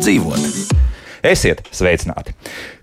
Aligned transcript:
dzīvot. 0.00 0.76
Esiet 1.22 1.62
sveicināti! 1.80 2.36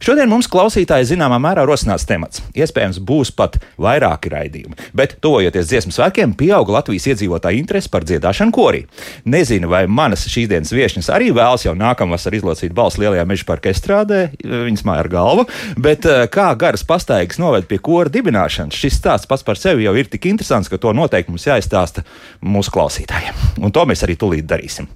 Šodien 0.03 0.29
mums 0.29 0.49
klausītāji 0.51 1.11
zināmā 1.13 1.39
mērā 1.41 1.63
rosinās 1.67 2.05
temats. 2.07 2.43
Iespējams, 2.57 2.99
būs 3.01 3.31
pat 3.37 3.57
vairāki 3.81 4.31
raidījumi, 4.33 4.77
bet 4.97 5.17
tojoties 5.23 5.69
dziesmu 5.71 5.93
svētkiem, 5.95 6.35
pieauga 6.37 6.77
Latvijas 6.77 7.07
iedzīvotāja 7.13 7.57
interese 7.57 7.91
par 7.93 8.05
dziedāšanu 8.07 8.53
korī. 8.55 8.83
Nezinu, 9.25 9.69
vai 9.71 9.85
manas 9.89 10.27
šīs 10.29 10.49
dienas 10.51 10.73
viesņas 10.75 11.09
arī 11.13 11.31
vēlas 11.35 11.65
jau 11.65 11.73
nākamvasar 11.77 12.37
izlocīt 12.37 12.75
balsu 12.77 13.01
lielajā 13.03 13.25
meža 13.29 13.47
parka 13.47 13.71
estrādē, 13.73 14.21
viņas 14.43 14.85
māja 14.87 15.05
ar 15.05 15.11
galvu, 15.11 15.47
bet 15.81 16.05
eh, 16.05 16.25
kā 16.31 16.49
garas 16.59 16.85
pastaigas 16.87 17.41
noved 17.41 17.67
pie 17.69 17.79
kora 17.83 18.11
dibināšanas, 18.13 18.77
šis 18.77 18.99
stāsts 19.01 19.29
pats 19.29 19.45
par 19.47 19.59
sevi 19.59 19.87
jau 19.87 19.95
ir 19.97 20.09
tik 20.11 20.29
interesants, 20.29 20.69
ka 20.71 20.79
to 20.81 20.93
noteikti 20.97 21.33
mums 21.33 21.47
jāizstāsta 21.47 22.05
mūsu 22.41 22.73
klausītājiem. 22.75 23.37
Un 23.63 23.73
to 23.73 23.85
mēs 23.89 24.03
arī 24.05 24.17
tūlīt 24.19 24.47
darīsim. 24.49 24.89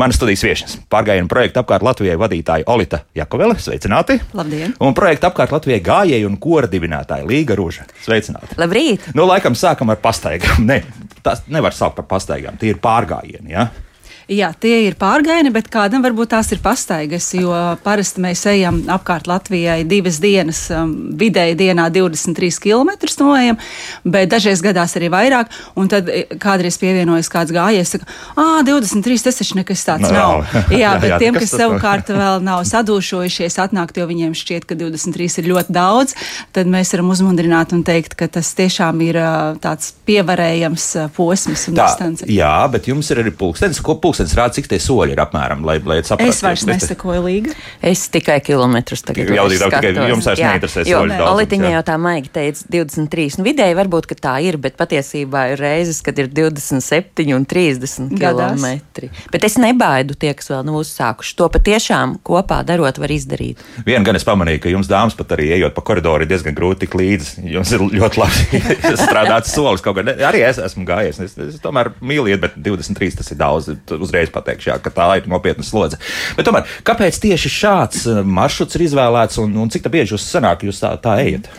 Manas 0.00 0.18
studijas 0.20 0.44
viesņas 0.46 0.78
pārgājienu 0.92 1.30
projektu 1.30 1.62
apkārt 1.62 1.84
Latvijai 1.86 2.18
vadītāja. 2.20 2.68
Olita 2.70 3.02
Jakovele. 3.44 3.60
Sveicināti! 3.60 4.18
Labdien! 4.32 4.74
Un 4.80 4.94
projekta 4.96 5.28
apkārt 5.28 5.52
Latvijai 5.52 5.82
gājēju 5.84 6.28
un 6.30 6.36
kora 6.40 6.68
dibinātāja 6.70 7.26
Līga 7.28 7.56
Rūža. 7.58 7.86
Sveicināti! 8.04 8.56
Labrīt! 8.60 9.10
Nu, 9.14 9.26
laikam 9.28 9.56
sākam 9.58 9.92
ar 9.92 10.00
pastaigām. 10.02 10.64
Ne, 10.64 10.80
tas 11.24 11.44
nevar 11.52 11.74
saukt 11.76 11.98
par 11.98 12.08
pastaigām, 12.08 12.56
tie 12.60 12.72
ir 12.72 12.80
pārgājieni. 12.82 13.52
Ja? 13.52 13.68
Jā, 14.24 14.54
tie 14.56 14.86
ir 14.86 14.94
pārgājieni, 14.96 15.50
bet 15.52 15.66
kādam 15.68 16.00
varbūt 16.04 16.30
tās 16.32 16.48
ir 16.54 16.60
pastaigas, 16.64 17.26
jo 17.36 17.52
parasti 17.84 18.22
mēs 18.24 18.46
ejam 18.48 18.78
apkārt 18.88 19.26
Latvijai 19.28 19.82
divas 19.84 20.16
dienas, 20.22 20.62
um, 20.72 20.94
vidēji 21.20 21.58
dienā 21.60 21.90
23 21.92 22.56
km 22.64 22.94
noejam, 23.20 23.58
bet 24.08 24.30
dažreiz 24.32 24.62
gadās 24.64 24.96
arī 24.96 25.10
vairāk, 25.12 25.52
un 25.76 25.90
tad 25.92 26.08
e, 26.08 26.22
kādreiz 26.40 26.78
pievienojas 26.80 27.28
kāds 27.32 27.52
gājies, 27.52 27.92
saka, 27.92 28.08
ah, 28.40 28.62
23 28.64 29.26
tas 29.26 29.40
taču 29.42 29.58
nekas 29.58 29.84
tāds 29.84 30.08
no, 30.08 30.14
nav. 30.16 30.56
Jā, 30.72 30.78
jā 30.84 30.94
bet 31.02 31.12
jā, 31.12 31.20
tiem, 31.20 31.38
kas 31.44 31.52
savukārt 31.52 32.14
vēl 32.16 32.40
nav 32.48 32.64
sadūšojušies 32.70 33.60
atnākt, 33.60 34.00
jo 34.00 34.08
viņiem 34.08 34.32
šķiet, 34.40 34.64
ka 34.64 34.78
23 34.80 35.42
ir 35.42 35.50
ļoti 35.52 35.76
daudz, 35.76 36.16
tad 36.56 36.72
mēs 36.72 36.94
varam 36.96 37.12
uzmundrināt 37.12 37.76
un 37.76 37.84
teikt, 37.84 38.16
ka 38.16 38.30
tas 38.38 38.54
tiešām 38.56 39.04
ir 39.04 39.20
tāds 39.60 39.92
pievarējams 40.08 40.90
posms 41.12 41.68
un 41.68 41.78
distance. 41.82 42.32
Jā, 42.32 42.56
bet 42.72 42.88
jums 42.88 43.12
ir 43.12 43.20
arī 43.20 43.36
pulkstenis, 43.36 43.84
ko 43.84 43.98
pulkstenis 44.00 44.13
pulkstenis 44.14 44.34
rāda, 44.38 44.54
cik 44.54 44.68
tie 44.70 44.78
soļi 44.82 45.14
ir 45.14 45.22
apmēram, 45.22 45.64
lai, 45.66 45.78
lai 45.82 45.98
saprastu. 46.06 46.30
Es 46.30 46.42
vairs 46.44 46.64
nesakoju 46.68 47.22
līga. 47.24 47.54
Es 47.84 48.06
tikai 48.12 48.38
kilometrus 48.44 49.02
tagad 49.06 49.30
jautājju. 49.34 49.70
Tikai 49.74 50.08
jums 50.12 50.28
vairs 50.28 50.42
neinteresē 50.42 50.84
soļi. 50.86 51.18
Olitiņa 51.24 51.72
jau 51.74 51.82
tā 51.88 51.96
maigi 52.00 52.30
teica 52.34 52.68
23. 52.70 53.38
Nu, 53.40 53.46
vidēji 53.46 53.78
varbūt, 53.78 54.08
ka 54.10 54.18
tā 54.28 54.34
ir, 54.46 54.58
bet 54.62 54.78
patiesībā 54.78 55.46
ir 55.54 55.62
reizes, 55.62 56.00
kad 56.04 56.18
ir 56.22 56.30
27 56.30 57.34
un 57.34 57.46
30 57.50 58.14
km. 58.14 58.68
Bet 59.34 59.46
es 59.48 59.58
nebaidu 59.60 60.16
tie, 60.18 60.34
kas 60.36 60.52
vēl 60.52 60.64
nav 60.68 60.78
uzsākuši. 60.82 61.36
To 61.40 61.50
patiešām 61.54 62.18
kopā 62.26 62.62
darot 62.66 63.00
var 63.02 63.14
izdarīt. 63.14 63.62
Vien 63.86 64.06
gan 64.06 64.18
es 64.18 64.26
pamanīju, 64.26 64.62
ka 64.64 64.74
jums 64.74 64.90
dāmas 64.90 65.18
pat 65.18 65.34
arī 65.36 65.50
ejot 65.58 65.74
pa 65.76 65.84
koridoru 65.86 66.26
ir 66.26 66.30
diezgan 66.30 66.56
grūti 66.56 66.84
tik 66.84 66.96
līdzi. 67.00 67.46
Jums 67.54 67.74
ir 67.74 67.86
ļoti 67.98 68.22
labi 68.22 68.62
strādāts 69.04 69.54
solis 69.54 69.82
kaut 69.84 69.98
kā. 69.98 70.06
Arī 70.28 70.44
es 70.46 70.60
esmu 70.62 70.86
gājies. 70.88 71.20
Es, 71.24 71.36
es 71.40 71.60
tomēr 71.62 71.92
mīlu 72.04 72.30
iet, 72.30 72.42
bet 72.44 72.58
23 72.60 73.18
tas 73.20 73.32
ir 73.34 73.40
daudz 73.40 73.72
uzreiz 74.04 74.32
pateikšu, 74.34 74.70
jā, 74.72 74.80
ka 74.82 74.92
tā 74.94 75.08
ir 75.20 75.30
nopietna 75.30 75.66
slodze. 75.66 76.00
Bet 76.38 76.48
tomēr, 76.48 76.68
kāpēc 76.86 77.20
tieši 77.24 77.54
šāds 77.60 78.04
eh, 78.10 78.20
maršruts 78.24 78.78
ir 78.78 78.88
izvēlēts 78.88 79.40
un, 79.42 79.56
un 79.64 79.72
cik 79.72 79.90
bieži 79.92 80.16
jūs 80.16 80.28
sanāk, 80.28 80.66
jūs 80.68 80.82
tā, 80.84 80.94
tā 81.02 81.18
ejat? 81.24 81.50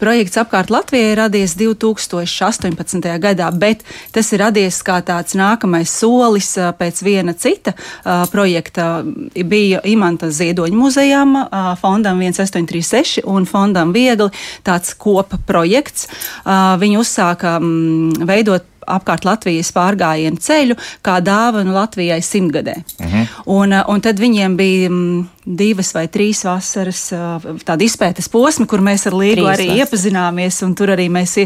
Projekts 0.00 0.38
apkārt 0.40 0.70
Latvijai 0.72 1.12
radies 1.18 1.52
2018. 1.60 3.04
gadā, 3.20 3.50
bet 3.52 3.82
tas 4.14 4.30
ir 4.32 4.40
radies 4.40 4.78
kā 4.80 4.96
tāds 5.04 5.36
nākamais 5.36 5.92
solis 5.92 6.54
eh, 6.56 6.70
pēc 6.78 7.02
viena 7.04 7.34
cita 7.36 7.74
uh, 7.76 8.24
projekta. 8.32 9.02
Bija 9.36 9.82
Imanta 9.84 10.30
Ziedoņa 10.32 10.76
muzejām, 10.76 11.36
uh, 11.42 11.68
fondam 11.80 12.22
1836 12.24 13.26
un 13.28 13.44
fondam 13.44 13.92
Viegli 13.92 14.30
tāds 14.64 14.96
kopa 14.96 15.36
projekts. 15.46 16.08
Uh, 16.46 16.80
viņi 16.80 17.00
uzsāka 17.02 17.58
um, 17.60 18.08
veidot 18.24 18.64
apkārt 18.90 19.26
Latvijas 19.28 19.72
pārgājienu 19.76 20.40
ceļu 20.40 20.76
kā 21.06 21.18
dāvanu 21.24 21.74
Latvijai 21.76 22.20
simtgadē. 22.24 22.76
Mhm. 23.00 23.28
un, 23.46 23.72
uh, 23.72 23.84
un 23.88 24.00
tad 24.00 24.20
viņiem 24.20 24.56
bija 24.56 24.90
m, 24.90 25.28
divas 25.44 25.92
vai 25.94 26.06
trīs 26.08 26.42
vasaras 26.44 27.02
uh, 27.16 27.46
tāda 27.64 27.84
izpētes 27.84 28.28
posma, 28.30 28.66
kur 28.66 28.82
mēs 28.84 29.06
ar 29.08 29.16
Līgu 29.16 29.40
trīs 29.40 29.52
arī 29.54 29.68
vasaras. 29.68 29.84
iepazināmies, 29.84 30.60
un 30.66 30.74
tur 30.78 30.92
arī 30.94 31.08
mēs 31.12 31.38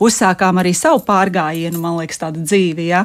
uzsākām 0.00 0.60
arī 0.62 0.74
savu 0.76 1.02
pārgājienu, 1.06 1.80
man 1.80 1.98
liekas, 2.00 2.22
tādu 2.22 2.44
dzīvi. 2.44 2.86
Ja? 2.90 3.04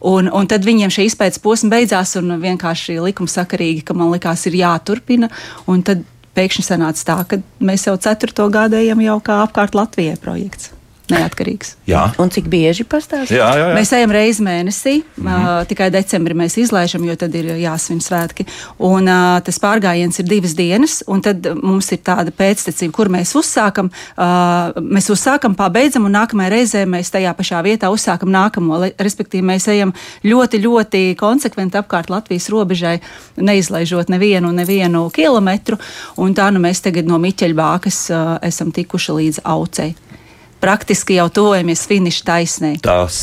Un, 0.00 0.30
un 0.32 0.46
tad 0.50 0.66
viņiem 0.66 0.92
šī 0.92 1.08
izpētes 1.10 1.42
posma 1.42 1.76
beidzās, 1.76 2.16
un 2.20 2.36
vienkārši 2.42 3.00
likumsakarīgi, 3.08 3.84
ka 3.86 3.96
man 3.96 4.12
likās 4.14 4.46
ir 4.50 4.60
jāturpina, 4.60 5.30
un 5.66 5.82
tad 5.86 6.04
pēkšņi 6.36 6.68
sanāca 6.68 7.04
tā, 7.08 7.18
ka 7.30 7.40
mēs 7.64 7.88
jau 7.88 7.96
ceturto 7.96 8.48
gadu 8.52 8.78
ejam 8.80 9.00
jau 9.04 9.20
kā 9.24 9.42
apkārt 9.46 9.78
Latvijai 9.78 10.18
projekts 10.20 10.75
neatkarīgs. 11.12 11.74
Jā. 11.86 12.02
Un 12.22 12.30
cik 12.34 12.48
bieži 12.50 12.86
pastāstīt? 12.88 13.36
Jā, 13.38 13.48
jā, 13.54 13.68
jā. 13.70 13.74
Mēs 13.76 13.92
ejam 13.94 14.12
reizi 14.14 14.42
mēnesī, 14.42 14.94
mm 15.02 15.26
-hmm. 15.26 15.44
uh, 15.60 15.66
tikai 15.68 15.90
decembrī 15.94 16.34
mēs 16.34 16.58
izlaižam, 16.60 17.04
jo 17.04 17.16
tad 17.16 17.34
ir 17.34 17.52
jāsvin 17.62 18.00
svētki. 18.02 18.46
Un 18.78 19.08
uh, 19.08 19.40
tas 19.44 19.58
pārgājiens 19.62 20.18
ir 20.18 20.26
divas 20.26 20.54
dienas, 20.54 21.02
un 21.06 21.22
tad 21.22 21.46
mums 21.62 21.92
ir 21.92 21.98
tāda 21.98 22.30
pēctecība, 22.30 22.92
kur 22.92 23.08
mēs 23.08 23.34
uzsākam, 23.38 23.90
uh, 24.16 24.82
mēs 24.82 25.10
uzsākam, 25.10 25.54
pabeidzam, 25.54 26.04
un 26.04 26.12
nākamajā 26.12 26.50
reizē 26.50 26.86
mēs 26.86 27.10
tajā 27.10 27.34
pašā 27.34 27.62
vietā 27.62 27.90
uzsākam 27.90 28.30
nākamo. 28.30 28.90
Respektīvi, 28.98 29.42
mēs 29.42 29.68
ejam 29.68 29.92
ļoti, 30.24 30.62
ļoti 30.62 31.16
konsekventi 31.16 31.78
apkārt 31.78 32.10
Latvijas 32.10 32.48
robežai, 32.48 33.00
neizlaižot 33.36 34.08
nevienu, 34.08 34.52
nevienu 34.52 35.10
kilometru, 35.10 35.78
un 36.16 36.34
tā 36.34 36.50
nu 36.50 36.60
mēs 36.60 36.80
tagad 36.80 37.06
no 37.06 37.18
Miķeļbākas 37.18 38.10
uh, 38.10 38.38
esam 38.42 38.72
tikuši 38.72 39.12
līdz 39.12 39.40
Aucei 39.44 39.94
praktiski 40.60 41.18
jau 41.18 41.26
tuvojamies 41.32 41.84
finiša 41.88 42.24
taisnē. 42.26 42.72
Tas 42.84 43.18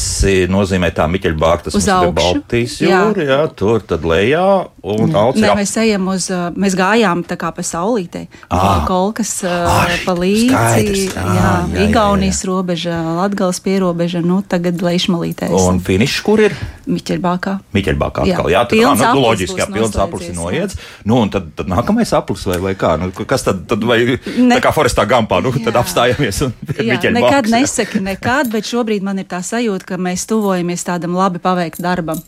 nozīmē, 0.52 0.92
tā 0.96 1.08
Miķeļa 1.12 1.40
bāka, 1.40 1.68
tas 1.70 1.88
ir 1.88 2.14
Baltijas 2.16 2.78
jūra, 2.84 3.18
jā. 3.18 3.28
jā, 3.34 3.40
tur 3.58 3.84
tad 3.88 4.06
lejā 4.08 4.46
un 4.84 5.16
aucē. 5.16 5.42
Nē, 5.44 5.54
mēs 5.58 5.74
ejam 5.82 6.10
uz, 6.14 6.28
mēs 6.60 6.78
gājām 6.78 7.24
tā 7.28 7.38
kā 7.40 7.52
pa 7.56 7.66
saulītē. 7.66 8.26
Ah. 8.54 8.84
Kolkas 8.88 9.32
Ai, 9.48 9.98
pa 10.06 10.16
līdzi, 10.18 10.50
skaidrs. 10.52 11.04
jā, 11.08 11.24
jā, 11.24 11.52
jā, 11.74 11.88
Igaunijas 11.88 12.42
jā, 12.42 12.46
jā. 12.46 12.52
robeža, 12.52 13.00
Latgales 13.20 13.62
pierobeža, 13.64 14.24
nu 14.26 14.42
tagad 14.46 14.84
lejšmalītē. 14.84 15.50
Un 15.56 15.80
finišs 15.84 16.20
kur 16.26 16.44
ir? 16.44 16.58
Miķeļbākā. 16.84 17.58
Miķeļbākā 17.76 18.28
atkal, 18.28 18.52
jā, 18.52 18.64
tad, 18.68 18.76
pilns 18.76 19.04
nu, 19.04 19.24
loģiski, 19.24 19.60
jā, 19.62 19.70
pilns 19.72 20.00
aplis 20.04 20.30
ir 20.30 20.38
noiets. 20.38 20.80
Nu, 21.08 21.22
un 21.24 21.32
tad, 21.32 21.54
tad 21.58 21.72
nākamais 21.72 22.12
aplis 22.18 22.44
vai, 22.50 22.60
vai 22.64 22.74
kā, 22.80 22.96
nu, 23.00 23.12
kas 23.16 23.48
tad, 23.48 23.64
tad 23.72 23.86
vai, 23.88 24.02
ne. 24.20 24.58
tā 24.58 24.60
kā 24.64 24.74
Forestā 24.76 25.08
Gampā, 25.08 25.40
nu, 25.44 25.54
jā. 25.56 25.64
tad 25.70 25.80
apstājamies 25.80 26.44
un 26.50 26.56
Miķeļbākā 26.74 27.22
nekad 27.23 27.50
nesaki 27.53 28.03
nekad, 28.03 28.51
bet 28.53 28.69
šobrīd 28.69 29.06
man 29.06 29.23
ir 29.23 29.28
tā 29.31 29.41
sajūta, 29.45 29.94
ka 29.94 30.01
mēs 30.01 30.28
tuvojamies 30.29 30.88
tādam 30.88 31.17
labi 31.17 31.41
paveiktam 31.44 31.88
darbam 31.88 32.23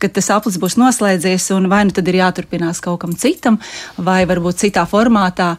kad 0.00 0.16
tas 0.16 0.30
aplis 0.32 0.58
būs 0.60 0.78
noslēdzies, 0.80 1.50
un 1.56 1.68
vai 1.68 1.84
nu 1.88 1.94
tad 1.94 2.08
ir 2.10 2.20
jāturpinās 2.22 2.82
kaut 2.84 3.02
kam 3.04 3.14
citam, 3.20 3.60
vai 4.00 4.22
varbūt 4.28 4.64
citā 4.64 4.86
formātā. 4.88 5.54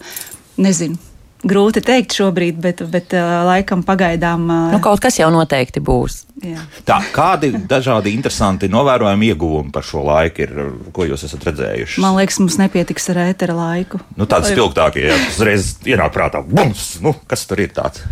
Nezinu. 0.62 1.00
Grūti 1.42 1.82
teikt 1.82 2.14
šobrīd, 2.14 2.58
bet, 2.62 2.84
bet 2.94 3.16
uh, 3.18 3.40
laikam 3.48 3.82
pagaidām. 3.82 4.44
Uh, 4.46 4.74
nu, 4.76 4.80
kaut 4.84 5.02
kas 5.02 5.16
jau 5.18 5.32
noteikti 5.34 5.82
būs. 5.82 6.20
Jā. 6.46 6.62
Tā, 6.86 7.00
kādi 7.16 7.50
dažādi 7.70 8.14
interesanti 8.14 8.70
novērojami 8.70 9.32
ieguvumi 9.34 9.74
par 9.74 9.86
šo 9.86 10.04
laiku 10.06 10.46
ir, 10.46 10.54
ko 10.94 11.08
jūs 11.10 11.26
esat 11.26 11.48
redzējuši? 11.50 12.04
Man 12.04 12.20
liekas, 12.20 12.38
mums 12.44 12.60
nepietiks 12.62 13.10
ar 13.14 13.24
ētera 13.24 13.58
laiku. 13.58 14.04
Nu, 14.22 14.30
tādi 14.30 14.54
spilgtākie, 14.54 15.08
ja 15.10 15.18
uzreiz 15.32 15.80
ienāk 15.82 16.14
prātā, 16.14 16.44
bums, 16.46 17.00
nu, 17.02 17.16
kas 17.26 17.50
tur 17.50 17.66
ir 17.66 17.74
tāds? 17.74 18.06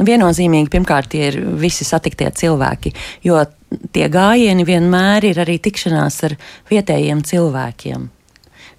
Nu, 0.00 0.06
viennozīmīgi, 0.08 0.70
pirmkārt, 0.72 1.10
tie 1.12 1.26
ir 1.28 1.42
visi 1.60 1.84
satiktie 1.84 2.30
cilvēki, 2.32 2.94
jo 3.28 3.36
tie 3.92 4.06
gājieni 4.08 4.64
vienmēr 4.64 5.26
ir 5.28 5.42
arī 5.44 5.58
tikšanās 5.60 6.16
ar 6.30 6.38
vietējiem 6.72 7.20
cilvēkiem 7.28 8.08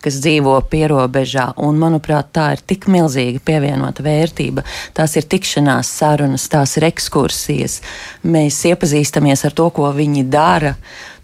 kas 0.01 0.17
dzīvo 0.23 0.55
pierobežā. 0.71 1.51
Un, 1.61 1.77
manuprāt, 1.81 2.31
tā 2.33 2.47
ir 2.55 2.63
tik 2.65 2.87
milzīga 2.89 3.41
pievienota 3.45 4.01
vērtība. 4.05 4.63
Tās 4.97 5.13
ir 5.19 5.27
tikšanās 5.29 5.91
sarunas, 6.01 6.47
tās 6.49 6.73
ir 6.79 6.87
ekskursijas. 6.89 7.79
Mēs 8.25 8.57
iepazīstamies 8.71 9.45
ar 9.45 9.53
to, 9.57 9.69
ko 9.75 9.91
viņi 9.93 10.25
dara. 10.33 10.73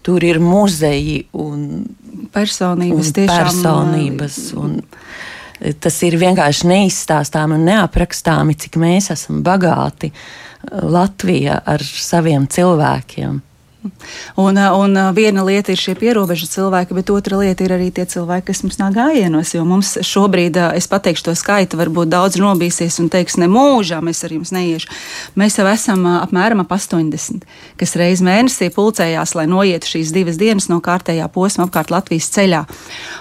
Tur 0.06 0.22
ir 0.24 0.38
muzeji 0.38 1.24
un 1.34 1.82
personības, 2.32 3.10
un 3.10 3.26
personības 3.26 4.38
un, 4.56 4.78
Tas 5.82 5.96
ir 6.06 6.14
vienkārši 6.20 6.68
neizstāstāmi 6.70 7.56
un 7.58 7.64
neaprakstāmi, 7.66 8.54
cik 8.58 8.78
mēs 8.78 9.10
esam 9.14 9.40
bagāti 9.46 10.12
uh, 10.12 10.20
Latvija 10.72 11.60
ar 11.66 11.82
saviem 11.82 12.46
cilvēkiem. 12.50 13.40
Un, 14.38 14.58
un 14.58 14.98
viena 15.16 15.44
lieta 15.46 15.72
ir 15.72 15.80
šie 15.80 15.94
pierobežu 15.98 16.48
cilvēki, 16.50 16.96
bet 16.96 17.12
otra 17.14 17.40
lieta 17.40 17.64
ir 17.66 17.74
arī 17.76 17.90
tie 17.94 18.06
cilvēki, 18.08 18.46
kas 18.50 18.62
mums 18.64 18.78
nāk 18.80 18.96
gājienos. 18.96 19.54
Jo 19.56 19.64
mums 19.68 19.94
šobrīd, 20.06 20.58
es 20.78 20.88
pateikšu 20.90 21.28
to 21.28 21.34
skaitu, 21.38 21.78
varbūt 21.80 22.12
daudz 22.12 22.38
nobīsies 22.40 23.00
un 23.02 23.10
teiks, 23.12 23.38
ne 23.40 23.48
mūžā 23.50 24.00
mēs 24.04 24.24
ar 24.26 24.34
jums 24.36 24.52
neiešu. 24.54 24.90
Mēs 25.38 25.58
jau 25.58 25.66
esam 25.70 26.06
apmēram 26.10 26.62
ap 26.64 26.72
80, 26.74 27.46
kas 27.80 27.96
reiz 27.98 28.22
mēnesī 28.24 28.70
pulcējās, 28.74 29.34
lai 29.38 29.46
noietu 29.50 29.94
šīs 29.94 30.12
divas 30.14 30.38
dienas 30.40 30.68
no 30.72 30.80
kārtējā 30.84 31.28
posma 31.32 31.66
apkārt 31.68 31.92
Latvijas 31.94 32.30
ceļā. 32.34 32.64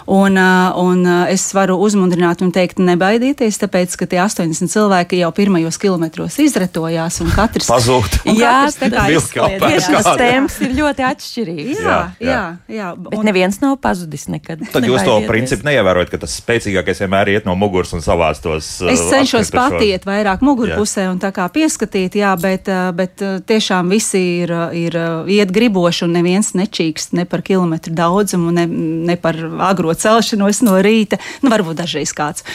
Un, 0.08 0.38
un 0.38 1.04
es 1.28 1.48
varu 1.56 1.78
uzmundrināt 1.84 2.44
un 2.46 2.54
teikt, 2.56 2.80
nebaidieties, 2.84 3.60
tāpēc, 3.64 3.98
ka 4.00 4.08
tie 4.10 4.22
80 4.24 4.72
cilvēki 4.72 5.22
jau 5.22 5.32
pirmajos 5.36 5.80
kilometros 5.82 6.40
izretojās 6.44 7.20
un 7.24 7.32
katrs 7.36 7.70
pazūd. 7.70 8.20
Jā, 8.38 8.70
tā 8.78 8.92
kā 8.94 9.08
izslēdz. 9.16 9.90
Tas 9.98 10.10
temps 10.20 10.57
ir 10.64 10.74
ļoti 10.78 11.06
atšķirīgs. 11.08 11.82
Jā, 11.82 11.98
jā, 12.20 12.30
jā. 12.30 12.42
jā. 12.74 12.90
Bet 12.98 13.18
un, 13.18 13.26
neviens 13.28 13.60
nav 13.64 13.78
pazudis 13.84 14.28
nekad. 14.32 14.64
Tad 14.74 14.88
jūs 14.88 15.06
to 15.08 15.18
principu 15.30 15.68
neievērojat, 15.68 16.12
ka 16.14 16.22
tas 16.24 16.38
spēcīgākais 16.42 17.04
vienmēr 17.04 17.34
iet 17.36 17.48
no 17.50 17.56
muguras 17.60 17.94
un 17.98 18.04
savās 18.06 18.42
tos. 18.44 18.70
Es 18.88 19.04
cenšos 19.10 19.52
patiet 19.54 20.08
vairāk 20.08 20.44
mugurpusē 20.46 21.08
un 21.12 21.22
tā 21.22 21.32
kā 21.36 21.48
pieskatīt, 21.54 22.18
jā, 22.20 22.34
bet, 22.42 22.72
bet 22.98 23.24
tiešām 23.50 23.92
visi 23.94 24.24
ir, 24.44 24.54
ir 24.78 25.00
iet 25.38 25.54
griboši 25.54 26.06
un 26.08 26.18
neviens 26.18 26.54
nečīkst 26.58 27.16
ne 27.18 27.28
par 27.30 27.44
kilometru 27.46 27.96
daudzumu, 27.98 28.54
ne, 28.56 28.68
ne 29.08 29.18
par 29.22 29.40
agro 29.70 29.96
celšanos 29.98 30.64
no 30.68 30.78
rīta. 30.84 31.22
Nu, 31.44 31.52
varbūt 31.54 31.82
dažreiz 31.82 32.14
kāds. 32.18 32.46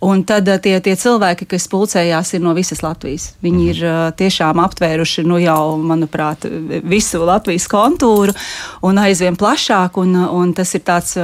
Un 0.00 0.22
tad 0.24 0.48
tie, 0.64 0.78
tie 0.80 0.94
cilvēki, 0.96 1.48
kas 1.50 1.66
pulcējās, 1.68 2.32
ir 2.36 2.44
no 2.44 2.54
visas 2.56 2.80
Latvijas. 2.84 3.34
Viņi 3.44 3.64
mm. 3.64 3.72
ir 3.72 4.14
tiešām 4.16 4.60
aptvēruši, 4.62 5.26
nu 5.28 5.36
jau, 5.42 5.76
manuprāt, 5.76 6.46
visu 6.88 7.20
Latvijas 7.30 7.68
kontūru 7.70 8.36
un 8.86 9.00
aizvien 9.02 9.38
plašāk. 9.40 9.98
Un, 10.02 10.14
un 10.18 10.54
tas 10.56 10.74
ir 10.76 10.84
tāds 10.86 11.16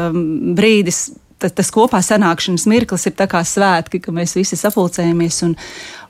brīdis, 0.57 1.07
tas, 1.43 1.71
kopā 1.73 2.01
sanākšanas 2.05 2.67
mirklis 2.71 3.07
ir 3.09 3.17
kā 3.29 3.43
svētki, 3.45 4.01
ka 4.05 4.15
mēs 4.15 4.37
visi 4.39 4.59
sapulcējamies 4.59 5.43
un, 5.47 5.57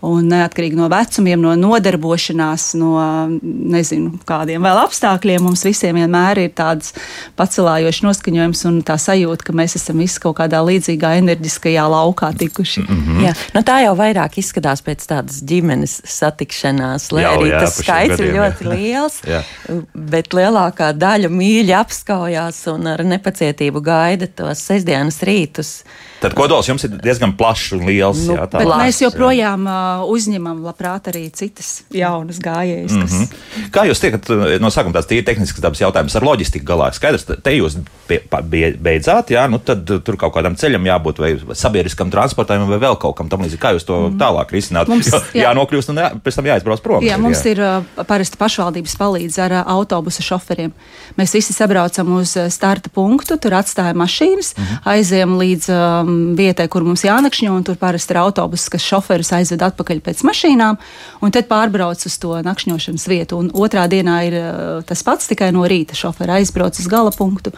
un 0.05 0.29
neatkarīgi 0.31 0.77
no 0.79 0.89
vecumiem, 0.93 1.41
no 1.41 1.55
nodarbošanās, 1.59 2.69
no 2.81 2.93
nezinu, 3.41 4.17
kādiem 4.29 4.65
vēl 4.67 4.81
apstākļiem, 4.83 5.45
mums 5.47 5.65
visiem 5.67 5.97
vienmēr 6.01 6.43
ir 6.45 6.53
tāds 6.57 6.93
pacelājošs 7.39 8.03
noskaņojums 8.07 8.65
un 8.71 8.81
tā 8.87 8.99
sajūta, 9.01 9.49
ka 9.49 9.57
mēs 9.57 9.79
esam 9.81 10.03
visi 10.03 10.21
kaut 10.23 10.39
kādā 10.41 10.61
līdzīgā 10.67 11.15
enerģiskajā 11.23 11.87
laukā 11.93 12.33
tikuši. 12.39 12.85
Mm 12.85 13.03
-hmm. 13.03 13.25
jā, 13.27 13.35
nu 13.55 13.65
tā 13.67 13.79
jau 13.85 13.95
vairāk 13.99 14.39
izskatās 14.43 14.85
pēc 14.85 15.07
tādas 15.09 15.41
ģimenes 15.43 16.01
satikšanās, 16.05 17.11
lai 17.13 17.23
jau, 17.23 17.35
arī 17.39 17.51
jā, 17.51 17.61
tas 17.61 17.79
skaits 17.81 18.17
gadiem, 18.17 18.27
ir 18.27 18.41
ļoti 18.41 18.65
jā. 18.65 18.75
liels, 18.75 19.21
bet 19.95 20.35
lielākā 20.35 20.93
daļa 20.93 21.29
mīļi 21.33 21.77
apskaujās 21.81 22.67
un 22.73 22.87
ar 22.87 23.05
nepacietību 23.05 23.81
gaida 23.81 24.27
tos 24.27 24.67
sestdienas 24.67 25.23
rītus. 25.23 25.83
Tad 26.27 26.35
kodols 26.35 26.67
jums 26.67 26.83
ir 26.87 26.97
diezgan 27.03 27.37
plašs 27.39 27.77
un 27.77 27.85
liels. 27.87 28.25
Nu, 28.27 28.35
jā, 28.35 28.47
plašs, 28.51 28.83
mēs 28.83 29.01
joprojām 29.05 29.67
jā. 29.71 29.81
uzņemam 30.11 30.65
labprāt 30.67 31.11
arī 31.13 31.27
citas 31.31 31.85
jaunas 31.95 32.41
gājējas. 32.43 32.97
Mm 32.97 33.07
-hmm. 33.07 33.29
Kas... 33.31 33.71
Kā 33.77 33.87
jūs 33.87 34.03
tiekat 34.03 34.31
no 34.61 34.71
sākuma 34.75 34.99
tāds 34.99 35.11
tīri 35.11 35.25
tehnisks 35.27 35.63
dabas 35.63 35.81
jautājums 35.81 36.17
ar 36.19 36.27
loģistiku 36.27 36.67
galā? 36.67 36.91
Skaidrs, 36.93 37.27
te 37.27 37.55
jūs 37.55 37.79
beidzāt, 38.83 39.31
jā, 39.31 39.47
nu 39.51 39.59
tad 39.59 39.87
tur 39.87 40.17
kaut 40.17 40.35
kādam 40.35 40.57
ceļam 40.59 40.87
jābūt 40.87 41.23
vai 41.23 41.31
sabiedriskam 41.55 42.11
transportam 42.11 42.67
vai 42.69 42.79
vēl 42.83 42.99
kaut 42.99 43.17
kam 43.17 43.29
tam 43.29 43.45
līdzīgi. 43.45 43.63
Kā 43.63 43.73
jūs 43.77 43.87
to 43.87 43.99
mm. 44.09 44.19
tālāk 44.21 44.53
risināt? 44.55 44.89
Mums, 44.89 45.13
jo, 45.13 45.21
jā. 45.35 45.49
jānokļūst 45.49 45.93
un 45.93 46.03
jā, 46.03 46.11
pēc 46.25 46.41
tam 46.41 46.51
jāizbrauc 46.51 46.83
prom. 46.85 47.07
Jā, 47.07 47.19
mums 47.19 47.45
jā. 47.45 47.55
ir 47.55 48.07
parasti 48.09 48.41
pašvaldības 48.41 48.97
palīdz 49.01 49.39
ar 49.47 49.57
autobusu 49.65 50.25
šoferiem. 50.27 50.75
Mēs 51.19 51.35
visi 51.37 51.55
sabraucam 51.57 52.17
uz 52.19 52.37
starta 52.51 52.93
punktu, 52.93 53.39
tur 53.43 53.57
atstājam 53.59 54.01
mašīnas, 54.03 54.55
mm 54.57 54.65
-hmm. 54.65 54.83
aizējam 54.95 55.39
līdz 55.41 55.71
um, 55.73 56.16
vietai, 56.39 56.69
kur 56.73 56.87
mums 56.87 57.05
jānakšņo, 57.07 57.53
un 57.57 57.67
tur 57.67 57.79
parasti 57.81 58.15
ir 58.15 58.21
autobuss, 58.23 58.71
kas 58.73 58.85
šoferus 58.85 59.33
aizved 59.37 59.63
atpakaļ 59.67 60.03
pēc 60.07 60.23
mašīnām, 60.27 60.79
un 61.23 61.35
tad 61.35 61.49
pārbrauc 61.51 62.07
uz 62.09 62.19
to 62.23 62.35
nakšņošanas 62.47 63.07
vietu. 63.11 63.41
Un 63.43 63.53
otrā 63.55 63.87
dienā 63.91 64.17
ir 64.29 64.39
uh, 64.41 64.49
tas 64.87 65.05
pats, 65.07 65.29
tikai 65.31 65.53
no 65.57 65.67
rīta 65.69 65.99
šoferi 65.99 66.39
aizbrauc 66.41 66.79
uz 66.81 66.91
gala 66.91 67.15
punktu, 67.17 67.55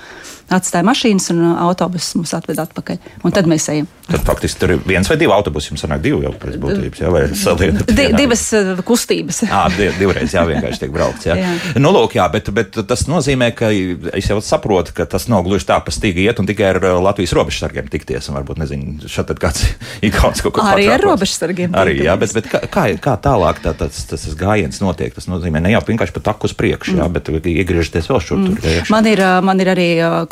atstāja 0.54 0.86
mašīnas, 0.88 1.30
un 1.34 1.44
uh, 1.44 1.54
autobuss 1.66 2.16
mūs 2.18 2.34
atved 2.36 2.58
atpakaļ. 2.62 3.00
Un 3.26 3.34
tad 3.34 3.48
mēs 3.50 3.68
ejam. 3.72 3.88
Tad 4.08 4.22
faktiski 4.24 4.62
tur 4.62 4.72
ir 4.72 4.84
viens 4.88 5.08
vai 5.10 5.18
divi 5.20 5.32
autobusi. 5.34 5.68
Jums 5.72 5.82
sanāk 5.84 6.00
divi 6.04 6.24
jau 6.24 6.32
pēc 6.40 6.56
būtības, 6.62 7.00
jā, 7.02 7.10
vai 7.12 7.22
salienat? 7.36 7.90
Di, 7.92 8.06
divas 8.16 8.44
uh, 8.56 8.80
kustības. 8.86 9.42
à, 9.52 9.66
div, 9.74 9.92
divreiz 10.00 10.32
jā, 10.32 10.44
vienkārši 10.48 10.84
tiek 10.84 10.94
braukts. 10.94 11.28
Jā. 11.28 11.36
jā. 11.36 11.50
Nu, 11.76 11.92
lūk, 11.92 12.16
jā, 12.16 12.24
bet, 12.32 12.48
bet 12.56 12.80
tas 12.88 13.04
nozīmē, 13.10 13.50
ka 13.56 13.68
es 14.16 14.30
jau 14.30 14.38
saprotu, 14.44 14.94
ka 14.96 15.04
tas 15.10 15.28
nav 15.28 15.44
gluži 15.44 15.68
tā 15.68 15.76
pa 15.84 15.92
stīgu 15.92 16.24
iet 16.24 16.40
un 16.40 16.48
tikai 16.48 16.70
ar 16.72 16.80
Latvijas 17.04 17.36
robežsargiem 17.36 17.90
tikties. 17.92 18.30
Un 18.32 18.40
varbūt 18.40 18.62
nezinu, 18.64 19.10
šeit 19.12 19.34
kāds 19.42 19.66
ikons 20.08 20.40
kaut 20.46 20.56
ko 20.56 20.64
tādu. 20.64 20.78
Arī 20.78 20.88
ar 20.94 21.04
robežsargiem. 21.04 21.76
Arī, 21.76 21.98
jā, 22.06 22.16
bet, 22.20 22.32
bet 22.38 22.48
kā, 22.48 22.64
kā, 22.96 23.18
tālāk 23.20 23.60
tā, 23.64 23.74
tas, 23.76 24.00
tas, 24.08 24.24
tas 24.24 24.40
gājiens 24.40 24.80
notiek? 24.80 25.12
Tas 25.12 25.28
nozīmē 25.28 25.60
ne 25.64 25.74
jau 25.74 25.84
vienkārši 25.84 26.16
pa 26.16 26.24
taku 26.30 26.48
uz 26.48 26.56
priekšu, 26.56 26.96
mm. 26.96 27.02
jā, 27.02 27.10
bet 27.12 27.52
iegriežties 27.52 28.08
vēl 28.08 28.24
šur. 28.24 28.40
Mm. 28.40 28.56
Tur, 28.56 28.90
man, 28.94 29.12
ir, 29.12 29.24
man 29.44 29.60
ir 29.60 29.72
arī 29.76 29.88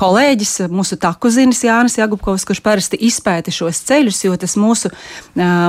kolēģis, 0.07 0.55
mūsu 0.73 0.99
taku 1.01 1.31
zinis 1.35 1.63
Jānis 1.67 1.99
Jagubkovs, 1.99 2.47
kurš 2.47 2.63
parasti 2.65 2.99
izpēta 3.09 3.53
šos 3.55 3.83
ceļus, 3.89 4.23
jo 4.27 4.37
tas 4.41 4.57
mūsu, 4.61 4.91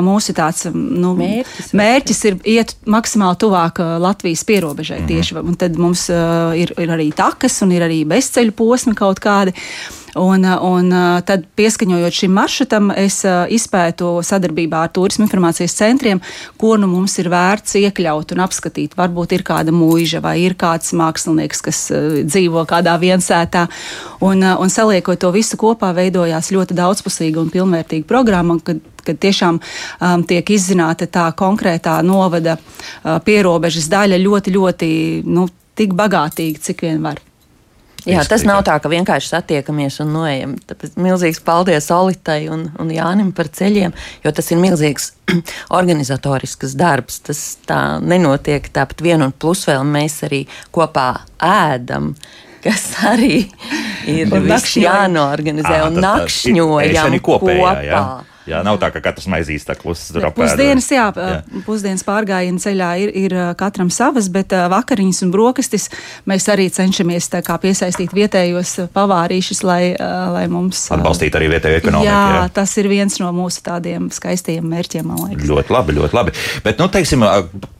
mūsu 0.06 0.36
tāds, 0.38 0.68
nu, 0.74 1.14
mērķis, 1.20 1.74
mērķis 1.78 2.24
ir 2.30 2.40
iet 2.58 2.76
maksimāli 2.90 3.42
tuvāk 3.44 3.82
Latvijas 4.04 4.46
pierobežai 4.48 5.02
mm. 5.04 5.08
tieši. 5.12 5.40
Un 5.42 5.60
tad 5.60 5.78
mums 5.82 6.08
ir, 6.10 6.74
ir 6.78 6.98
arī 6.98 7.10
takas 7.16 7.62
un 7.66 7.74
ir 7.76 7.88
arī 7.88 8.04
bezceļu 8.10 8.56
posmi 8.58 8.98
kaut 8.98 9.24
kādi. 9.24 9.56
Un, 10.16 10.46
un 10.46 10.94
tad, 11.28 11.44
pieskaņojot 11.60 12.16
šim 12.16 12.32
maršrutam, 12.38 12.92
es 12.96 13.20
izpētu 13.54 14.14
sadarbībā 14.26 14.86
ar 14.86 14.92
turismu 14.96 15.26
informācijas 15.28 15.76
centriem, 15.78 16.22
ko 16.58 16.78
nu 16.80 16.88
mums 16.90 17.18
ir 17.20 17.28
vērts 17.34 17.76
iekļaut 17.82 18.32
un 18.34 18.44
apskatīt. 18.46 18.96
Varbūt 18.98 19.36
ir 19.36 19.44
kāda 19.48 19.76
mūža 19.76 20.22
vai 20.24 20.38
ir 20.46 20.56
kāds 20.60 20.94
mākslinieks, 20.98 21.64
kas 21.68 21.82
dzīvo 22.24 22.64
kādā 22.70 22.96
viensētā. 23.02 23.68
Un, 24.26 24.44
un 24.48 24.74
saliekot 24.74 25.20
to 25.22 25.34
visu 25.36 25.60
kopā, 25.60 25.92
veidojās 25.98 26.54
ļoti 26.56 26.78
daudzpusīga 26.78 27.44
un 27.44 27.52
pilnvērtīga 27.54 28.08
programma, 28.08 28.58
kad 28.64 29.22
tiešām 29.24 29.60
um, 29.60 30.26
tiek 30.28 30.50
izzināta 30.56 31.08
tā 31.12 31.30
konkrētā 31.38 32.00
novada 32.06 32.58
uh, 32.58 33.18
pierobežas 33.24 33.90
daļa 33.92 34.20
ļoti, 34.24 34.58
ļoti 34.58 34.92
nu, 35.28 35.48
tik 35.78 35.96
bagātīga, 35.98 36.64
cik 36.70 36.86
vien 36.88 37.02
var. 37.04 37.27
Jā, 38.08 38.24
tas 38.30 38.46
nav 38.48 38.62
tā, 38.68 38.78
ka 38.80 38.90
vienkārši 38.92 39.32
satiekamies 39.34 40.00
un 40.04 40.14
noejam. 40.16 40.56
Tāpēc 40.70 40.96
milzīgs 41.02 41.42
paldies 41.44 41.90
Olitai 41.92 42.48
un, 42.54 42.68
un 42.80 42.92
Jānim 42.94 43.34
par 43.36 43.50
ceļiem, 43.52 43.96
jo 44.24 44.34
tas 44.36 44.52
ir 44.54 44.62
milzīgs 44.62 45.12
organizatorisks 45.80 46.78
darbs. 46.80 47.20
Tas 47.28 47.44
tā 47.68 47.82
nenotiek 48.04 48.72
tāpat 48.74 49.04
vien 49.04 49.26
un 49.26 49.36
plus 49.36 49.66
vēl 49.68 49.84
mēs 49.88 50.22
arī 50.28 50.46
kopā 50.76 51.10
ēdam 51.44 52.14
kas 52.64 52.88
arī 53.08 53.44
ir 54.16 54.32
jānorganizē 54.82 55.84
un 55.88 56.02
nakšņojam 56.04 57.20
kopā. 57.24 57.76
Jā. 57.86 58.02
Jā, 58.48 58.62
nav 58.64 58.80
tā, 58.82 58.90
ka 58.96 59.02
katrs 59.04 59.28
maizīs 59.32 59.66
tā 59.68 59.76
klusi 59.78 60.14
tur 60.16 60.30
apēd. 60.30 60.48
Pusdienas, 60.48 60.88
jā, 60.92 61.08
jā. 61.12 61.62
pusdienas 61.66 62.06
pārgājiena 62.08 62.62
ceļā 62.64 62.92
ir, 63.04 63.12
ir 63.26 63.36
katram 63.60 63.92
savas, 63.94 64.30
bet 64.32 64.56
vakariņas 64.72 65.24
un 65.26 65.34
brokastis 65.34 65.90
mēs 66.30 66.48
arī 66.54 66.70
cenšamies 66.74 67.30
kā, 67.44 67.58
piesaistīt 67.62 68.16
vietējos 68.16 68.74
pavārīšus, 68.96 69.64
lai, 69.68 69.82
lai 69.98 70.46
mums. 70.52 70.86
Atbalstīt 70.96 71.36
arī 71.38 71.52
vietējo 71.58 71.82
ekonomiku. 71.82 72.08
Jā, 72.08 72.22
jā, 72.38 72.46
tas 72.56 72.76
ir 72.80 72.90
viens 72.92 73.20
no 73.22 73.34
mūsu 73.36 73.64
tādiem 73.66 74.08
skaistajiem 74.16 74.68
mērķiem, 74.72 75.08
man 75.12 75.26
liekas. 75.28 75.50
Ļoti 75.52 75.76
labi, 75.76 75.98
ļoti 76.00 76.18
labi. 76.18 76.36
Bet, 76.64 76.80
nu, 76.80 76.88
teiksim, 76.94 77.26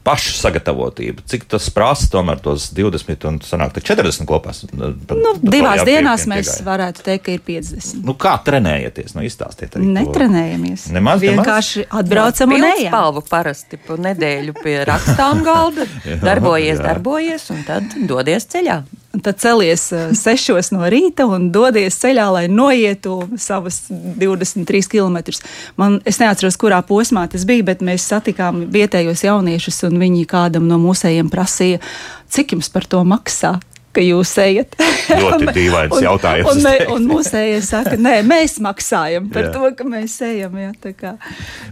pašu 0.04 0.36
sagatavotību, 0.38 1.24
cik 1.28 1.48
tas 1.52 1.70
prasa 1.72 2.10
tomēr 2.12 2.42
tos 2.44 2.68
20 2.76 3.28
un 3.30 3.40
sanāk 3.44 3.80
40 3.80 4.28
kopā? 4.28 4.52
Nu, 4.76 5.34
divās 5.40 5.84
dienās 5.88 6.28
mēs 6.30 6.58
varētu 6.66 7.04
teikt, 7.08 7.24
ka 7.26 7.34
ir 7.34 7.44
50. 7.48 8.04
Nu, 8.06 8.16
kā 8.20 8.36
trenējaties? 8.44 9.16
Nu, 9.16 9.24
izstāstiet 9.26 9.76
arī. 9.76 9.88
Netrenējamies 9.98 10.57
netrenējamies. 10.58 10.86
Nemaz, 10.92 11.22
vienkārši 11.22 11.82
nemaz? 11.84 12.00
atbraucam 12.00 12.52
un 12.52 12.64
ejam. 12.68 12.92
Spalvu 12.92 13.22
parasti 13.28 13.78
pa 13.86 13.96
nedēļu 13.96 14.54
pie 14.62 14.78
rakstām 14.88 15.42
galda, 15.46 15.86
darbojies, 16.28 16.80
darbojies 16.82 17.50
un 17.54 17.64
tad 17.66 17.94
dodies 18.08 18.48
ceļā. 18.50 18.82
Un 19.16 19.22
tad 19.24 19.38
celies 19.40 19.86
uh, 19.96 20.10
sešos 20.14 20.68
no 20.74 20.84
rīta 20.92 21.24
un 21.26 21.48
dodies 21.50 21.96
ceļā, 21.98 22.26
lai 22.34 22.44
noietu 22.52 23.22
savus 23.40 23.86
23 23.88 24.84
km. 24.92 25.32
Man, 25.80 25.98
es 26.06 26.20
neatceros, 26.20 26.58
kurā 26.60 26.82
posmā 26.86 27.24
tas 27.32 27.46
bija, 27.48 27.64
bet 27.70 27.82
mēs 27.84 28.04
satikām 28.10 28.66
vietējos 28.72 29.24
jauniešus, 29.24 29.80
un 29.88 29.98
viņi 30.02 30.26
kādam 30.28 30.68
no 30.68 30.78
mūsējiem 30.82 31.32
prasīja, 31.32 31.80
cik 32.28 32.54
jums 32.54 32.68
par 32.70 32.86
to 32.86 33.00
maksā. 33.08 33.56
Ka 33.94 34.04
jūs 34.04 34.32
ejat. 34.42 34.76
Ļoti 35.22 35.52
dīvains 35.56 35.94
un, 35.96 36.04
jautājums. 36.04 36.50
Un, 36.52 36.66
un, 36.68 36.92
un 36.96 37.06
mūsējie 37.14 37.60
saka, 37.64 37.94
nē, 38.00 38.18
mēs 38.28 38.58
maksājam 38.64 39.30
par 39.32 39.48
jā. 39.48 39.52
to, 39.54 39.70
ka 39.78 39.86
mēs 39.88 40.18
ejam. 40.26 40.58
Jā, 40.60 41.14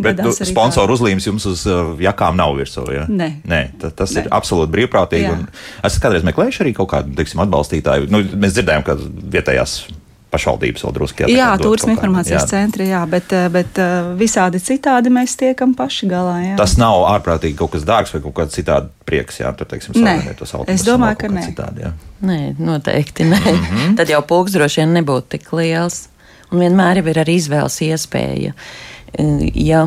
Bet 0.02 0.23
nu, 0.25 0.32
sponsoru 0.35 0.96
uzlīmes 0.96 1.28
jums 1.28 1.46
uz 1.50 1.66
uh, 1.70 1.94
jakām 2.02 2.38
nav 2.38 2.56
virsū. 2.58 2.87
Ja? 2.94 3.04
Nē, 3.11 3.30
nē 3.46 3.62
tas, 3.87 4.14
nē. 4.14 4.25
ir 4.25 4.32
absolūti 4.35 4.73
brīvprātīgi. 4.76 5.37
Esat 5.87 6.02
kādreiz 6.04 6.26
meklējuši 6.26 6.64
arī 6.64 6.75
kaut 6.76 6.90
kādu 6.94 7.14
teiksim, 7.18 7.44
atbalstītāju? 7.44 8.11
Nu, 8.12 8.25
mēs 8.37 8.56
dzirdējām, 8.56 8.87
ka 8.87 8.99
vietējās 9.37 9.78
pašvaldības 10.35 10.85
vēl 10.85 10.95
drusku 10.97 11.23
jāatbalsta. 11.23 11.38
Jā, 11.38 11.50
turisma 11.62 11.95
informācijas 11.95 12.42
jā. 12.42 12.49
centri, 12.50 12.88
jā, 12.90 13.02
bet, 13.11 13.33
eh, 13.37 13.47
bet 13.52 13.78
eh, 13.83 14.09
visādi 14.18 14.61
citādi 14.62 15.12
mēs 15.14 15.37
tiekam 15.38 15.75
paši 15.78 16.09
galā. 16.11 16.35
Jā. 16.42 16.56
Tas 16.61 16.76
nav 16.80 17.04
ārprātīgi 17.12 17.59
kaut 17.61 17.75
kas 17.76 17.87
dārgs 17.88 18.14
vai 18.14 18.23
kaut 18.25 18.37
kāds 18.40 18.59
citādi 18.59 18.90
prieks, 19.09 19.40
jā, 19.42 19.52
tur, 19.56 19.71
teiksim, 19.71 19.97
nē, 20.02 20.16
es 20.73 20.85
domāju, 20.87 21.21
ka 21.23 21.30
nē. 21.33 21.47
Citādi, 21.50 21.87
jā. 21.87 21.92
nē, 22.26 22.40
noteikti 22.59 23.28
nē. 23.28 23.42
Mm 23.45 23.64
-hmm. 23.71 23.97
Tad 24.00 24.11
jau 24.11 24.23
pulks 24.23 24.56
droši 24.56 24.83
vien 24.83 24.99
nebūtu 25.00 25.37
tik 25.37 25.52
liels. 25.52 26.09
Un 26.50 26.61
vienmēr 26.62 27.02
ir 27.02 27.18
arī 27.25 27.40
izvēles 27.40 27.80
iespēja. 27.83 28.52
Ja 29.54 29.87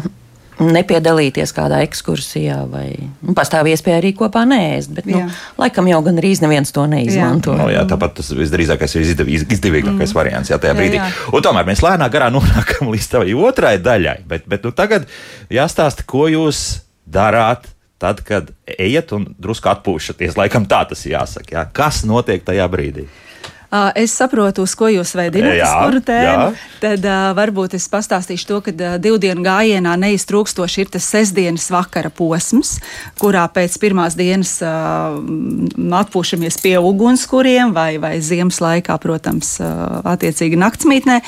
nepiedalīties 0.59 1.53
kādā 1.55 1.79
ekskursijā, 1.85 2.57
vai 2.69 2.87
nu, 2.99 3.33
pastāv 3.37 3.69
iespēja 3.71 3.99
arī 4.01 4.11
kopā 4.17 4.43
nēst. 4.49 4.91
Bet, 4.95 5.07
nu, 5.09 5.21
jā. 5.23 5.29
laikam 5.59 5.87
jau 5.89 6.01
gan 6.05 6.19
arī 6.21 6.33
neviens 6.43 6.73
to 6.75 6.85
neizmanto. 6.89 7.55
Jā. 7.55 7.61
No, 7.61 7.69
jā, 7.73 7.85
tāpat 7.89 8.17
tas 8.19 8.31
visdrīzākais 8.35 8.97
ir 8.99 9.07
izdevīgākais 9.13 10.11
mm. 10.11 10.17
variants 10.17 10.51
jā, 10.51 10.59
tajā 10.61 10.75
brīdī. 10.77 10.99
Jā, 10.99 11.07
jā. 11.07 11.33
Un 11.35 11.45
tomēr 11.45 11.67
mēs 11.69 11.83
lēnām 11.85 12.11
garā 12.13 12.29
nonākam 12.35 12.91
līdz 12.93 13.09
tavai 13.13 13.35
otrai 13.49 13.75
daļai. 13.83 14.19
Bet, 14.29 14.47
bet 14.51 14.67
nu, 14.67 14.73
tagad 14.75 15.07
jāstāsta, 15.53 16.07
ko 16.09 16.27
jūs 16.31 16.83
darāt. 17.09 17.71
Tad, 17.99 18.21
kad 18.23 18.53
ejat 18.79 19.09
un 19.11 19.25
drusku 19.43 19.67
atpūšaties, 19.67 20.37
laikam 20.39 20.63
tā 20.71 20.85
tas 20.87 21.01
jāsaka. 21.03 21.51
Jā. 21.51 21.65
Kas 21.75 22.05
notiek 22.07 22.45
tajā 22.47 22.63
brīdī? 22.71 23.09
Es 23.69 24.15
saprotu, 24.17 24.63
uz 24.65 24.73
ko 24.73 24.87
jūs 24.89 25.11
veidināt, 25.13 25.59
uz 25.61 25.73
kuru 25.77 25.99
tēmu. 26.01 26.45
Tad 26.81 27.03
uh, 27.05 27.27
varbūt 27.37 27.75
es 27.77 27.85
pastāstīšu 27.91 28.47
to, 28.49 28.57
ka 28.65 28.73
uh, 28.73 28.95
divu 29.01 29.19
dienu 29.21 29.43
gājienā 29.45 29.93
neiztrūkstoši 30.01 30.81
ir 30.81 30.89
tas 30.95 31.05
sestdienas 31.13 31.67
vakara 31.69 32.09
posms, 32.09 32.79
kurā 33.21 33.43
pēc 33.53 33.77
pirmās 33.81 34.17
dienas 34.17 34.55
uh, 34.65 35.19
atpūšamies 35.99 36.57
pie 36.63 36.73
ugunskuriem 36.81 37.75
vai, 37.77 37.91
vai 38.01 38.15
ziemas 38.25 38.57
laikā, 38.63 38.97
protams, 39.03 39.59
uh, 39.61 40.01
attiecīgi 40.15 40.57
naktsmītnē. 40.57 41.21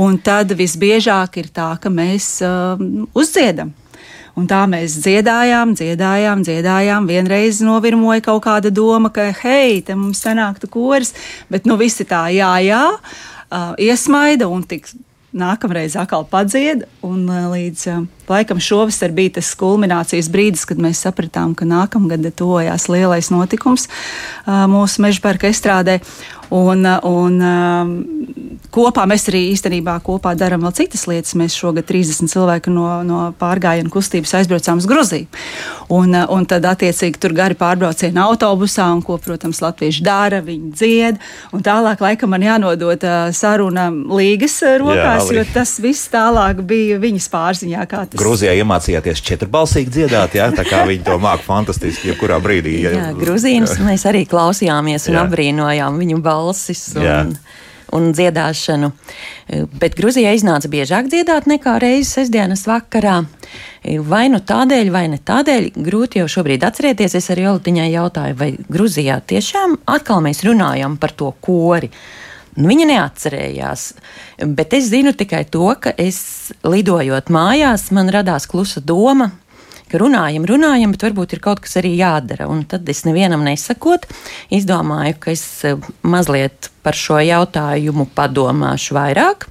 Un 0.00 0.16
tad 0.24 0.56
visbiežāk 0.56 1.42
ir 1.44 1.52
tā, 1.52 1.74
ka 1.76 1.92
mēs 1.92 2.38
uh, 2.40 2.80
uzdziedam. 3.12 3.76
Un 4.38 4.46
tā 4.48 4.62
mēs 4.70 4.96
dziedājām, 5.04 5.74
dziedājām, 5.76 6.42
dziedājām. 6.46 7.08
Vienreiz 7.10 7.60
novirmoja 7.64 8.24
kaut 8.24 8.46
kāda 8.46 8.72
doma, 8.72 9.12
ka, 9.12 9.28
hei, 9.42 9.82
te 9.84 9.96
mums 9.98 10.22
sanāktu 10.24 10.70
koris, 10.72 11.12
bet 11.52 11.68
nu 11.68 11.76
visi 11.80 12.06
tā, 12.08 12.24
jā, 12.32 12.54
jā, 12.64 12.84
uh, 12.96 13.74
iesmaida 13.76 14.48
un 14.48 14.64
tik 14.64 14.88
nākamreiz 15.36 15.96
atkal 16.00 16.24
padzied. 16.28 16.86
Un 17.04 17.26
līdz 17.28 17.84
uh, 17.92 18.02
laikam 18.28 18.60
šovasar 18.60 19.12
bija 19.16 19.36
tas 19.38 19.52
kulminācijas 19.58 20.30
brīdis, 20.32 20.64
kad 20.68 20.80
mēs 20.80 21.04
sapratām, 21.04 21.52
ka 21.56 21.68
nākamgad 21.68 22.30
tojās 22.36 22.88
lielais 22.92 23.28
notikums 23.32 23.88
uh, 23.88 24.64
mūsu 24.70 25.04
meža 25.04 25.24
parka 25.24 25.52
estrādē. 25.52 26.00
Un, 26.52 26.84
un 26.84 27.38
um, 27.40 27.92
kopā 28.72 29.06
mēs 29.08 29.24
arī 29.30 29.40
īstenībā 29.54 29.94
kopā 30.04 30.34
darām 30.36 30.66
vēl 30.66 30.74
citas 30.76 31.06
lietas. 31.08 31.32
Mēs 31.38 31.56
šogad 31.56 31.86
30 31.88 32.28
cilvēku 32.28 32.72
no, 32.72 32.88
no 33.08 33.20
pārgājienu 33.40 33.88
kustības 33.92 34.34
aizbraucām 34.36 34.82
uz 34.82 34.88
Gruziju. 34.90 35.28
Un, 35.92 36.12
un 36.12 36.44
tad, 36.48 36.66
attiecīgi, 36.68 37.20
tur 37.20 37.32
gari 37.36 37.56
pārbraucieni 37.56 38.20
autobusā, 38.20 38.90
un 38.92 39.00
ko, 39.04 39.16
protams, 39.20 39.62
latvieši 39.64 40.04
dara, 40.04 40.42
viņi 40.44 40.72
dzied. 40.76 41.22
Un 41.56 41.64
tālāk, 41.64 42.04
laikam, 42.04 42.32
man 42.32 42.44
jānodod 42.44 43.04
uh, 43.08 43.32
saruna 43.36 43.88
līgas 43.92 44.58
rokās, 44.82 45.30
Jā, 45.32 45.40
jo 45.40 45.46
tas 45.54 45.74
viss 45.80 46.12
tālāk 46.12 46.60
bija 46.68 47.00
viņas 47.00 47.30
pārziņā. 47.32 47.88
Grūzijā 48.16 48.52
iemācījāties 48.60 49.24
četrbalsīgi 49.24 49.92
dziedāt, 49.92 50.36
jā, 50.36 50.50
tā 50.52 50.68
kā 50.68 50.84
viņi 50.90 51.04
to 51.08 51.16
māca 51.20 51.44
fantastiski, 51.48 52.12
jebkurā 52.12 52.40
brīdī. 52.44 52.78
Jā, 52.84 52.94
jā 52.98 53.10
Grūzīnas 53.16 53.78
mēs 53.84 54.04
arī 54.08 54.24
klausījāmies 54.28 55.08
un 55.08 55.18
jā. 55.18 55.26
apbrīnojām 55.26 56.00
viņu 56.00 56.20
balsi 56.24 56.41
balsis 56.42 56.90
un, 56.98 57.36
un 57.94 58.08
dziedāšanu. 58.16 58.90
Bet 59.80 59.96
Grūzijā 59.98 60.32
iznāca 60.36 60.70
biežāk 60.72 61.10
dziedāt 61.12 61.48
nekā 61.50 61.76
reizes 61.82 62.14
sestdienas 62.16 62.64
vakarā. 62.68 63.22
Vai 64.08 64.24
nu 64.32 64.40
tādēļ, 64.46 64.90
vai 64.94 65.06
ne 65.12 65.18
tādēļ, 65.18 65.72
grūti 65.82 66.22
jau 66.22 66.28
šobrīd 66.30 66.64
atcerēties. 66.66 67.16
Es 67.18 67.30
arī 67.34 67.46
Jolitiņai 67.48 67.88
jautāju, 67.92 68.38
vai 68.38 68.52
Grūzijā 68.72 69.20
tiešām 69.32 69.80
atkal 69.90 70.22
mēs 70.24 70.44
runājam 70.46 70.98
par 71.02 71.14
to 71.18 71.32
kori. 71.42 71.90
Nu, 72.52 72.68
viņa 72.68 72.84
neatcerējās, 72.90 73.82
bet 74.58 74.74
es 74.76 74.90
zinu 74.92 75.14
tikai 75.16 75.46
to, 75.48 75.70
ka 75.80 75.94
es 75.96 76.52
lidojot 76.60 77.30
mājās, 77.32 77.86
man 77.96 78.12
radās 78.12 78.44
klusa 78.50 78.82
doma, 78.84 79.30
ka 79.92 80.00
runājam, 80.00 80.46
runājam, 80.48 80.92
bet 80.94 81.04
varbūt 81.06 81.36
ir 81.36 81.42
kaut 81.44 81.62
kas 81.64 81.76
arī 81.80 81.94
jādara. 81.98 82.48
Un 82.50 82.64
tad 82.68 82.88
es 82.88 83.04
nevienam 83.04 83.44
nesakot, 83.44 84.06
izdomāju, 84.52 85.18
ka 85.20 85.32
es 85.34 85.44
eh, 85.68 85.76
mazliet 86.02 86.70
par 86.82 86.98
šo 86.98 87.20
jautājumu 87.22 88.08
padomāšu 88.16 88.96
vairāk. 88.96 89.48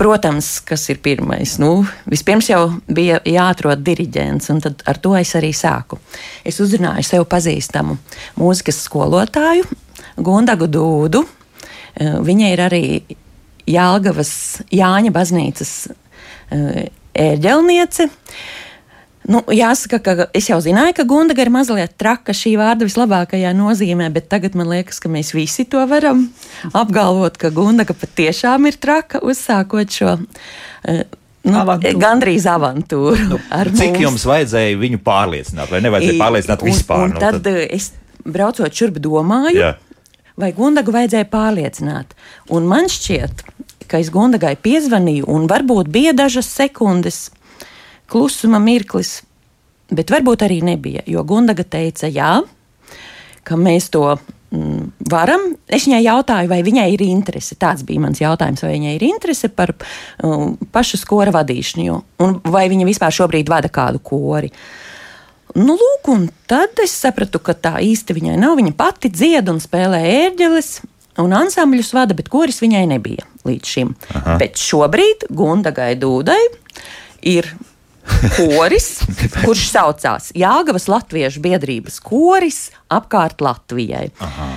Protams, 0.00 0.48
kas 0.64 0.86
ir 0.88 1.00
pirmais? 1.04 1.58
Nu, 1.60 1.82
vispirms 2.08 2.48
jau 2.48 2.60
bija 2.88 3.18
jāatrod 3.28 3.82
diriģents, 3.84 4.48
un 4.52 4.60
ar 4.64 5.00
to 5.00 5.12
es 5.18 5.34
arī 5.36 5.50
sāku. 5.56 5.98
Es 6.44 6.60
uzrunāju 6.64 7.04
sev 7.04 7.26
pazīstamu 7.28 7.98
mūzikas 8.40 8.80
skolotāju, 8.86 9.68
Gundagu 10.20 10.68
Dūdu. 10.72 11.24
Eh, 11.94 12.16
viņa 12.26 12.52
ir 12.54 12.64
arī 12.66 12.84
Jālgavas 13.70 14.32
Jāņa 14.74 15.12
baznīcas 15.14 15.74
ērģelniece. 16.50 18.08
Nu, 19.28 19.42
jāsaka, 19.52 19.98
ka 20.00 20.26
es 20.34 20.46
jau 20.48 20.56
zināju, 20.64 20.94
ka 20.96 21.04
Gundaga 21.04 21.44
ir 21.44 21.50
mazliet 21.52 21.92
traka 22.00 22.32
šī 22.32 22.54
vārda 22.56 22.86
vislabākajā 22.88 23.52
nozīmē, 23.56 24.08
bet 24.14 24.30
tagad 24.32 24.56
man 24.56 24.70
liekas, 24.72 24.96
ka 25.02 25.10
mēs 25.12 25.34
visi 25.36 25.66
to 25.68 25.82
varam 25.90 26.24
apgalvot, 26.72 27.36
ka 27.40 27.52
Gundaga 27.52 27.94
patiešām 27.94 28.70
ir 28.70 28.80
traka, 28.80 29.20
uzsākot 29.20 29.92
šo. 29.92 30.16
Uh, 30.84 31.02
Nu, 31.40 31.56
avantūru. 31.56 31.96
gandrīz 31.96 32.44
avantūru. 32.52 33.22
Nu, 33.30 33.38
cik 33.72 33.94
mums. 33.94 34.02
jums 34.02 34.24
vajadzēja 34.28 34.76
viņu 34.76 34.98
pārliecināt, 35.00 35.70
vai 35.72 35.80
nevajadzēja 35.86 36.20
pārliecināt 36.20 36.64
vispār? 36.66 37.06
Un, 37.06 37.14
un 37.14 37.16
nu, 37.16 37.22
tad, 37.22 37.38
tad 37.46 37.62
es 37.64 37.86
braucot 38.28 38.76
šurp 38.76 38.98
domāju, 39.00 39.56
Jā. 39.56 39.70
vai 40.36 40.50
Gundagu 40.52 40.92
vajadzēja 40.92 41.30
pārliecināt. 41.32 42.12
Un 42.52 42.68
man 42.68 42.92
šķiet, 42.92 43.40
ka 43.88 44.02
es 44.04 44.12
Gundagai 44.12 44.52
piezvanīju, 44.60 45.24
un 45.32 45.48
varbūt 45.48 45.88
bija 45.88 46.12
dažas 46.12 46.50
sekundes 46.52 47.30
klusuma 48.10 48.60
mirklis, 48.62 49.20
bet 49.90 50.10
varbūt 50.12 50.44
arī 50.46 50.60
nebija. 50.66 51.04
Jo 51.10 51.24
Gundaga 51.26 51.64
teica, 51.66 52.10
jā, 52.10 52.40
ka 53.46 53.58
mēs 53.58 53.88
to 53.94 54.04
mm, 54.14 54.90
varam. 55.10 55.50
Es 55.70 55.86
viņai 55.88 56.02
jautāju, 56.04 56.50
vai 56.50 56.60
viņai 56.66 56.88
ir 56.94 57.06
interese. 57.06 57.58
Tāds 57.60 57.86
bija 57.86 58.02
mans 58.04 58.20
jautājums, 58.22 58.62
vai 58.66 58.74
viņai 58.76 58.94
ir 58.98 59.06
interese 59.08 59.50
par 59.54 59.74
um, 60.24 60.54
pašu 60.72 61.00
skora 61.00 61.34
vadīšanu, 61.34 61.98
un 62.24 62.38
vai 62.50 62.66
viņa 62.72 62.88
vispār 62.88 63.14
šobrīd 63.20 63.50
vada 63.50 63.72
kādu 63.72 64.02
kori. 64.02 64.52
Nu, 65.58 65.74
lūk, 65.74 66.06
un 66.12 66.28
tad 66.46 66.78
es 66.82 66.92
sapratu, 66.94 67.40
ka 67.42 67.56
tā 67.58 67.78
īsti 67.82 68.14
viņai 68.14 68.36
nav. 68.38 68.54
Viņa 68.60 68.76
pati 68.78 69.10
dzied 69.10 69.48
un 69.50 69.58
spēlē 69.62 69.98
ērģeles, 70.06 70.68
un 71.18 71.34
ansambļus 71.34 71.90
vada, 71.96 72.14
bet 72.14 72.30
koris 72.30 72.60
viņai 72.62 72.84
nebija 72.92 73.26
līdz 73.48 73.72
šim. 73.74 73.90
Aha. 74.14 74.36
Bet 74.38 74.60
šobrīd 74.60 75.26
Gundagai 75.34 75.96
Dūdai 75.98 76.38
ir 77.26 77.50
koris, 78.36 78.88
kurš 79.44 79.66
saucās 79.72 80.30
Jāgavas 80.36 80.88
Latviešu 80.90 81.42
biedrības 81.44 82.00
koris 82.04 82.68
apkārt 82.92 83.42
Latvijai. 83.44 84.08
Aha. 84.24 84.50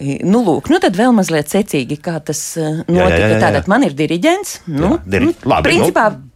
Nu, 0.00 0.40
lūk, 0.46 0.70
nu 0.72 0.78
tad 0.80 0.96
vēl 0.96 1.12
mazliet 1.12 1.50
secīgi, 1.52 1.98
kā 2.00 2.16
tas 2.24 2.40
notika. 2.56 2.96
Jā, 2.96 3.08
jā, 3.10 3.20
jā, 3.20 3.30
jā. 3.34 3.40
Tātad 3.42 3.68
man 3.68 3.84
ir 3.84 3.96
diriģents. 3.98 4.60
Nu, 4.70 4.94
jā, 4.94 5.04
diri... 5.12 5.28
nu, 5.28 5.34
Labi, 5.50 5.68
principā, 5.68 6.08
nu. 6.14 6.26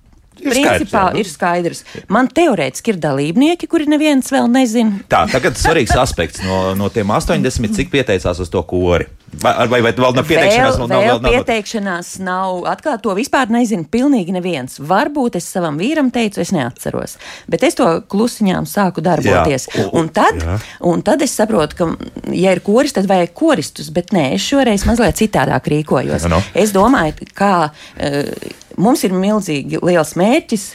Ir 0.43 0.51
Principā 0.51 1.05
skaidrs, 1.15 1.21
ir 1.21 1.29
skaidrs. 1.31 1.81
Man 2.13 2.29
teorētiski 2.35 2.95
ir 2.95 2.99
dalībnieki, 3.01 3.69
kuri 3.71 3.87
neviens 3.89 4.29
vēl 4.35 4.49
nezina. 4.51 4.99
Tā, 5.09 5.23
tagad 5.31 5.57
svarīgs 5.57 5.95
aspekts 5.97 6.43
no, 6.45 6.75
no 6.77 6.91
tiem 6.93 7.13
80, 7.15 7.77
cik 7.79 7.93
pieteicās 7.93 8.43
uz 8.43 8.51
to 8.53 8.61
kori. 8.67 9.07
Vai, 9.43 9.53
vai, 9.71 9.81
vai 9.85 9.93
vēl 9.95 10.17
nav 10.17 10.27
pieteikšanās? 10.29 10.79
Vēl, 10.79 10.91
nav, 10.91 11.05
vēl 11.05 11.21
nav, 11.23 11.35
pieteikšanās 11.35 12.11
nav. 12.25 12.65
Atkal 12.71 12.99
to 13.03 13.15
vispār 13.17 13.51
nezina 13.53 13.87
pilnīgi 13.91 14.35
neviens. 14.35 14.79
Varbūt 14.79 15.39
es 15.41 15.49
savam 15.51 15.79
vīram 15.81 16.11
teicu, 16.15 16.43
es 16.45 16.53
neatceros. 16.55 17.17
Bet 17.51 17.67
es 17.67 17.79
to 17.79 17.89
klusiņām 18.11 18.69
sāku 18.71 19.05
darboties. 19.05 19.69
Jā. 19.73 19.89
Un, 19.97 20.11
tad, 20.15 20.41
jā. 20.43 20.59
un 20.91 21.05
tad 21.07 21.25
es 21.25 21.35
saprotu, 21.37 21.79
ka, 21.81 21.91
ja 22.33 22.55
ir 22.55 22.63
koris, 22.65 22.95
tad 22.97 23.09
vajag 23.11 23.35
koristus. 23.37 23.91
Bet 23.95 24.15
nē, 24.15 24.31
es 24.39 24.47
šoreiz 24.47 24.87
mazliet 24.89 25.21
citādāk 25.21 25.71
rīkojos. 25.73 26.29
No. 26.31 26.41
Es 26.57 26.75
domāju, 26.75 27.29
kā 27.37 27.55
uh, 27.71 28.53
mums 28.81 29.05
ir 29.07 29.15
milzīgi 29.17 29.81
liels 29.85 30.15
mērķis 30.19 30.67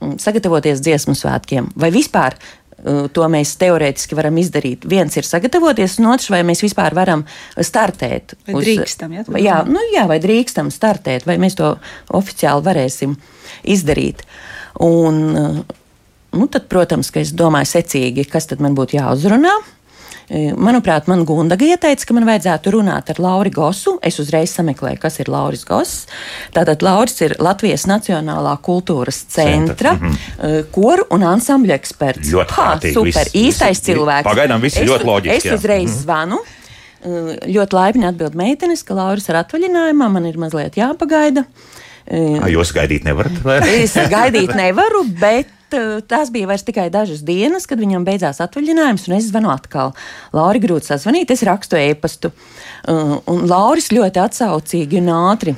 mm, 0.00 0.18
sagatavoties 0.22 0.82
dziesmu 0.84 1.16
svētkiem 1.18 1.72
vai 1.78 1.92
vispār 1.94 2.36
to 2.82 3.26
mēs 3.30 3.54
teorētiski 3.60 4.16
varam 4.18 4.38
izdarīt. 4.42 4.86
Viens 4.90 5.14
ir 5.18 5.26
sagatavoties, 5.26 5.98
un 6.02 6.10
otrs, 6.12 6.30
vai 6.34 6.42
mēs 6.46 6.64
vispār 6.64 6.96
varam 6.98 7.24
startēt. 7.54 8.34
Vai 8.48 8.56
uz, 8.58 8.66
drīkstam, 8.66 9.14
ja, 9.14 9.26
jā, 9.38 9.60
nu, 9.68 9.82
jā, 9.94 10.06
vai 10.10 10.18
drīkstam 10.22 10.72
startēt, 10.74 11.26
vai 11.28 11.38
mēs 11.42 11.58
to 11.58 11.76
oficiāli 12.18 12.66
varēsim 12.66 13.14
izdarīt. 13.70 14.24
Un, 14.82 15.22
uh, 15.30 15.78
nu, 16.34 16.48
tad, 16.50 16.66
protams, 16.72 17.12
ka 17.14 17.22
es 17.22 17.34
domāju 17.36 17.70
secīgi, 17.76 18.26
kas 18.30 18.50
tad 18.50 18.64
man 18.64 18.74
būtu 18.78 18.98
jāuzrunā. 18.98 19.54
E, 20.30 20.52
manuprāt, 20.54 21.08
man 21.10 21.24
Gundaga 21.26 21.66
ieteica, 21.66 22.06
ka 22.06 22.14
man 22.16 22.26
vajadzētu 22.28 22.72
runāt 22.76 23.10
ar 23.12 23.20
Lauru 23.22 23.52
Gosu. 23.54 23.96
Es 24.04 24.20
uzreiz 24.22 24.54
sameklēju, 24.56 25.00
kas 25.02 25.18
ir 25.22 25.30
Lauris 25.32 25.64
Goss. 25.68 26.06
Tātad 26.54 26.84
Lauris 26.84 27.18
ir 27.24 27.36
Latvijas 27.42 27.86
Nacionālā 27.90 28.54
kultūras 28.64 29.24
centra, 29.26 29.74
centra. 29.74 29.92
Mm 29.94 30.16
-hmm. 30.16 30.64
koru 30.70 31.06
un 31.10 31.26
ansambļu 31.26 31.74
eksperts. 31.74 32.32
Ļoti 32.32 32.58
ha, 32.58 32.68
super, 32.80 33.04
viss, 33.04 33.34
īstais 33.34 33.78
viss, 33.78 33.86
cilvēks. 33.90 34.28
Pagaidām 34.28 34.60
viss 34.60 34.76
ir 34.76 34.88
ļoti 34.88 35.04
loģiski. 35.04 35.36
Es 35.36 35.44
jā. 35.44 35.54
uzreiz 35.54 35.90
mm 35.90 35.94
-hmm. 35.94 36.02
zvanu. 36.02 36.38
Ļoti 37.46 37.74
laipni 37.74 38.06
atbild 38.06 38.34
meitenes, 38.34 38.82
ka 38.82 38.94
Lauris 38.94 39.28
ir 39.28 39.34
atvaļinājumā, 39.34 40.08
man 40.08 40.26
ir 40.26 40.38
mazliet 40.38 40.76
jāpagaida. 40.76 41.44
Jūs 42.52 42.72
gaidīt 42.74 43.04
nevarat? 43.04 43.32
es 43.66 43.94
gaidīt 43.94 44.54
nevaru, 44.62 45.04
bet 45.20 45.46
Eh, 45.72 46.00
tās 46.08 46.30
bija 46.32 46.48
vairs 46.50 46.64
tikai 46.66 46.88
dažas 46.92 47.22
dienas, 47.26 47.66
kad 47.68 47.80
viņam 47.80 48.04
beidzās 48.06 48.42
atvaļinājums, 48.44 49.06
un 49.08 49.16
es 49.16 49.28
zvanu 49.30 49.52
atkal. 49.52 49.94
Lauri 50.36 50.60
grūti 50.62 50.90
sazvanīt, 50.90 51.32
es 51.32 51.44
rakstu 51.48 51.78
e-pastu. 51.80 52.32
Eh, 52.32 53.14
un 53.32 53.46
Lauris 53.50 53.92
ļoti 53.94 54.22
atsaucīgi 54.22 55.00
un 55.02 55.12
ātri 55.14 55.56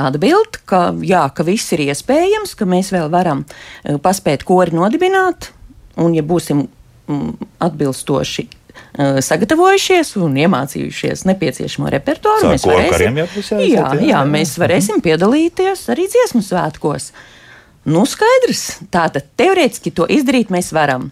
atbild, 0.00 0.58
ka, 0.66 0.88
jā, 1.04 1.26
ka 1.34 1.46
viss 1.46 1.74
ir 1.76 1.84
iespējams, 1.86 2.56
ka 2.58 2.66
mēs 2.68 2.90
vēl 2.94 3.10
varam 3.12 3.44
eh, 3.84 3.98
paspēt 4.02 4.46
kori 4.48 4.74
nodibināt, 4.74 5.52
un 6.00 6.16
ja 6.16 6.24
būsim 6.26 6.66
mm, 6.66 7.48
atbilstoši 7.62 8.48
sagatavojušies 8.94 10.12
un 10.22 10.36
iemācījušies 10.38 11.24
nepieciešamo 11.26 11.90
repertuāru, 11.94 12.52
mēs 12.52 12.64
varēsim, 12.66 13.18
jā, 13.66 13.86
jā, 14.02 14.20
mēs 14.26 14.54
varēsim 14.58 15.02
piedalīties 15.02 15.82
arī 15.94 16.06
dziesmu 16.10 16.42
svētkos. 16.46 17.08
Nu, 17.84 18.06
skaidrs, 18.08 18.78
tātad 18.92 19.26
teorētiski 19.36 19.92
to 19.92 20.06
izdarīt 20.08 20.52
mēs 20.52 20.72
varam. 20.72 21.10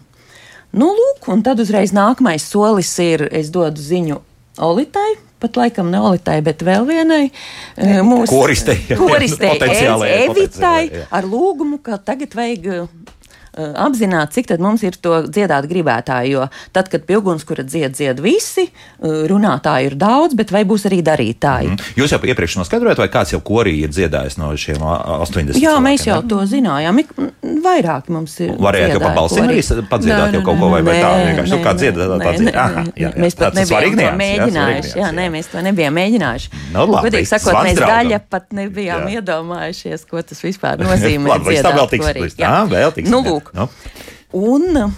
Nu, 0.73 0.89
lūk, 0.97 1.27
un 1.29 1.43
tad 1.45 1.61
uzreiz 1.61 1.93
nākamais 1.93 2.45
solis 2.49 2.89
ir, 3.03 3.27
es 3.29 3.51
dodu 3.53 3.81
ziņu 3.81 4.17
Olitai, 4.63 5.11
pat 5.41 5.59
laikam 5.59 5.91
ne 5.93 6.01
Olitai, 6.01 6.39
bet 6.45 6.63
vēl 6.65 6.87
vienai 6.89 7.23
eh, 7.27 7.99
mūsu 8.05 8.33
koristei, 8.33 8.79
koristei 8.97 9.53
Evitai 10.23 11.05
ar 11.13 11.29
lūgumu, 11.29 11.77
ka 11.85 11.99
tagad 12.01 12.33
vajag 12.37 12.87
Eh, 13.53 13.73
apzināt, 13.77 14.33
cik 14.33 14.49
mums 14.57 14.81
ir 14.81 14.95
to 14.97 15.19
dziedāt 15.29 15.67
gribētāju. 15.69 16.29
Jo 16.33 16.45
tad, 16.73 16.87
kad 16.89 17.03
pie 17.05 17.19
ugunskura 17.19 17.61
dzied, 17.61 17.93
dzied 17.93 18.21
visi, 18.23 18.65
eh, 18.65 19.27
runātāji 19.29 19.91
ir 19.91 19.95
daudz, 19.95 20.33
bet 20.33 20.49
vai 20.49 20.63
būs 20.65 20.87
arī 20.89 21.03
darītāji? 21.05 21.69
Mm. 21.69 21.91
Jūs 21.99 22.15
jau 22.15 22.19
iepriekš 22.23 22.57
noskaidrojat, 22.63 22.97
vai 22.97 23.09
kāds 23.13 23.35
jau 23.35 23.41
korī 23.45 23.75
ir 23.83 23.89
dziedājis 23.93 24.39
no 24.41 24.49
šiem 24.57 24.81
80? 24.81 25.53
Jā, 25.53 25.75
cilvēkiem, 25.77 25.85
mēs 25.85 26.05
jau 26.07 26.17
ne? 26.21 26.29
to 26.31 26.39
zinājām. 26.49 27.01
Vairāk 27.63 28.09
mums 28.09 28.39
ir. 28.41 28.55
Varējāt 28.57 28.95
jau 28.95 28.99
kaut 29.03 29.05
ko 29.05 29.21
balsī 29.21 29.43
arī 29.43 29.85
padziedāt, 29.91 30.33
jau 30.33 30.41
kaut 30.47 30.59
ko 30.63 30.71
vai, 30.73 30.81
vai 30.81 30.97
tā 30.97 31.11
vienkārši. 31.21 31.53
Nu, 31.53 31.61
kā 31.61 31.75
dziedat, 31.77 32.15
tā 32.23 32.33
dziedat. 32.39 33.17
Mēs 33.21 33.37
pat 33.37 33.59
nebijām 33.59 33.99
to 33.99 34.09
mēģinājuši. 34.23 34.93
Jā, 34.97 35.11
nē, 35.13 35.27
mēs 35.33 35.51
to 35.53 35.61
nebijām 35.67 35.97
mēģinājuši. 35.99 36.51
Nu, 36.73 36.87
labi, 36.89 37.11
Godīgi 37.11 37.29
sakot, 37.29 37.59
mēs 37.67 37.77
daļa 37.77 38.21
pat 38.33 38.49
nebijām 38.55 39.07
iedomājušies, 39.13 40.07
ko 40.09 40.25
tas 40.25 40.41
vispār 40.41 40.81
nozīmē. 40.87 41.35
Labi, 41.35 41.57
tā 41.61 41.75
vēl 41.75 41.89
tiks. 41.93 42.39
Jā, 42.39 42.55
vēl 42.69 42.95
tiks. 42.97 43.11
Nu, 43.13 43.21
lūk, 43.25 43.42
lūk. 43.43 43.55
Nu. 43.57 43.69
Un, 44.33 44.93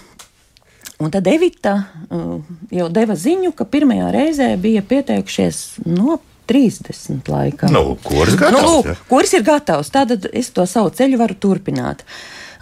Un 0.96 1.12
tad 1.12 1.28
Evita 1.28 1.74
uh, 2.08 2.38
jau 2.72 2.86
deva 2.94 3.18
ziņu, 3.20 3.52
ka 3.58 3.66
pirmajā 3.68 4.14
reizē 4.16 4.46
bija 4.62 4.80
pieteikušies 4.80 5.58
no 5.90 6.22
30 6.48 7.28
laikā. 7.28 7.68
Nu, 7.74 7.98
kuras, 8.06 8.38
gatavs, 8.40 8.56
nu, 8.56 8.70
lūk, 8.78 9.02
kuras 9.10 9.34
ir 9.36 9.44
gatavs? 9.44 9.92
Tad 9.92 10.14
es 10.32 10.54
to 10.56 10.64
savu 10.70 10.94
ceļu 10.96 11.20
varu 11.20 11.36
turpināt. 11.36 12.06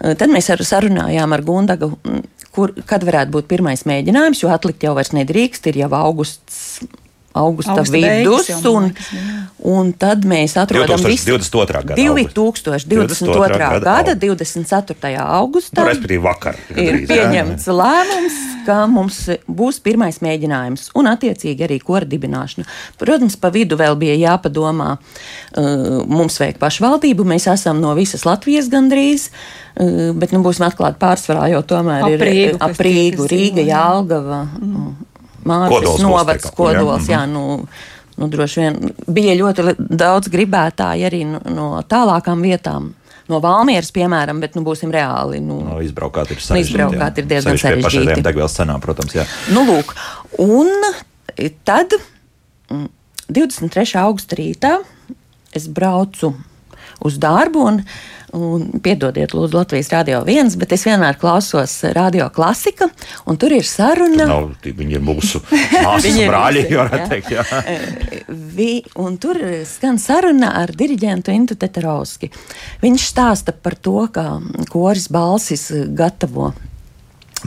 Uh, 0.00 0.16
tad 0.18 0.34
mēs 0.34 0.50
ar 0.50 0.64
sarunājām 0.66 1.36
ar 1.36 1.44
Gundagu, 1.46 1.92
mm, 1.94 2.48
kur, 2.56 2.74
kad 2.90 3.06
varētu 3.06 3.36
būt 3.36 3.50
pirmais 3.54 3.86
mēģinājums, 3.86 4.42
jo 4.42 4.50
atlikt 4.50 4.82
jau 4.82 4.96
vairs 4.98 5.14
nedrīkst, 5.14 5.70
ir 5.70 5.84
jau 5.84 5.92
augusts 6.00 6.82
augusta, 7.34 7.72
augusta 7.72 7.92
vidus, 7.92 8.46
beigas, 8.46 8.64
un, 8.64 8.90
un 9.58 9.90
tad 9.98 10.22
mēs 10.28 10.54
atrodam 10.60 11.00
2022. 11.02 11.80
gada 11.90 11.96
2022. 11.98 13.48
gada, 13.58 13.80
gada 13.82 14.14
24. 14.14 15.14
augustā. 15.18 15.82
Nu, 15.82 15.90
respektīvi 15.90 16.22
vakar. 16.22 16.58
Ir 16.70 17.00
pieņemts 17.10 17.66
jā. 17.66 17.74
lēmums, 17.80 18.36
ka 18.68 18.76
mums 18.90 19.18
būs 19.50 19.80
pirmais 19.82 20.20
mēģinājums 20.22 20.92
un 20.94 21.10
attiecīgi 21.10 21.66
arī 21.66 21.80
kora 21.82 22.06
dibināšana. 22.08 22.68
Protams, 23.02 23.36
pa 23.40 23.50
vidu 23.54 23.78
vēl 23.80 23.98
bija 23.98 24.14
jāpadomā, 24.20 24.94
uh, 24.94 26.04
mums 26.06 26.38
vajag 26.38 26.60
pašvaldību, 26.62 27.26
mēs 27.34 27.48
esam 27.50 27.82
no 27.82 27.96
visas 27.98 28.22
Latvijas 28.28 28.70
gandrīz. 28.70 29.30
Uh, 29.74 30.12
bet 30.14 30.30
nu, 30.30 30.38
būsim 30.44 30.68
atklāti 30.68 31.00
pārsvarā, 31.02 31.48
jo 31.50 31.64
tomēr 31.66 32.06
ap 32.06 32.22
Rīgu, 32.22 32.54
ir 32.54 32.62
ap 32.62 32.78
Rīgu, 32.78 33.26
Rīga, 33.26 33.66
Jālgava. 33.66 34.44
Mm. 34.62 34.94
Mārcis 35.48 36.02
Novads, 36.02 36.50
kodols. 36.56 37.08
Jā, 37.10 37.24
nu, 37.30 37.62
nu, 38.18 38.28
droši 38.32 38.62
vien 38.62 38.92
bija 39.06 39.36
ļoti 39.38 39.74
daudz 39.78 40.30
gribētāji 40.32 41.08
arī 41.08 41.24
no, 41.28 41.40
no 41.52 41.70
tālākām 41.88 42.44
vietām. 42.44 42.92
No 43.28 43.38
Valmieras, 43.40 43.88
piemēram, 43.94 44.40
bet 44.42 44.56
nu, 44.56 44.64
būsim 44.66 44.90
reāli. 44.92 45.40
Nu, 45.40 45.62
no, 45.64 45.78
izbraukāt 45.84 46.34
ir 46.34 46.42
sarežģīti. 46.44 46.74
Izbraukāt 46.74 47.20
ir 47.22 47.28
diezgan 47.30 47.60
sarežģīti. 47.60 47.86
Pašiem 47.88 48.24
degvielas 48.26 48.56
cenām, 48.58 48.82
protams. 48.84 49.14
Jā. 49.16 49.24
Nu, 49.56 49.64
lūk, 49.68 49.94
un 50.44 50.68
tad 51.64 51.96
23. 52.68 53.64
Mm, 53.64 54.02
augusta 54.02 54.36
rītā 54.36 54.74
es 55.56 55.70
braucu 55.72 56.34
uz 57.04 57.16
darbu 57.20 57.64
un 57.70 57.80
Un, 58.34 58.64
piedodiet, 58.82 59.30
lūdzu, 59.36 59.54
Latvijas 59.54 59.92
Rādio 59.92 60.24
1, 60.26 60.56
bet 60.58 60.72
es 60.74 60.82
vienmēr 60.88 61.18
klausos 61.20 61.76
radio 61.94 62.26
klasika, 62.34 62.88
un 63.30 63.38
tur 63.38 63.54
ir 63.54 63.66
saruna. 63.68 64.26
Nav, 64.26 64.48
viņi 64.64 64.98
ir 64.98 65.04
mūsu 65.04 65.38
brāļi, 66.32 66.64
varētu 66.74 67.08
teikt. 67.12 67.30
Jā. 67.36 67.44
Eh, 67.62 67.86
vi, 68.56 68.70
un 68.98 69.20
tur 69.22 69.38
skan 69.68 70.00
saruna 70.02 70.50
ar 70.64 70.74
diriģentu 70.74 71.34
Intu 71.34 71.58
Teterovski. 71.60 72.32
Viņš 72.82 73.08
stāsta 73.12 73.54
par 73.54 73.78
to, 73.78 74.00
kā 74.14 74.26
koris 74.72 75.06
balsis 75.14 75.68
gatavo 75.94 76.50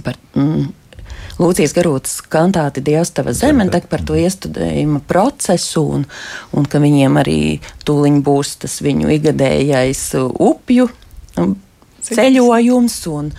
par. 0.05 0.15
Mm, 0.37 0.69
Lūcijas 1.37 1.75
Garūtas 1.77 2.17
kantāti 2.33 2.81
Dievs 2.85 3.11
tava 3.13 3.33
zeme, 3.37 3.67
tad 3.73 3.85
par 3.91 4.01
to 4.05 4.17
iestudējuma 4.17 5.03
procesu 5.09 5.83
un, 5.99 6.07
un 6.57 6.65
ka 6.65 6.81
viņiem 6.81 7.19
arī 7.21 7.39
tūliņ 7.85 8.19
būs 8.25 8.55
tas 8.63 8.79
viņu 8.85 9.11
igadējais 9.19 10.03
upju 10.17 10.89
um, 11.37 11.55
ceļojums. 12.09 12.99
Un, 13.13 13.31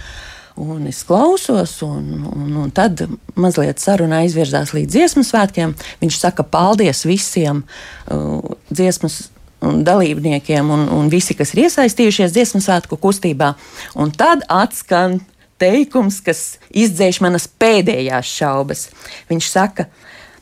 Un 0.58 0.88
es 0.90 1.04
klausos, 1.06 1.76
un, 1.86 2.24
un, 2.34 2.54
un 2.58 2.70
tad 2.74 3.04
mazliet 3.38 3.78
saruna 3.78 4.24
aizvirzās 4.24 4.72
līdz 4.74 4.90
dziesmu 4.90 5.22
svētkiem. 5.22 5.76
Viņš 6.00 6.16
saka 6.18 6.42
paldies 6.42 7.04
visiem 7.06 7.60
uh, 7.62 8.40
dziesmas 8.66 9.28
dalībniekiem 9.60 10.70
un, 10.70 10.88
un 10.94 11.08
visi, 11.10 11.36
kas 11.38 11.54
ir 11.54 11.68
iesaistījušies 11.68 12.34
dziesmu 12.34 12.62
svētku 12.62 12.98
kustībā. 12.98 13.52
Un 13.98 14.10
tad 14.14 14.42
atskan 14.50 15.20
teikums, 15.60 16.20
kas 16.24 16.58
izdzēš 16.70 17.20
manas 17.24 17.48
pēdējās 17.60 18.30
šaubas. 18.40 18.86
Viņš 19.30 19.50
saka, 19.50 19.88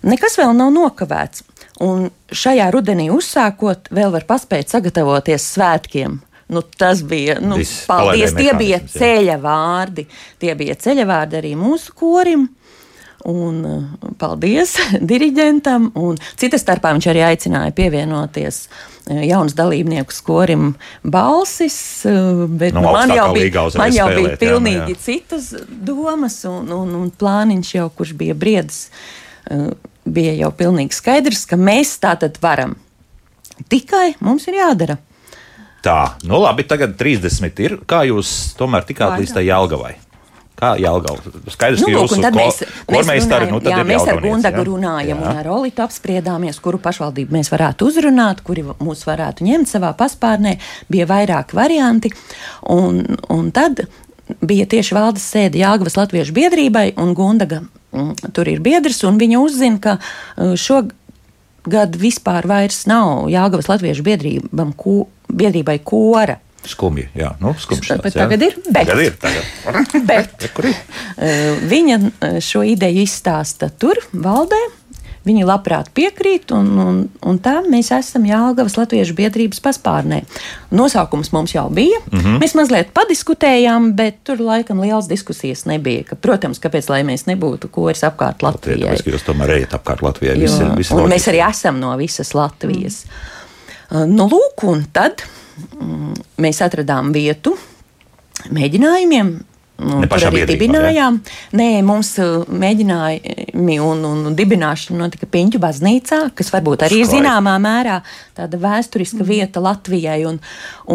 nekas 0.07 0.39
vēl 0.41 0.55
nav 0.57 0.73
nokavēts, 0.75 1.45
un 1.85 2.09
šajā 2.33 2.69
rudenī 2.75 3.09
uzsākot, 3.15 3.91
vēl 3.95 4.15
var 4.15 4.27
paspēt 4.29 4.73
sagatavoties 4.73 5.51
svētkiem. 5.57 6.21
Nu, 6.47 6.63
tas 6.63 7.01
bija, 7.03 7.41
nu, 7.43 7.57
Viss 7.59 7.83
paldies, 7.89 8.31
tie 8.37 8.53
bija 8.55 8.79
ceļa 8.79 9.35
vārdi. 9.43 10.05
Tie 10.39 10.53
bija 10.55 10.77
ceļa 10.79 11.07
vārdi 11.09 11.41
arī 11.41 11.57
mūsu 11.59 11.97
korim. 11.99 12.45
Un, 13.27 13.57
paldies 14.21 14.77
diriģentam. 15.11 15.89
Citas 16.39 16.63
starpā 16.63 16.93
viņš 16.95 17.09
arī 17.11 17.25
aicināja 17.27 17.75
pievienoties 17.75 18.61
uh, 18.69 18.96
jaunas 19.07 19.55
dalībniekus 19.57 20.21
korim 20.27 20.73
balsis. 21.03 21.79
Uh, 22.09 22.45
bet 22.49 22.75
no, 22.75 22.83
nu, 22.85 22.95
man 22.97 23.15
jau 23.15 23.29
bija, 23.37 23.67
man 23.79 23.95
jau 23.95 24.09
spēlēt, 24.11 24.23
bija 24.23 24.41
pilnīgi 24.43 24.81
jā, 24.81 24.97
jā. 24.97 25.03
citas 25.05 25.53
domas, 25.69 26.41
un, 26.51 26.73
un, 26.75 26.95
un 27.01 27.11
plāniņš 27.11 27.75
jau, 27.79 27.89
kurš 27.99 28.17
bija 28.19 28.37
briedis, 28.39 28.87
bija 30.07 30.35
jau 30.41 30.51
pilnīgi 30.55 30.97
skaidrs, 30.97 31.45
ka 31.47 31.59
mēs 31.59 31.97
tā 32.03 32.17
tad 32.21 32.41
varam. 32.43 32.75
Tikai 33.71 34.17
mums 34.21 34.47
ir 34.51 34.59
jādara. 34.59 34.99
Tā, 35.87 36.17
nu 36.27 36.41
labi, 36.43 36.65
tagad 36.67 36.97
30 36.99 37.63
ir. 37.63 37.77
Kā 37.87 38.03
jūs 38.09 38.57
tomēr 38.59 38.85
tikāt 38.89 39.21
līdz 39.21 39.37
tai 39.37 39.47
Jālgavai? 39.47 39.95
Kā 40.57 40.71
Jālgava? 40.81 41.21
Skaidrs, 41.53 41.83
nu, 41.85 41.91
ka 41.93 42.01
lūk, 42.01 42.15
tad 42.25 42.37
mēs, 42.37 42.63
runājam, 42.89 43.51
nu, 43.53 43.59
jā, 43.69 43.81
mēs 43.85 44.07
ar 44.09 44.21
Gundagu 44.25 44.63
jā? 44.63 44.65
runājam 44.71 45.21
jā. 45.21 45.21
un 45.21 45.41
ar 45.43 45.51
Olitu 45.53 45.85
apspriedāmies, 45.85 46.61
kuru 46.65 46.81
pašvaldību 46.81 47.37
mēs 47.37 47.53
varētu 47.53 47.91
uzrunāt, 47.91 48.41
kuri 48.47 48.65
mūs 48.65 49.05
varētu 49.05 49.45
ņemt 49.45 49.69
savā 49.69 49.93
paspārnē. 49.99 50.55
Bija 50.89 51.05
vairāki 51.11 51.59
varianti. 51.59 52.13
Un, 52.73 53.03
un 53.33 53.51
tad 53.53 53.85
bija 54.41 54.65
tieši 54.73 54.97
valdes 54.97 55.27
sēde 55.29 55.61
Jāgavas 55.61 55.99
Latviešu 56.01 56.33
biedrībai, 56.37 56.87
un 57.05 57.13
Gundaga 57.19 57.61
mm, 57.61 58.33
tur 58.33 58.49
ir 58.49 58.65
biedrs, 58.65 59.03
un 59.05 59.21
viņa 59.21 59.43
uzzina, 59.43 59.83
ka 59.83 59.99
uh, 60.01 60.57
šogad 60.57 62.01
vispār 62.01 62.49
vairs 62.49 62.87
nav 62.89 63.29
Jāgavas 63.29 63.69
Latviešu 63.75 64.09
biedrībam, 64.09 64.73
ko, 64.73 65.03
biedrībai 65.29 65.83
kora. 65.85 66.41
Skumji, 66.67 67.09
jā, 67.15 67.33
nu, 67.41 67.55
skumjš. 67.59 67.93
Bet 68.03 68.17
tagad 68.19 68.43
ir. 68.43 68.57
Bet, 68.67 68.87
Tagad 68.87 69.05
ir. 69.05 69.15
Tagad. 69.23 69.45
bet 70.11 70.49
ir? 70.49 70.75
viņa 71.71 72.01
šo 72.45 72.65
ideju 72.67 73.07
izstāsta 73.07 73.71
tur, 73.71 74.01
valdē. 74.13 74.61
Viņi 75.27 75.43
labprāt 75.43 75.89
piekrīt, 75.91 76.53
un, 76.55 76.69
un, 76.79 76.99
un 77.27 77.39
tā 77.43 77.57
mēs 77.67 77.89
esam 77.97 78.29
Jālgavas 78.29 78.77
Latviešu 78.79 79.17
biedrības 79.19 79.59
paspārnē. 79.65 80.21
Nosaukums 80.71 81.33
mums 81.35 81.55
jau 81.57 81.65
bija. 81.67 81.99
Mm 82.13 82.21
-hmm. 82.21 82.37
Mēs 82.43 82.55
mazliet 82.55 82.93
padiskutējām, 82.95 83.93
bet 83.99 84.21
tur 84.23 84.39
laikam 84.39 84.81
liels 84.81 85.09
diskusijas 85.11 85.65
nebija. 85.67 86.05
Ka, 86.05 86.15
protams, 86.15 86.61
kāpēc 86.63 86.91
lai 86.91 87.03
mēs 87.03 87.27
nebūtu 87.27 87.69
koris 87.69 88.05
apkārt 88.07 88.43
Latvijai. 88.47 88.87
Tāpēc, 88.87 89.03
ka 89.03 89.11
jūs 89.11 89.27
tomēr 89.27 89.51
ejat 89.57 89.75
apkārt 89.75 90.03
Latvijai. 90.03 90.37
Jo, 90.37 90.43
Visi, 90.43 90.65
visi 90.77 90.95
un 90.95 91.01
loģiski. 91.01 91.15
mēs 91.15 91.29
arī 91.29 91.51
esam 91.51 91.81
no 91.81 91.97
visas 91.97 92.35
Latvijas. 92.35 93.05
Mm. 93.05 93.37
Nu, 93.91 94.29
lūk, 94.31 94.63
un 94.63 94.87
tad 94.93 95.23
mēs 96.43 96.63
atradām 96.65 97.13
vietu 97.15 97.57
mēģinājumiem. 98.53 99.37
Nu, 99.77 99.99
Ne 100.01 100.09
tur 100.09 100.23
arī 100.31 100.47
dibinājām. 100.49 101.19
Nē, 101.59 101.67
mums 101.85 102.15
uh, 102.23 102.47
mēģinājumi 102.49 103.75
un, 103.85 104.05
un 104.09 104.37
dibināšana 104.37 105.03
notika 105.03 105.29
Piņķu 105.29 105.61
baznīcā, 105.61 106.21
kas 106.37 106.49
varbūt 106.55 106.87
arī 106.87 107.03
ir 107.03 107.11
zināmā 107.11 107.59
mērā 107.61 107.99
tāda 108.39 108.61
vēsturiska 108.63 109.27
vieta 109.29 109.61
Latvijai. 109.61 110.23
Un, 110.31 110.41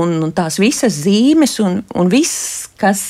un, 0.02 0.15
un 0.26 0.34
tās 0.34 0.58
visas 0.62 0.97
zīmes 1.04 1.60
un, 1.62 1.84
un 1.93 2.10
viss, 2.10 2.71
kas 2.82 3.04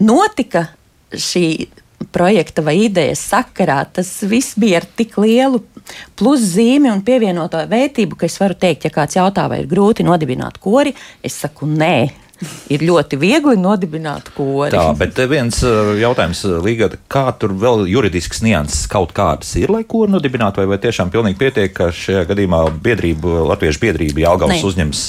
notika 0.00 0.70
šī 1.12 1.44
projekta 2.12 2.64
vai 2.64 2.76
idejas 2.86 3.22
sakarā, 3.32 3.80
tas 3.92 4.10
viss 4.28 4.58
bija 4.60 4.82
ar 4.82 4.88
tik 4.96 5.16
lielu 5.22 5.62
pluszīmi 6.18 6.90
un 6.92 7.04
pievienoto 7.04 7.60
vērtību, 7.70 8.18
ka 8.18 8.28
es 8.28 8.38
varu 8.40 8.56
teikt, 8.58 8.88
ja 8.88 8.94
kāds 8.94 9.18
jautā, 9.18 9.46
vai 9.50 9.62
ir 9.62 9.70
grūti 9.70 10.06
nodibināt 10.06 10.60
kori, 10.62 10.94
es 11.22 11.40
saku 11.44 11.68
nē. 11.70 12.23
Ir 12.72 12.84
ļoti 12.84 13.18
viegli 13.20 13.56
nodibināt 13.60 14.30
kori. 14.36 14.72
Tā, 14.74 14.86
bet 14.98 15.14
te 15.16 15.26
viens 15.30 15.60
uh, 15.66 15.94
jautājums, 16.00 16.42
uh, 16.48 16.58
Līga, 16.64 16.90
kā 17.10 17.26
tur 17.38 17.54
vēl 17.60 17.84
juridisks 17.90 18.42
nianses 18.44 18.88
kaut 18.90 19.14
kādas 19.16 19.52
ir, 19.60 19.72
lai 19.74 19.82
ko 19.88 20.04
nodibinātu, 20.10 20.62
vai, 20.62 20.74
vai 20.74 20.80
tiešām 20.82 21.12
pilnīgi 21.14 21.40
pietiek, 21.40 21.72
ka 21.76 21.90
šajā 21.94 22.24
gadījumā 22.30 22.62
biedrība, 22.84 23.44
Latviešu 23.50 23.82
biedrība 23.82 24.24
Jālgavas 24.24 24.64
uzņems, 24.66 25.02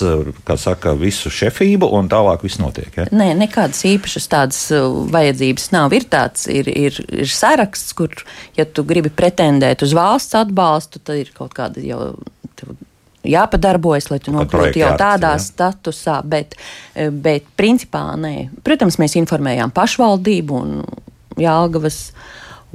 kā 0.47 0.57
saka, 0.59 0.95
visu 0.99 1.31
šefību 1.33 1.89
un 1.97 2.09
tālāk 2.11 2.45
viss 2.45 2.61
notiek. 2.61 2.91
Ja? 2.97 3.07
Nē, 3.15 3.31
nekādas 3.39 3.83
īpašas 3.87 4.29
tādas 4.31 4.61
vajadzības 5.15 5.69
nav. 5.75 5.95
Ir 5.95 6.07
tāds 6.11 6.49
ir, 6.51 6.69
ir, 6.71 6.99
ir 7.09 7.31
saraksts, 7.31 7.95
kur, 7.97 8.13
ja 8.57 8.67
tu 8.67 8.85
gribi 8.87 9.13
pretendēt 9.13 9.85
uz 9.85 9.95
valsts 9.95 10.37
atbalstu, 10.37 11.03
tad 11.03 11.23
ir 11.23 11.31
kaut 11.35 11.55
kāda 11.57 11.83
jau. 11.83 12.13
Jāpadarbojas, 13.29 14.09
lai 14.11 14.19
tu 14.23 14.33
nokļūtu 14.35 14.81
jau 14.81 14.93
tādā 14.99 15.35
jā. 15.35 15.43
statusā, 15.47 16.19
bet, 16.27 16.55
eh, 16.95 17.09
bet 17.09 17.47
principā 17.57 18.07
nē. 18.19 18.35
Protams, 18.65 18.99
mēs 19.01 19.17
informējām 19.21 19.73
pašvaldību 19.75 20.61
un 20.61 20.81
Jālgavas 21.41 21.99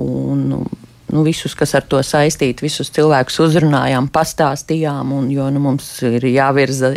un 0.01 0.67
nu, 1.11 1.23
visus, 1.27 1.55
kas 1.59 1.75
ar 1.75 1.87
to 1.91 2.01
saistīti, 2.07 2.65
visus 2.67 2.91
cilvēkus 2.95 3.41
uzrunājām, 3.47 4.11
pastāstījām, 4.13 5.13
un, 5.17 5.31
jo 5.33 5.49
nu, 5.53 5.63
mums 5.65 5.89
ir 6.07 6.27
jāvirza 6.31 6.95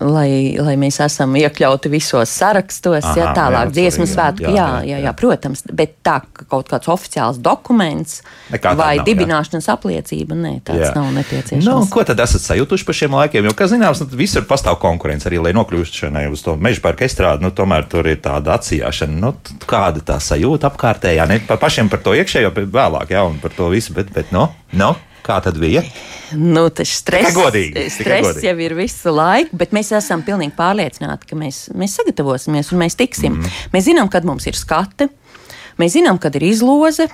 lai, 0.00 0.56
lai 0.60 0.74
mēs 0.80 1.00
esam 1.04 1.34
iekļauti 1.38 1.90
visos 1.92 2.32
sarakstos, 2.32 3.04
Aha, 3.04 3.14
ja 3.18 3.32
tālāk 3.36 3.70
jā, 3.70 3.74
dziesmu 3.78 4.06
svētku, 4.10 4.46
jā, 4.48 4.52
jā, 4.52 4.66
jā, 4.66 4.82
jā, 4.86 4.96
jā. 4.96 5.04
jā, 5.06 5.12
protams, 5.18 5.64
bet 5.72 5.96
tā 6.04 6.18
ka 6.24 6.46
kaut 6.50 6.70
kāds 6.70 6.90
oficiāls 6.92 7.40
dokuments 7.42 8.20
Nekā 8.52 8.74
vai 8.78 8.96
nav, 8.98 9.02
jā. 9.02 9.06
dibināšanas 9.08 9.68
apliecība, 9.72 10.36
nē, 10.38 10.54
tāds 10.66 10.86
Jā. 10.86 10.92
nav 10.96 11.10
nepieciešams. 11.16 11.66
Nu, 11.66 11.86
ko 11.92 12.04
tad 12.06 12.20
esat 12.22 12.44
sajutuši 12.44 12.86
par 12.88 12.98
šiem 12.98 13.16
laikiem? 13.16 13.48
Jo, 13.48 13.54
kā 13.56 13.68
zināms, 13.70 14.02
nu, 14.02 14.08
visur 14.18 14.46
pastāv 14.48 14.78
konkurence 14.82 15.28
arī, 15.30 15.40
lai 15.42 15.54
nokļūst 15.56 16.02
šai 16.02 16.26
uz 16.32 16.44
to 16.44 16.56
meža 16.60 16.82
parka 16.84 17.06
estrādi. 17.06 17.44
Nu, 17.46 17.52
tomēr 17.54 17.86
tur 17.90 18.08
ir 18.10 18.20
tāda 18.24 18.56
atsijāšana. 18.58 19.18
Nu, 19.22 19.32
kāda 19.68 20.02
tā 20.12 20.18
sajūta 20.22 20.70
apkārtējā? 20.72 21.28
Ne 21.30 21.40
pa 21.46 21.58
pašiem 21.60 21.90
par 21.92 22.02
to 22.04 22.16
iekšējo, 22.18 22.52
bet 22.56 22.68
vēlāk, 22.74 23.14
jā, 23.14 23.24
un 23.28 23.40
par 23.42 23.54
to 23.56 23.70
visu. 23.72 23.94
Bet, 23.96 24.12
bet 24.14 24.34
no, 24.34 24.48
no, 24.76 24.94
kā 25.22 25.40
tad 25.44 25.58
bija? 25.58 25.82
Nu, 26.32 26.68
tas 26.70 26.88
stress, 26.88 27.28
Tikai 27.28 27.42
godīgi, 27.42 27.72
tikai 27.74 27.90
stress 27.90 28.28
godīgi. 28.28 28.46
jau 28.48 28.58
ir 28.66 28.74
visu 28.74 29.12
laiku, 29.14 29.56
bet 29.56 29.70
mēs 29.76 29.92
esam 29.98 30.22
pilnīgi 30.22 30.54
pārliecināti, 30.56 31.28
ka 31.28 31.36
mēs, 31.36 31.68
mēs 31.76 31.98
sagatavosimies 32.00 32.72
un 32.72 32.78
mēs 32.84 32.96
tiksim. 32.96 33.32
Mhm. 33.32 33.42
Mm. 33.42 33.74
Mēs 33.74 33.88
zinām, 33.90 34.08
kad 34.10 34.24
mums 34.24 34.46
ir 34.46 34.54
skate, 34.56 35.08
mēs 35.78 35.92
zinām, 35.98 36.18
kad 36.18 36.34
ir 36.36 36.42
izloze, 36.42 37.08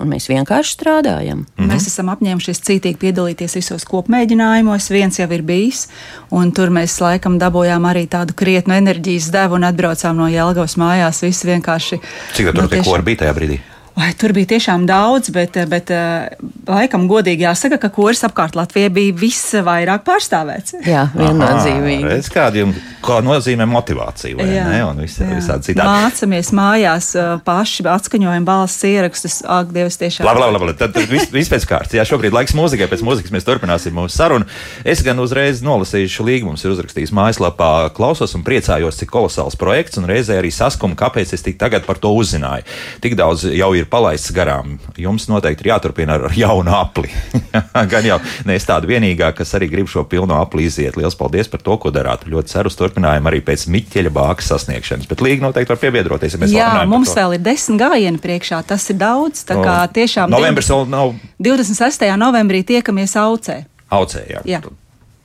un 0.00 0.08
mēs 0.08 0.30
vienkārši 0.32 0.72
strādājam. 0.78 1.36
Mm 1.36 1.44
-hmm. 1.58 1.68
Mēs 1.74 1.86
esam 1.86 2.08
apņēmušies 2.08 2.60
cītīgi 2.64 2.96
piedalīties 2.96 3.54
visos 3.54 3.84
kopmēģinājumos. 3.84 4.90
Viens 4.90 5.18
jau 5.18 5.28
ir 5.32 5.42
bijis, 5.42 5.88
un 6.30 6.52
tur 6.52 6.68
mēs 6.70 7.00
laikam 7.00 7.38
dabūjām 7.38 7.84
arī 7.90 8.06
tādu 8.08 8.32
krietnu 8.34 8.74
enerģijas 8.74 9.30
devu 9.30 9.54
un 9.54 9.62
atbraucām 9.64 10.16
no 10.16 10.26
Jelgavas 10.28 10.76
mājās. 10.76 11.20
Visi 11.22 11.46
vienkārši. 11.46 12.00
Cik 12.34 12.46
tā 12.46 12.54
tur 12.54 12.62
nu, 12.62 12.68
tie 12.68 12.78
tiešām- 12.78 12.90
kori 12.90 13.02
bija 13.02 13.16
tajā 13.16 13.34
brīdī? 13.34 13.58
Vai, 13.98 14.12
tur 14.16 14.32
bija 14.32 14.52
tiešām 14.54 14.86
daudz, 14.88 15.32
bet, 15.34 15.56
bet 15.70 15.90
eh, 15.92 16.30
laikam 16.68 17.08
godīgi 17.10 17.44
jāsaka, 17.44 17.80
ka 17.82 17.90
koris 17.92 18.22
apkārt 18.26 18.54
Latvijai 18.58 18.90
bija 18.94 19.16
visvairāk 19.18 20.04
pārstāvēts. 20.06 20.78
Jā, 20.86 21.08
viennozīmīgi. 21.16 22.06
Redz, 22.06 22.30
kāda 22.32 22.62
jums 22.62 22.78
kā 23.04 23.18
nozīmē 23.24 23.66
motivācija, 23.68 24.36
vai 24.38 24.46
Jā, 24.50 24.64
ne? 24.68 24.80
Un 24.84 25.00
visi, 25.02 25.22
jā. 25.24 25.38
visādi 25.38 25.70
citādi. 25.70 25.88
Mācāmies 25.88 26.52
mājās 26.56 27.10
eh, 27.18 27.30
paši, 27.44 27.86
atskaņojam 27.90 28.46
balss 28.48 28.86
ierakstus. 28.88 29.40
Ak, 29.50 29.72
Dievs, 29.74 29.98
tiešām. 30.00 30.26
Labi, 30.28 30.42
labi, 30.44 30.58
labi. 30.58 30.76
Tad, 30.78 30.94
tad 30.96 31.10
viss, 31.10 31.30
viss 31.32 31.52
pēc 31.52 31.66
kārtas. 31.68 31.96
Jā, 31.96 32.06
šobrīd 32.08 32.34
laiks 32.36 32.54
mūzikai. 32.56 32.88
Pēc 32.90 33.04
mūzikas 33.06 33.34
mēs 33.34 33.46
turpināsim 33.48 33.96
mūsu 33.96 34.14
sarunu. 34.16 34.48
Es 34.84 35.02
gan 35.06 35.20
uzreiz 35.22 35.64
nolasīšu 35.64 36.26
līgumu. 36.26 36.54
Mums 36.54 36.64
ir 36.66 36.74
uzrakstījis 36.74 37.12
mājaslapā, 37.16 37.70
klausos 37.96 38.34
un 38.36 38.44
priecājos, 38.46 38.98
cik 39.00 39.12
kolosāls 39.12 39.58
projekts, 39.60 40.00
un 40.00 40.08
reizē 40.10 40.40
arī 40.40 40.50
saskumu, 40.54 40.98
kāpēc 40.98 41.34
es 41.36 41.44
tik 41.46 41.60
tagad 41.60 41.86
par 41.86 42.00
to 42.02 42.10
uzzināju. 42.16 42.66
Tik 43.04 43.14
daudz 43.18 43.46
jau 43.46 43.70
ir 43.78 43.79
palaists 43.88 44.32
garām. 44.34 44.76
Jums 45.00 45.28
noteikti 45.30 45.64
ir 45.64 45.70
jāturpina 45.72 46.16
ar 46.18 46.34
jaunu 46.36 46.74
apli. 46.76 47.10
gan 47.92 48.06
jau 48.06 48.18
neesat 48.48 48.70
tāda 48.74 48.90
vienīgā, 48.90 49.32
kas 49.36 49.54
arī 49.58 49.70
grib 49.72 49.88
šo 49.90 50.04
pilno 50.08 50.36
apli 50.40 50.66
iziet. 50.68 50.98
Lielas 50.98 51.16
paldies 51.18 51.50
par 51.50 51.62
to, 51.64 51.76
ko 51.80 51.92
darāt. 51.94 52.26
Ļoti 52.30 52.52
ceru 52.52 52.72
uz 52.72 52.78
turpinājumu 52.78 53.30
arī 53.32 53.40
pēc 53.46 53.66
Miķeļa 53.72 54.12
bākas 54.14 54.50
sasniegšanas. 54.52 55.08
Bet 55.10 55.24
līga 55.24 55.46
noteikti 55.46 55.74
var 55.74 55.80
piebiedroties, 55.82 56.36
ja 56.40 56.50
Jā, 56.60 56.70
mums 56.90 57.14
vēl 57.16 57.38
ir 57.38 57.44
desmit 57.44 57.80
gājieni 57.80 58.20
priekšā. 58.22 58.62
Tas 58.68 58.86
ir 58.92 59.00
daudz. 59.00 59.44
Tā 59.48 59.58
kā 59.62 59.78
tiešām 59.94 60.30
Novembris 60.32 60.70
vēl 60.70 60.86
nav 60.90 61.14
26. 61.40 62.06
novembrī 62.20 62.62
tiekamies 62.66 63.16
Aucē. 63.16 63.62
aucē. 63.90 64.26
Jā. 64.30 64.44
Jā. 64.44 64.62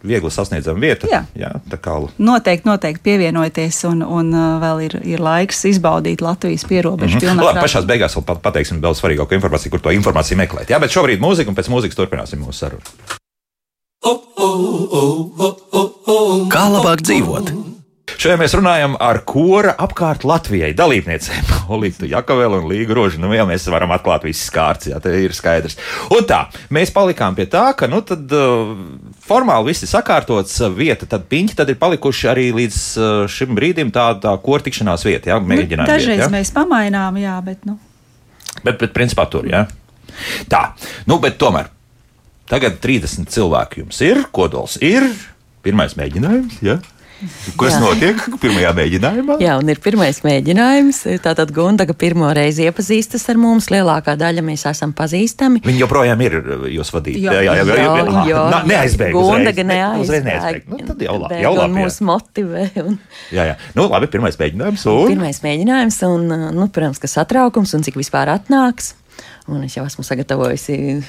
Viegli 0.06 0.32
sasniedzama 0.32 0.82
vieta. 0.82 1.10
Jā. 1.12 1.24
jā 1.36 1.52
tā 1.72 1.80
kā 1.82 1.98
Noteikti, 2.18 2.70
noteikti 2.70 3.04
pievienojieties, 3.06 3.82
un, 3.90 4.04
un 4.04 4.32
uh, 4.36 4.46
vēl 4.62 4.86
ir, 4.88 4.98
ir 5.16 5.24
laiks 5.24 5.66
izbaudīt 5.72 6.22
Latvijas 6.26 6.66
pierobežu 6.70 7.20
pilnā 7.24 7.42
Labi, 7.42 7.60
krāsā. 7.60 7.66
pašā 7.66 7.84
beigās 7.90 8.18
vēl 8.18 8.26
pat- 8.28 8.42
pateiksim 8.46 8.82
vēl 8.84 8.98
svarīgāko 8.98 9.38
informāciju, 9.40 9.76
kur 9.76 9.86
to 9.88 9.96
informāciju 9.96 10.40
meklēt. 10.44 10.70
Jā, 10.74 10.80
bet 10.84 10.94
šobrīd 10.94 11.24
mūzika, 11.24 11.50
un 11.52 11.58
pēc 11.58 11.72
mūzikas 11.74 11.98
turpināsim 12.00 12.44
mūsu 12.46 12.66
sarunu. 12.66 12.84
Kā 16.54 16.68
labāk 16.70 17.02
dzīvot? 17.02 17.65
Šodien 18.06 18.38
mēs 18.38 18.54
runājam 18.54 18.94
ar 19.02 19.18
kora 19.26 19.72
apkārt 19.82 20.24
Latvijai 20.30 20.72
dalībniecēm. 20.78 21.48
Olītu 21.74 22.06
Jakavēlu 22.10 22.60
un 22.62 22.68
Līgu 22.70 22.94
Rožu. 22.98 23.20
Nu, 23.22 23.32
jau 23.34 23.48
mēs 23.50 23.66
varam 23.74 23.94
atklāt 23.96 24.28
visas 24.28 24.52
kārtas, 24.54 24.92
jā, 24.92 25.00
tā 25.02 25.14
ir 25.18 25.34
skaidrs. 25.34 25.78
Un 26.14 26.28
tā, 26.30 26.44
mēs 26.74 26.94
palikām 26.94 27.38
pie 27.38 27.48
tā, 27.50 27.66
ka, 27.78 27.90
nu, 27.92 28.04
tad 28.06 28.30
uh, 28.38 28.76
formāli 29.26 29.72
viss 29.72 29.88
ir 29.88 29.92
sakārtots, 29.92 30.60
uh, 30.62 30.70
vieta, 30.74 31.10
tad 31.10 31.26
piņķi, 31.32 31.58
tad 31.58 31.74
ir 31.74 31.80
palikuši 31.82 32.30
arī 32.32 32.48
līdz 32.56 32.80
uh, 33.02 33.12
šim 33.32 33.58
brīdim 33.58 33.94
tā, 33.96 34.12
tā 34.22 34.36
kora 34.46 34.66
tikšanās 34.68 35.06
vieta, 35.10 35.34
jā, 35.34 35.42
mēģinājumi. 35.42 35.82
Nu, 35.82 35.90
Dažreiz 35.90 36.22
vieta, 36.22 36.30
jā? 36.30 36.34
mēs 36.38 36.54
pamainām, 36.56 37.22
jā, 37.22 37.36
bet. 37.46 37.66
Nu. 37.66 37.80
Bet, 38.62 38.78
bet 38.78 38.94
principā 38.96 39.26
tur, 39.34 39.50
jā. 39.50 39.66
Tā, 40.52 40.68
nu, 41.10 41.18
bet 41.24 41.42
tomēr. 41.42 41.74
Tagad 42.46 42.78
30 42.78 43.26
cilvēki 43.34 43.82
jums 43.82 44.02
ir, 44.06 44.28
kodols 44.30 44.78
ir. 44.86 45.10
Pirmais 45.66 45.98
mēģinājums, 45.98 46.60
jā. 46.62 46.78
Kas 47.56 47.76
Jā. 47.76 47.80
notiek 47.80 48.20
pirmajā 48.42 48.72
mēģinājumā? 48.76 49.38
Jā, 49.40 49.56
un 49.62 49.70
ir 49.72 49.80
pirmais 49.84 50.18
mēģinājums. 50.26 51.00
Tātad 51.24 51.54
Gundaga 51.56 51.96
pirmo 51.96 52.28
reizi 52.36 52.66
iepazīstas 52.68 53.24
ar 53.32 53.40
mums. 53.40 53.70
Lielākā 53.72 54.18
daļa 54.20 54.44
mēs 54.46 54.66
esam 54.68 54.92
pazīstami. 54.96 55.62
Viņi 55.66 55.82
joprojām 55.86 56.24
ir 56.26 56.36
jūs 56.74 56.92
vadīti. 56.96 57.24
Jā. 57.24 57.38
jā. 57.48 57.56
neaizbēg. 58.68 59.16
Gundaga 59.16 59.64
Uzreiz 60.02 60.28
neaizbēg. 60.28 60.28
neaizbēg. 60.28 60.68
Nu, 60.74 60.82
tad 60.90 61.06
jau 61.08 61.16
labi. 61.22 61.40
Jau 61.46 61.54
labi 61.56 61.80
jā. 61.80 61.86
mūs 61.86 62.02
motivē. 62.12 62.66
Un... 62.84 63.00
jā, 63.32 63.48
jā. 63.54 63.56
Nu, 63.80 63.88
labi, 63.94 64.12
pirmais 64.12 64.40
mēģinājums. 64.42 64.86
Un... 64.92 65.14
Pirmais 65.14 65.40
mēģinājums, 65.46 66.02
un, 66.10 66.28
nu, 66.60 66.68
protams, 66.76 67.00
ka 67.00 67.12
satraukums 67.12 67.74
un 67.78 67.88
cik 67.88 68.00
vispār 68.02 68.34
atnāks. 68.36 68.94
Un 69.48 69.64
es 69.64 69.78
jau 69.78 69.86
esmu 69.88 70.04
sagatavojusi 70.04 71.00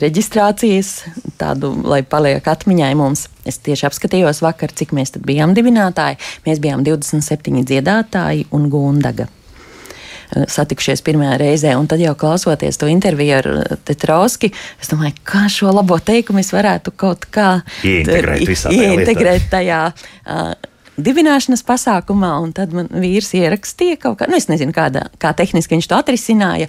reģistrācijas, 0.00 1.04
tādu, 1.40 1.70
lai 1.86 2.02
paliek 2.02 2.44
atmiņai 2.50 2.92
mums. 2.98 3.28
Es 3.46 3.60
tieši 3.62 3.88
apskatījos 3.90 4.42
vakar, 4.44 4.72
cik 4.74 4.94
mēs 4.96 5.14
bijām 5.22 5.54
dibinātāji. 5.56 6.20
Mēs 6.48 6.60
bijām 6.62 6.84
27 6.86 7.64
dziedātāji 7.68 8.48
un 8.54 8.68
gundaga 8.72 9.28
satikušies 10.34 11.02
pirmajā 11.04 11.36
reizē, 11.38 11.74
un 11.78 11.88
tad 11.90 12.02
jau 12.02 12.14
klausoties 12.18 12.78
to 12.80 12.88
interviju 12.90 13.36
ar 13.38 13.48
Tetrauski, 13.86 14.50
es 14.82 14.90
domāju, 14.90 15.16
kā 15.26 15.46
šo 15.52 15.72
labo 15.74 15.98
teikumu 16.02 16.42
es 16.42 16.50
varētu 16.54 16.94
kaut 16.98 17.28
kā 17.34 17.60
ieintegrēt, 17.86 18.70
ieintegrēt 18.72 19.50
tajā. 19.52 19.82
Uh, 20.24 20.54
dibināšanas 20.94 21.64
pasākumā, 21.66 22.36
un 22.44 22.52
tad 22.54 22.74
man 22.74 22.86
vīrs 23.02 23.32
ierakstīja 23.34 23.98
kaut 24.04 24.20
kā, 24.20 24.28
nu, 24.30 24.38
es 24.38 24.46
nezinu, 24.50 24.74
kādā, 24.74 25.08
kā 25.18 25.32
tehniski 25.34 25.74
viņš 25.74 25.88
to 25.90 25.98
atrisināja, 25.98 26.68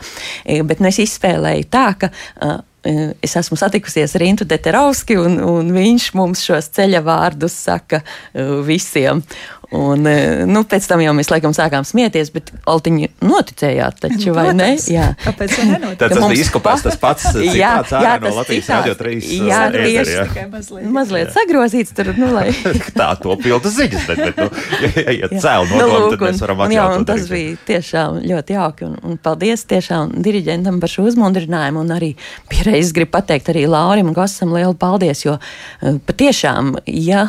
bet 0.66 0.82
nu, 0.82 0.90
es 0.90 1.02
izspēlēju 1.06 1.70
tā, 1.74 1.90
ka. 2.06 2.14
Uh, 2.42 2.58
es 2.86 3.36
esmu 3.40 3.58
satikusies 3.58 4.14
ar 4.16 4.26
Intu 4.26 4.46
Deterovski, 4.48 5.18
un, 5.18 5.40
un 5.42 5.72
viņš 5.74 6.10
mums 6.18 6.44
šos 6.46 6.70
ceļa 6.76 7.02
vārdus 7.06 7.56
saka 7.66 8.02
uh, 8.04 8.60
visiem. 8.66 9.24
Un, 9.74 10.06
e, 10.06 10.46
nu, 10.46 10.62
pēc 10.70 10.86
tam 10.90 11.02
jau 11.02 11.14
mēs 11.18 11.32
laikam 11.32 11.54
sākām 11.56 11.86
smieties, 11.88 12.30
bet 12.36 12.52
Altiņa 12.70 13.10
noticējāt, 13.26 13.98
taču, 14.04 14.34
vai 14.36 14.50
ne? 14.54 14.68
Jā, 14.92 15.08
kāpēc 15.24 15.56
gan 15.58 15.72
nenoticēt? 15.74 16.14
Tas 16.14 16.22
bija 16.22 16.44
izkopās 16.44 16.84
tas 16.86 16.98
pats 17.02 17.32
jā, 17.64 17.72
jā, 17.90 18.12
no 18.22 18.34
Latvijas 18.38 18.70
radio 18.70 18.98
3. 19.00 19.16
Jā, 19.50 19.62
tieši 19.74 20.18
tā. 20.20 20.46
Mazliet, 20.52 20.90
mazliet 20.98 21.32
sagrozīts 21.36 21.96
tur, 21.98 22.12
nu, 22.20 22.30
lai. 22.36 22.50
tā 23.00 23.10
to 23.22 23.38
pilda 23.42 23.72
ziņas, 23.74 24.06
bet, 24.12 24.22
bet 24.22 24.44
nu, 24.44 24.50
ja, 24.86 25.16
ja 25.22 25.32
cēl 25.34 25.70
no 25.72 25.80
nu, 25.82 25.98
tad 26.14 26.26
mēs 26.28 26.44
varam 26.46 26.66
atļaut. 26.66 26.76
Jā, 26.78 26.86
un 27.00 27.08
tas 27.10 27.26
bija 27.32 27.56
tiešām 27.72 28.20
ļoti 28.26 28.58
jauki, 28.58 28.90
un, 28.90 29.00
un 29.10 29.18
paldies 29.22 29.66
tiešām 29.72 30.14
diriģentam 30.26 30.78
par 30.84 30.94
šo 30.94 31.08
uzmundrinājumu, 31.10 31.86
un 31.86 31.96
arī 31.96 32.12
pierreiz 32.52 32.94
gribu 32.96 33.16
pateikt 33.18 33.50
arī 33.54 33.66
Laurim 33.72 34.14
Gosam 34.16 34.54
lielu 34.56 34.78
paldies, 34.78 35.26
jo 35.26 35.40
e, 35.40 35.98
patiešām, 36.06 36.76
ja 36.86 37.28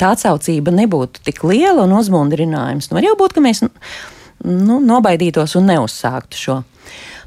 tā 0.00 0.12
atsaucība 0.16 0.74
nebūtu 0.74 1.24
tik 1.26 1.42
liela 1.46 1.84
un 1.84 1.96
uzmundrinājums, 1.98 2.90
nu 2.90 2.98
var 2.98 3.08
jau 3.08 3.16
būt, 3.18 3.36
ka 3.36 3.44
mēs 3.44 3.64
nu, 3.64 4.78
nobaidītos 4.78 5.56
un 5.58 5.70
neuzsāktu 5.72 6.38
šo. 6.38 6.58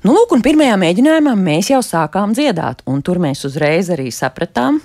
Nu, 0.01 0.15
lūk, 0.15 0.31
un 0.33 0.41
pirmajā 0.41 0.77
mēģinājumā 0.81 1.35
mēs 1.37 1.69
jau 1.69 1.81
sākām 1.85 2.33
dziedāt, 2.33 2.81
un 2.89 3.03
tur 3.05 3.19
mēs 3.21 3.43
uzreiz 3.45 3.91
arī 3.93 4.07
sapratām, 4.13 4.79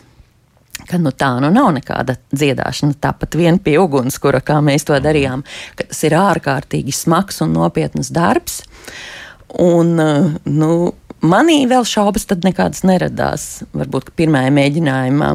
ka 0.85 1.01
nu, 1.01 1.13
tā 1.17 1.31
nu 1.41 1.49
nav 1.55 1.71
nekāda 1.79 2.19
dziedāšana, 2.35 2.99
tāpat 3.01 3.39
vien 3.39 3.59
pie 3.63 3.79
ugunskura, 3.81 4.43
kā 4.45 4.59
mēs 4.65 4.85
to 4.89 4.99
darījām, 5.01 5.45
ka 5.79 5.89
tas 5.89 6.03
ir 6.05 6.19
ārkārtīgi 6.21 6.93
smags 6.93 7.41
un 7.47 7.57
nopietns 7.57 8.13
darbs. 8.13 8.61
Un, 9.63 9.97
nu, 9.97 10.71
Manī 11.27 11.59
vēl 11.69 11.85
šaubas 11.89 12.27
tad 12.31 12.45
nekādas 12.47 12.85
neradās. 12.87 13.47
Varbūt 13.77 14.13
pirmajā 14.19 14.53
mēģinājumā, 14.57 15.31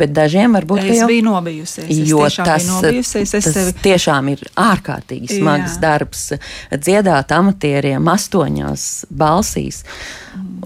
bet 0.00 0.14
dažiem 0.16 0.56
varbūt 0.58 0.82
es 0.84 1.00
jau... 1.00 1.08
biju 1.10 1.26
nobijusies. 1.26 1.88
Es 1.92 2.02
jo 2.10 2.22
tas, 2.36 2.68
nobijusies, 2.70 3.34
tas 3.34 3.48
sevi... 3.50 3.74
tiešām 3.84 4.30
ir 4.34 4.44
ārkārtīgi 4.66 5.40
smags 5.40 5.76
Jā. 5.76 5.82
darbs. 5.86 6.28
Dziedāt 6.72 7.34
amatieriem 7.36 8.12
astoņās 8.16 9.06
balsīs. 9.10 9.82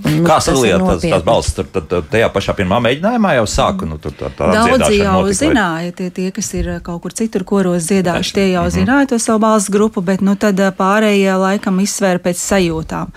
Nu, 0.01 0.25
Kā 0.25 0.39
saliet 0.45 0.81
tās, 0.81 1.05
tās 1.05 1.25
balsis? 1.27 1.55
Tur, 1.57 1.67
tad, 1.75 1.93
tajā 2.13 2.31
pašā 2.33 2.55
pirmā 2.59 2.79
mēģinājumā 2.85 3.35
jau 3.37 3.47
sāka. 3.51 3.89
Nu, 3.89 3.99
tur, 4.03 4.15
tā, 4.17 4.31
tā 4.37 4.49
Daudzi 4.55 5.01
jau 5.01 5.15
notika, 5.19 5.39
zināja, 5.41 5.93
tie, 5.97 6.09
tie, 6.15 6.31
kas 6.35 6.51
ir 6.57 6.71
kaut 6.87 7.03
kur 7.05 7.15
citur 7.17 7.45
koros 7.49 7.89
dziedājuši, 7.91 8.35
tie 8.37 8.47
jau 8.53 8.65
mm 8.65 8.69
-hmm. 8.69 8.77
zināja 8.79 9.09
to 9.13 9.19
savu 9.19 9.39
balss 9.39 9.71
grupu, 9.71 10.01
bet 10.01 10.21
nu, 10.21 10.37
tad 10.37 10.61
pārējie 10.79 11.37
laikam 11.37 11.81
izsvēra 11.81 12.19
pēc 12.19 12.39
sajūtām. 12.41 13.13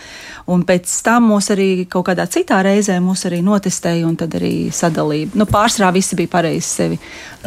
Un 0.45 0.65
pēc 0.67 0.91
tam 1.03 1.29
mūs 1.31 1.51
arī 1.53 1.85
kaut 1.87 2.07
kādā 2.07 2.27
citā 2.27 2.63
reizē 2.63 2.99
arī 2.99 3.41
notestēja 3.43 4.07
un 4.07 4.15
tad 4.15 4.35
arī 4.35 4.71
sadalīja. 4.71 5.29
Nu, 5.33 5.45
pārsvarā 5.45 5.93
visi 5.93 6.15
bija 6.15 6.27
pareizi 6.27 6.67
sevi 6.67 6.99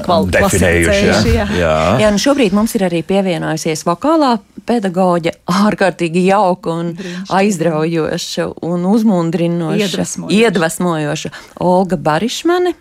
definējuši. 0.04 1.34
Jā, 1.34 1.46
jā. 1.56 1.74
jā 2.02 2.12
nu 2.12 2.20
šobrīd 2.22 2.56
mums 2.56 2.76
ir 2.78 2.86
arī 2.88 3.02
pievienojusies 3.06 3.84
vokālā 3.88 4.36
pedagoģe, 4.66 5.36
ārkārtīgi 5.66 6.26
jauka 6.28 6.74
un 6.82 6.94
aizraujoša 7.32 8.48
un 8.66 8.88
uzmundrinoša, 8.90 9.86
iedvesmojoša, 9.86 10.40
iedvesmojoša 10.40 11.32
Olga 11.64 12.00
Barišmane 12.00 12.74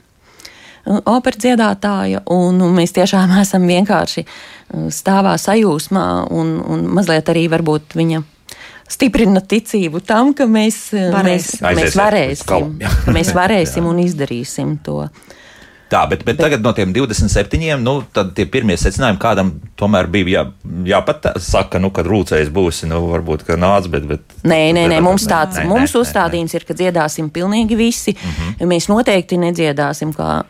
opera 0.85 1.39
dziedātāja, 1.41 2.21
un, 2.29 2.61
un 2.61 2.75
mēs 2.77 2.93
tiešām 2.95 3.33
esam 3.41 3.65
vienkārši 3.69 4.25
stāvā 4.93 5.35
sajūsmā, 5.41 6.05
un, 6.33 6.55
un 6.61 6.85
mazliet 6.93 7.29
arī 7.33 7.47
varbūt 7.51 7.97
viņa 7.97 8.21
stiprina 8.89 9.41
ticību 9.41 10.01
tam, 10.05 10.33
ka 10.37 10.45
mēs, 10.49 10.77
Varēs. 10.93 11.55
mēs, 11.61 11.79
mēs 11.79 11.97
varēsim, 11.97 12.75
mēs 13.15 13.33
varēsim 13.35 13.87
un 13.91 14.03
izdarīsim 14.05 14.77
to. 14.85 15.07
Tā, 15.85 16.01
bet, 16.09 16.23
bet, 16.25 16.33
bet 16.33 16.41
tagad 16.41 16.63
no 16.65 16.71
tiem 16.73 16.93
27, 16.95 17.77
nu, 17.81 17.99
tad 18.13 18.31
tie 18.37 18.47
pirmie 18.49 18.73
secinājumi 18.79 19.21
kādam 19.21 19.51
tomēr 19.77 20.09
bija 20.09 20.31
jā, 20.31 20.43
jāpat 20.89 21.29
saka, 21.43 21.81
nu, 21.81 21.91
kad 21.93 22.09
rūcējs 22.09 22.49
būsi, 22.53 22.89
nu, 22.89 23.03
varbūt, 23.11 23.45
ka 23.45 23.57
nāc, 23.59 23.89
bet. 23.93 24.07
bet 24.09 24.35
nē, 24.41 24.59
nē, 24.73 24.87
nē, 24.95 24.99
mums 25.05 25.27
tāds, 25.29 25.61
nē, 25.61 25.67
mums 25.69 25.93
nē, 25.93 26.01
uzstādījums 26.01 26.55
nē, 26.55 26.61
ir, 26.61 26.65
ka 26.65 26.77
dziedāsim 26.77 27.29
pilnīgi 27.33 27.77
visi. 27.77 28.15
Mm 28.17 28.31
-hmm. 28.31 28.73
Mēs 28.73 28.89
noteikti 28.89 29.37
nedziedāsim 29.37 30.13
kā 30.17 30.43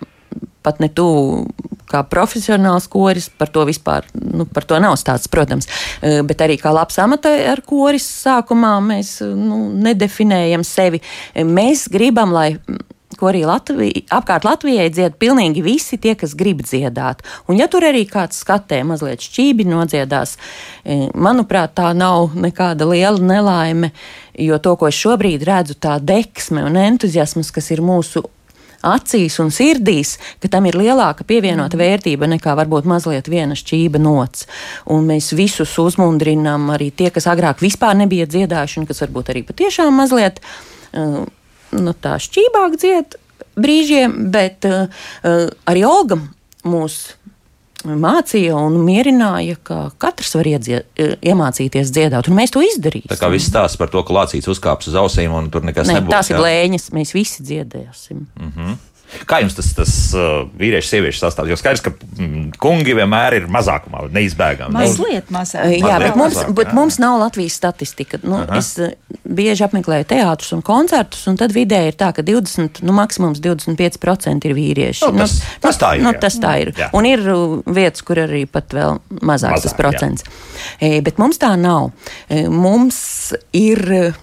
pat 0.63 0.80
ne 0.80 0.89
tuvu 0.89 1.45
kā 1.91 2.02
profesionāls 2.10 2.88
koris, 2.91 3.30
par 3.30 3.52
to 3.54 3.65
vispār 3.67 4.08
nu, 4.13 4.45
par 4.45 4.65
to 4.67 4.80
nav 4.82 4.98
stāsts, 4.98 5.30
protams. 5.32 5.67
E, 6.02 6.21
bet 6.26 6.41
arī 6.41 6.58
kā 6.62 6.74
labs 6.74 6.98
amata 7.00 7.30
ar 7.52 7.62
koris 7.62 8.08
sākumā 8.26 8.74
mēs 8.82 9.19
nu, 9.21 9.69
nedefinējam 9.86 10.65
sevi. 10.65 11.02
E, 11.34 11.43
mēs 11.43 11.88
gribam, 11.93 12.34
lai 12.36 12.56
ko 13.19 13.30
arī 13.32 13.45
Latvija, 13.47 14.04
apkārt 14.17 14.47
Latvijai 14.47 14.89
dzied 14.93 15.17
pilnīgi 15.21 15.63
visi 15.65 15.99
tie, 16.01 16.15
kas 16.19 16.36
grib 16.38 16.63
dziedāt. 16.65 17.23
Un 17.49 17.60
ja 17.60 17.69
tur 17.71 17.86
arī 17.88 18.06
kāds 18.10 18.41
skatē 18.43 18.82
mazliet 18.88 19.23
šķībi 19.25 19.67
nodziedās, 19.69 20.38
e, 20.84 21.08
manuprāt, 21.15 21.75
tā 21.78 21.93
nav 21.97 22.36
nekāda 22.36 22.88
liela 22.89 23.19
nelaime, 23.19 23.91
jo 24.39 24.60
to, 24.60 24.75
ko 24.80 24.91
es 24.91 24.99
šobrīd 24.99 25.45
redzu, 25.47 25.80
tā 25.80 25.97
deksme 25.99 26.65
un 26.67 26.80
entuziasms, 26.80 27.51
kas 27.56 27.71
ir 27.71 27.84
mūsu 27.86 28.25
acīs 28.86 29.39
un 29.41 29.51
sirdīs, 29.54 30.15
ka 30.41 30.49
tam 30.51 30.67
ir 30.69 30.78
lielāka 30.80 31.25
pievienota 31.28 31.78
mm. 31.78 31.82
vērtība 31.82 32.30
nekā 32.36 32.56
varbūt 32.60 32.88
mazliet 32.89 33.30
viena 33.32 33.58
šķība 33.58 34.01
nots. 34.01 34.45
Un 34.91 35.08
mēs 35.10 35.32
visus 35.38 35.73
uzmundrinām, 35.82 36.69
arī 36.75 36.91
tie, 36.91 37.10
kas 37.13 37.30
agrāk 37.32 37.63
vispār 37.65 37.97
nebija 37.97 38.30
dziedājuši, 38.30 38.82
un 38.82 38.89
kas 38.89 39.01
varbūt 39.06 39.34
arī 39.34 39.45
patiešām 39.47 39.95
mazliet. 40.04 40.41
Uh, 40.95 41.25
nu, 41.71 41.93
tā 41.93 42.17
šķībāk 42.21 42.80
dzied 42.82 43.19
brīžiem, 43.56 44.17
bet 44.34 44.67
uh, 44.67 44.88
arī 45.69 45.86
Olga 45.88 46.19
mūs 46.65 47.15
mācīja 47.86 48.58
un 48.58 48.80
mierināja, 48.82 49.60
ka 49.63 49.78
katrs 50.01 50.34
var 50.38 50.49
iedzied, 50.49 50.88
uh, 50.99 51.13
iemācīties 51.21 51.93
dziedāt, 51.95 52.30
un 52.30 52.39
mēs 52.39 52.54
to 52.56 52.63
izdarīsim. 52.65 53.12
Tā 53.12 53.19
kā 53.21 53.30
viss 53.34 53.51
stāsta 53.51 53.82
par 53.82 53.93
to, 53.93 54.04
ka 54.06 54.15
lācīts 54.15 54.49
uzkāps 54.51 54.91
uz 54.91 54.97
ausīm 54.99 55.36
un 55.38 55.51
tur 55.54 55.65
nekas 55.67 55.89
ne, 55.89 55.99
nebūs. 55.99 56.13
Tās 56.15 56.32
jā? 56.32 56.36
ir 56.36 56.43
blēņas, 56.43 56.89
mēs 56.97 57.15
visi 57.15 57.45
dziedēsim. 57.45 58.25
Mm 58.36 58.51
-hmm. 58.51 58.78
Kā 59.29 59.39
jums 59.43 59.55
tas, 59.57 59.69
tas 59.77 59.91
uh, 60.17 60.45
vīriešu 60.59 60.89
sieviešu 60.89 61.21
sastāvs? 61.21 61.51
Jo 61.53 61.57
skaidrs, 61.59 61.83
ka 61.85 61.93
mm, 61.93 62.55
kungi 62.61 62.95
vienmēr 62.97 63.37
ir 63.39 63.47
mazākumā, 63.51 64.05
neizbēgami. 64.13 64.75
Mazliet 64.75 65.31
mazāk. 65.33 65.69
Jā, 65.71 65.79
mazliet 65.79 66.03
bet, 66.05 66.17
mums, 66.19 66.35
mazāk, 66.35 66.51
bet 66.57 66.71
jā. 66.71 66.75
mums 66.77 66.97
nav 67.01 67.19
Latvijas 67.21 67.57
statistika. 67.61 68.19
Nu, 68.25 68.41
Aha. 68.41 68.59
es 68.59 68.73
uh, 68.81 68.91
bieži 69.23 69.65
apmeklēju 69.67 70.09
teātrus 70.09 70.51
un 70.57 70.65
koncertus, 70.65 71.23
un 71.31 71.39
tad 71.39 71.55
vidēji 71.55 71.93
ir 71.93 71.99
tā, 71.99 72.11
ka 72.17 72.25
20, 72.25 72.81
nu, 72.85 72.95
maksimums 72.97 73.41
25% 73.45 74.49
ir 74.49 74.57
vīrieši. 74.57 75.07
Nu, 75.07 75.23
tas, 75.23 75.37
nu, 75.39 75.55
tas 75.67 75.81
tā 75.81 75.93
ir. 75.95 76.05
Nu, 76.05 76.15
tas 76.25 76.39
tā 76.41 76.57
ir. 76.65 76.73
Jā. 76.75 76.91
Un 76.97 77.09
ir 77.09 77.23
uh, 77.31 77.57
vietas, 77.65 78.03
kur 78.05 78.25
arī 78.25 78.45
pat 78.49 78.75
vēl 78.75 78.99
mazāks 79.21 79.61
Mazāk, 79.61 79.69
tas 79.69 79.77
procents. 79.77 80.25
Jā. 80.25 80.77
E, 80.79 81.01
bet 81.05 81.19
mums 81.21 81.39
tā 81.41 81.53
nav. 81.59 81.91
E, 82.27 82.45
mums 82.51 82.97
ir 83.55 84.15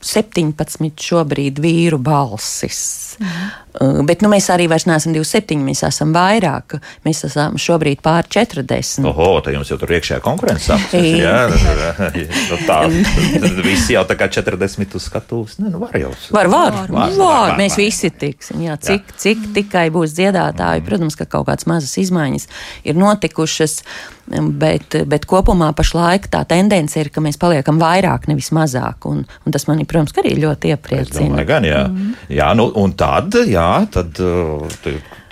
17 0.00 1.04
šobrīd 1.04 1.60
vīru 1.60 1.98
balsis. 2.02 3.16
Mhm. 3.20 4.04
Bet 4.08 4.24
nu, 4.24 4.28
mēs 4.32 4.48
arī 4.50 4.64
vairs 4.70 4.86
neesam 4.88 5.12
27, 5.14 5.60
mēs 5.62 5.84
esam 5.86 6.10
vairāk. 6.14 6.78
Mēs 7.06 7.22
esam 7.28 7.54
šobrīd 7.60 8.00
pār 8.02 8.26
40. 8.26 9.06
Oho, 9.06 9.28
tā 9.44 9.54
jums 9.54 9.70
jau 9.70 9.78
tur 9.78 9.92
iekšējā 9.94 10.18
konkurence 10.24 10.66
sāksies. 10.66 11.20
jā, 11.22 11.36
nu, 11.52 12.58
tā. 12.66 12.80
Visi 13.68 13.94
jau 13.94 14.02
tā 14.08 14.16
kā 14.18 14.26
40 14.32 14.98
uz 14.98 15.06
skatuves. 15.06 15.58
Ne, 15.62 15.70
nu, 15.70 15.84
var 15.84 15.94
jau. 16.00 16.10
Var, 16.34 16.50
var. 16.50 16.80
var, 16.80 16.94
var, 16.96 17.16
var 17.20 17.54
mēs 17.60 17.76
var. 17.76 17.84
visi 17.84 18.10
tiksim. 18.10 18.64
Jā, 18.66 18.78
cik, 18.80 19.12
jā. 19.12 19.18
cik 19.26 19.50
tikai 19.60 19.86
būs 19.94 20.16
dziedātāji. 20.18 20.86
Protams, 20.88 21.18
ka 21.20 21.28
kaut 21.30 21.46
kādas 21.52 21.68
mazas 21.70 21.94
izmaiņas 22.02 22.48
ir 22.90 22.98
notikušas. 22.98 23.82
Bet, 24.30 24.94
bet 25.10 25.24
kopumā 25.26 25.72
pašlaik 25.74 26.28
tā 26.30 26.44
tendence 26.48 26.98
ir, 27.00 27.08
ka 27.10 27.22
mēs 27.24 27.38
paliekam 27.40 27.80
vairāk, 27.82 28.28
nevis 28.30 28.52
mazāk. 28.54 29.06
Un, 29.10 29.24
un 29.26 29.54
tas 29.54 29.66
manī, 29.66 29.86
protams, 29.88 30.14
arī 30.22 30.36
ļoti 30.38 30.70
iepriecina. 30.74 31.24
Domāju, 31.26 31.48
gan, 31.48 31.66
jā. 31.66 31.80
Mm. 31.88 32.12
jā, 32.38 32.50
nu, 32.58 32.68
un 32.78 32.94
tad, 32.98 33.40
jā, 33.50 33.68
tad 33.90 34.20
uh, 34.22 34.68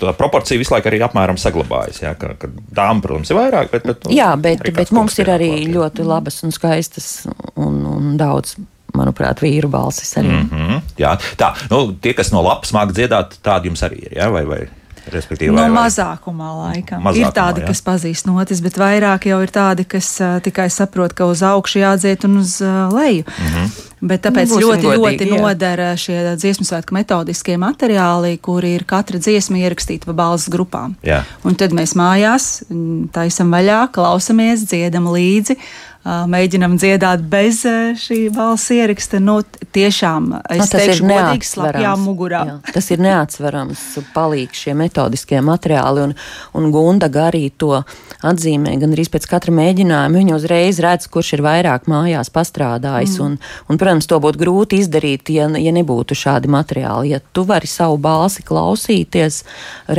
tā 0.01 0.15
proporcija 0.17 0.59
visu 0.59 0.75
laiku 0.75 0.91
arī 0.91 0.99
apmēram 1.07 1.39
saglabājas. 1.39 2.01
Jā, 2.03 2.15
ka, 2.19 2.33
ka 2.39 2.51
dāmas, 2.51 3.05
protams, 3.05 3.31
ir 3.31 3.39
vairāk, 3.39 3.71
bet, 3.71 3.87
bet, 3.87 4.03
nu, 4.03 4.17
jā, 4.17 4.33
bet, 4.41 4.65
bet 4.75 4.91
mums 4.95 5.15
ir 5.23 5.31
arī 5.31 5.53
klāt, 5.53 5.71
ļoti 5.77 6.09
labas 6.09 6.41
un 6.43 6.55
skaistas 6.55 7.13
un, 7.55 7.79
un 7.87 8.11
daudz 8.19 8.57
manuprāt, 8.97 9.43
vīru 9.43 9.69
balsis 9.71 10.11
arī. 10.19 10.33
Mm. 10.33 10.49
Mm 10.49 10.67
-hmm, 10.67 10.81
jā, 10.99 11.15
tā. 11.39 11.53
Nu, 11.71 11.93
tie, 12.01 12.13
kas 12.17 12.33
no 12.35 12.43
lapas 12.43 12.73
māk 12.75 12.91
dziedāt, 12.91 13.39
tādi 13.43 13.71
jums 13.71 13.83
arī 13.85 14.03
ir. 14.09 14.17
Jā, 14.17 14.29
vai, 14.33 14.45
vai? 14.45 14.67
Respektīvi, 15.13 15.51
No 15.51 15.61
vai, 15.61 15.69
vai? 15.69 15.83
mazākumā 15.83 16.49
laikam. 16.63 17.01
Mazākumā, 17.03 17.27
ir 17.27 17.33
tādi, 17.35 17.61
jā. 17.61 17.67
kas 17.67 17.81
pazīst 17.81 18.25
notis, 18.29 18.61
bet 18.61 18.77
vairāk 18.77 19.25
jau 19.25 19.41
ir 19.41 19.49
tādi, 19.51 19.85
kas 19.85 20.21
uh, 20.21 20.39
tikai 20.39 20.69
saprot, 20.69 21.13
ka 21.13 21.25
uz 21.25 21.41
augšu 21.43 21.79
jādziet 21.83 22.23
un 22.25 22.37
uz 22.37 22.61
uh, 22.61 22.89
leju. 22.93 23.23
Mm 23.27 23.45
Mhm. 23.45 23.57
-hmm. 23.65 23.85
Bet 24.01 24.21
tāpēc 24.23 24.47
Nu, 24.47 24.55
būsim 24.55 24.63
ļoti, 24.63 24.85
godīgi, 24.87 24.99
ļoti 24.99 25.25
jā. 25.27 25.41
nodara 25.41 25.97
šie 25.97 26.35
dziesmu 26.39 26.63
svētku 26.65 26.93
metodiskie 26.93 27.57
materiāli, 27.57 28.37
kuri 28.37 28.73
ir 28.75 28.83
katra 28.87 29.19
dziesma 29.19 29.57
ierakstīta 29.57 30.05
pa 30.05 30.13
balss 30.13 30.47
grupām. 30.49 30.95
Jā. 31.03 31.23
Un 31.43 31.55
tad 31.55 31.71
mēs 31.71 31.95
mājās 31.99 32.63
mm, 32.69 33.09
taisam 33.11 33.51
vaļā, 33.51 33.91
klausamies, 33.91 34.59
dziedam 34.65 35.03
līdzi. 35.11 35.55
ā, 35.55 35.88
Mēģinam 36.29 36.77
dziedāt 36.79 37.23
bez 37.29 37.61
šī 38.01 38.19
balss 38.33 38.71
ieraksta. 38.73 39.19
Nu, 39.23 39.39
tiešām, 39.75 40.31
es 40.49 40.61
Nu, 40.61 40.65
tas 40.65 40.71
teikšu, 40.73 41.05
godīgi 41.05 41.47
slapjā 41.47 41.93
mugurā. 41.99 42.41
Jā, 42.47 42.55
tas 42.73 42.89
ir 42.93 43.01
neatsverams 43.03 43.83
palīgs 44.15 44.63
šie 44.65 44.75
metodiskie 44.79 45.41
materiāli, 45.45 46.07
un, 46.07 46.15
un 46.57 46.69
Gundaga 46.73 47.27
arī 47.29 47.49
to 47.51 47.81
atzīmē. 48.25 48.73
Gan 48.81 48.95
arī 48.95 49.05
pēc 49.11 49.27
katra 49.29 49.53
mēģinājuma 49.55 50.21
viņa 50.21 50.37
uzreiz 50.37 50.79
redz, 50.83 51.09
kurš 51.11 51.33
ir 51.37 51.43
vairāk 51.45 51.87
mājās 51.91 52.31
pastrādājis. 52.33 53.17
Mm. 53.19 53.25
Un, 53.25 53.37
un, 53.69 53.81
protams, 53.81 54.09
to 54.09 54.19
būtu 54.23 54.41
grūti 54.41 54.81
izdarīt, 54.83 55.31
ja, 55.35 55.49
ja 55.61 55.75
nebūtu 55.75 56.17
šādi 56.17 56.51
materiāli. 56.51 57.13
Ja 57.13 57.21
tu 57.21 57.45
vari 57.49 57.69
savu 57.69 57.99
balsi 58.01 58.45
klausīties 58.47 59.43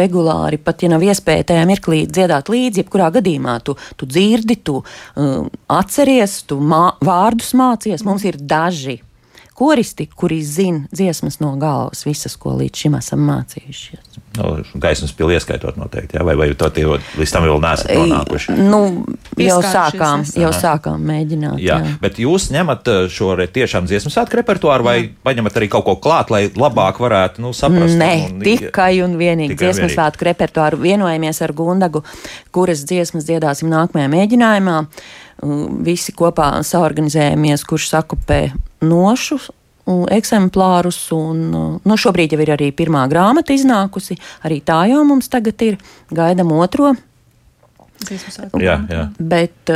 regulāri, 0.01 0.61
pat 0.63 0.85
ja 0.85 0.93
nav 0.93 1.05
iespēja 1.07 1.53
tajā 1.53 1.67
mirklī 1.71 2.03
dziedāt 2.11 2.51
līdzi, 2.53 2.85
jebkurā 2.85 3.11
gadījumā 3.21 3.61
tu, 3.65 3.77
tu 4.01 4.09
dzirdi, 4.09 4.59
tu 4.65 4.81
um, 4.81 5.49
atceries, 5.71 6.00
tu 6.49 6.61
mā, 6.61 6.91
vārdus 7.05 7.53
mācies. 7.59 8.05
Mums 8.07 8.25
ir 8.25 8.41
daži 8.41 9.01
koristi, 9.61 10.07
kuri 10.07 10.43
zina 10.43 10.87
dziesmas 10.93 11.41
no 11.41 11.51
galvas, 11.57 12.07
visas, 12.07 12.33
ko 12.41 12.55
līdz 12.57 12.81
šim 12.81 12.95
esam 12.97 13.27
mācījušies. 13.29 14.17
Nu, 14.39 14.55
gaismas 14.81 15.13
pili 15.13 15.35
ieskaitot 15.37 15.77
noteikti, 15.77 16.17
jā, 16.17 16.25
vai, 16.25 16.33
vai 16.39 16.47
to 16.57 16.71
tie 16.73 16.87
līdz 16.89 17.35
tam 17.35 17.45
vēl 17.45 17.61
neesat 17.61 17.93
nonākuši? 17.93 18.57
Nu, 18.57 18.81
jau 19.37 19.59
sākām, 19.61 20.25
jau 20.41 20.55
sākām 20.57 21.05
mēģināt. 21.05 21.61
Jā, 21.61 21.77
jā. 21.85 21.93
Bet 22.01 22.23
jūs 22.25 22.49
ņemat 22.55 22.89
uh, 22.89 23.03
šo 23.13 23.37
tiešām 23.53 23.85
dziesmu 23.91 24.15
svētku 24.15 24.41
repertuāru 24.41 24.89
vai 24.89 24.97
jā. 25.03 25.07
paņemat 25.29 25.61
arī 25.61 25.69
kaut 25.77 25.91
ko 25.91 25.99
klāt, 26.09 26.33
lai 26.33 26.47
labāk 26.49 27.05
varētu 27.05 27.45
nu, 27.45 27.53
saprast? 27.53 28.01
Nē, 28.01 28.13
un, 28.31 28.45
tikai 28.49 28.95
un 29.05 29.21
vienīgi 29.21 29.59
Tikai 29.59 29.75
vienīgi. 29.75 29.93
svētku 29.99 30.31
repertuāru 30.31 30.81
vienojamies 30.89 31.45
ar 31.45 31.53
Gundagu, 31.53 32.01
kuras 32.49 32.89
dziesmas 32.89 33.29
dziedāsim 33.29 33.69
nākamajā 33.69 34.09
mēģinājumā. 34.15 34.85
Visi 35.87 36.13
kopā 36.17 36.53
saorganizējamies, 36.67 37.65
kurš 37.69 37.89
sakupē 37.95 38.43
nošu 38.85 39.39
eksemplārus. 40.13 40.99
Un, 41.17 41.45
nu, 41.81 41.99
šobrīd 41.99 42.35
jau 42.35 42.41
ir 42.45 42.55
arī 42.57 42.71
pirmā 42.77 43.07
grāmata 43.11 43.55
iznākusi, 43.57 44.19
arī 44.47 44.61
tā 44.65 44.83
jau 44.93 45.05
mums 45.09 45.31
tagad 45.33 45.63
ir. 45.67 45.79
Gaidām 46.15 46.53
otro. 46.57 46.95
Jā, 48.57 48.79
jā. 48.89 49.03
Bet, 49.19 49.71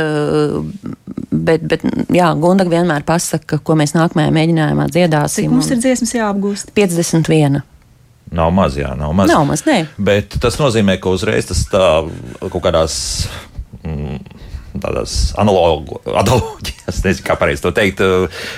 bet, 1.29 1.65
bet 1.69 1.83
jā, 2.13 2.31
Gundaga 2.41 2.73
vienmēr 2.73 3.05
pasaka, 3.05 3.59
ko 3.61 3.75
mēs 3.77 3.93
nākamajā 3.93 4.33
mēģinājumā 4.33 4.87
dziedāsim. 4.89 5.45
Cik 5.45 5.53
mums 5.53 5.69
ir 5.69 5.81
dziesmas 5.83 6.15
jāapgūst? 6.17 6.73
51. 6.75 7.61
Nav 8.35 8.49
maz, 8.55 8.79
jā, 8.79 8.89
nav 8.97 9.13
maz. 9.13 9.29
Nav 9.29 9.45
maz, 9.45 9.61
nē. 9.67 9.77
Bet 10.01 10.39
tas 10.41 10.57
nozīmē, 10.57 10.97
ka 11.01 11.13
uzreiz 11.13 11.45
tas 11.51 11.61
tā 11.69 11.85
kaut 12.47 12.61
kādās. 12.65 12.97
Mm, 13.85 14.17
Tādās 14.83 15.33
analoģijās, 15.41 16.99
nezinu, 17.05 17.25
kā 17.27 17.35
pareizi 17.39 17.63
to 17.63 17.71
teikt. 17.75 18.01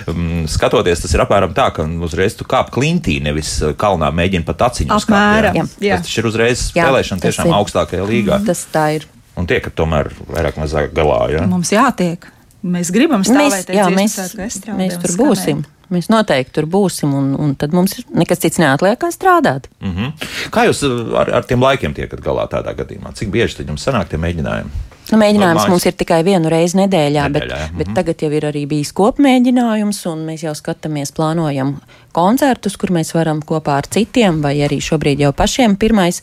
Um, 0.08 0.46
skatoties, 0.50 1.02
tas 1.04 1.14
ir 1.14 1.24
apmēram 1.24 1.54
tā, 1.58 1.70
ka 1.76 1.86
uzreiz 2.08 2.36
tu 2.38 2.48
kāp 2.50 2.72
klintī, 2.74 3.20
nevis 3.24 3.58
uh, 3.62 3.74
kalnā 3.78 4.10
mēģini 4.16 4.46
pat 4.48 4.66
aciņu 4.70 4.96
Apmēram, 4.98 5.60
skāpt. 5.68 5.84
jā. 5.84 6.00
Tas 6.02 6.18
ir 6.18 6.30
uzreiz 6.32 6.64
Jā, 6.72 6.88
spēlēšana 6.88 7.22
tas 7.22 7.30
tiešām 7.36 7.52
ir. 7.52 7.58
augstākajā 7.60 8.08
līgā. 8.10 8.42
Tas 8.48 8.66
tā 8.74 8.88
ir. 8.98 9.08
Un 9.38 9.46
tiekat 9.50 9.76
tomēr 9.78 10.10
vairāk 10.34 10.58
mazāk 10.58 10.94
galā. 10.98 11.22
Ja? 11.36 11.46
Mums 11.48 11.72
jātiek. 11.72 12.26
Mēs 12.68 12.90
gribam 12.92 13.22
Mēs, 13.22 13.30
stāvēt 13.30 13.70
jā, 13.70 13.84
mēs, 13.94 14.16
dziesmu 14.16 14.28
svētku 14.28 14.46
estrādē 14.48 14.78
mēs 14.82 14.96
tur 14.98 15.12
skanēt. 15.14 15.28
būsim. 15.28 15.66
Mēs 15.94 16.10
noteikti 16.12 16.52
tur 16.58 16.66
būsim, 16.68 17.14
un, 17.16 17.30
un 17.40 17.54
tad 17.56 17.72
mums 17.72 17.94
ir 18.00 18.04
nekas 18.12 18.42
cits 18.44 18.58
neatliek, 18.60 18.98
kā 19.00 19.08
strādāt. 19.14 19.70
Mm 19.80 19.94
-hmm. 19.96 20.26
Kā 20.52 20.66
jūs 20.68 20.82
uh, 20.84 21.14
ar, 21.20 21.30
ar 21.38 21.44
tiem 21.48 21.62
laikiem 21.64 21.94
tiekat 21.94 22.20
galā 22.20 22.48
tādā 22.52 22.74
gadījumā? 22.76 23.14
Cik 23.14 23.30
bieži 23.32 23.64
jums 23.68 23.88
sanāk 23.88 24.10
tie 24.10 24.18
mēģinājumi? 24.18 24.70
Nu, 25.12 25.20
mēģinājums 25.22 25.68
mums 25.72 25.86
ir 25.88 25.96
tikai 25.96 26.20
vienu 26.28 26.50
reizi 26.52 26.78
nedēļā, 26.82 27.28
bet, 27.32 27.46
Nedēļā, 27.46 27.62
jā, 27.64 27.72
bet 27.78 27.88
mhm. 27.88 27.96
tagad 27.96 28.24
jau 28.26 28.32
ir 28.36 28.48
arī 28.50 28.66
bijis 28.70 28.92
kopmēģinājums, 28.98 30.02
un 30.12 30.26
mēs 30.28 30.44
jau 30.44 30.54
skatāmies, 30.58 31.14
plānojam 31.16 31.78
koncertus, 32.18 32.78
kur 32.80 32.92
mēs 32.96 33.14
varam 33.16 33.42
kopā 33.46 33.80
ar 33.82 33.88
citiem, 33.94 34.42
vai 34.44 34.58
arī 34.66 34.82
šobrīd 34.84 35.24
jau 35.24 35.34
pašiem 35.38 35.78
pirmais 35.80 36.22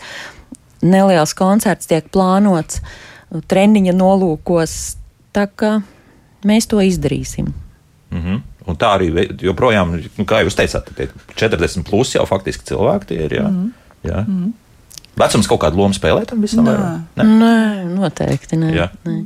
neliels 0.85 1.33
koncerts 1.39 1.89
tiek 1.89 2.09
plānots 2.13 2.83
treniņa 3.51 3.95
nolūkos. 3.97 4.75
Tā 5.35 5.47
kā 5.51 5.79
mēs 6.47 6.69
to 6.71 6.83
izdarīsim. 6.85 7.53
Mm 8.11 8.21
-hmm. 8.23 8.43
Un 8.67 8.77
tā 8.77 8.95
arī 8.97 9.09
joprojām, 9.43 9.97
nu, 10.19 10.25
kā 10.25 10.41
jūs 10.45 10.57
teicāt, 10.57 10.89
tie 10.97 11.09
40 11.37 11.85
plus 11.85 12.15
jau 12.15 12.27
faktiski 12.27 12.65
cilvēki 12.65 13.07
tie 13.07 13.25
ir. 13.25 13.33
Jā. 13.33 13.49
Mm 13.49 13.57
-hmm. 13.57 13.71
jā. 14.11 14.27
Mm 14.27 14.45
-hmm. 14.45 14.53
Vecums 15.21 15.47
kaut 15.51 15.61
kādu 15.63 15.79
lomu 15.79 15.95
spēlē 15.95 16.25
tam 16.27 16.43
visam? 16.43 16.67
Nē. 16.67 16.75
Ne? 17.21 17.25
Nē, 17.39 17.57
noteikti. 17.95 18.59
Nē, 18.59 18.73
Jā. 18.75 18.89
nē. 19.07 19.19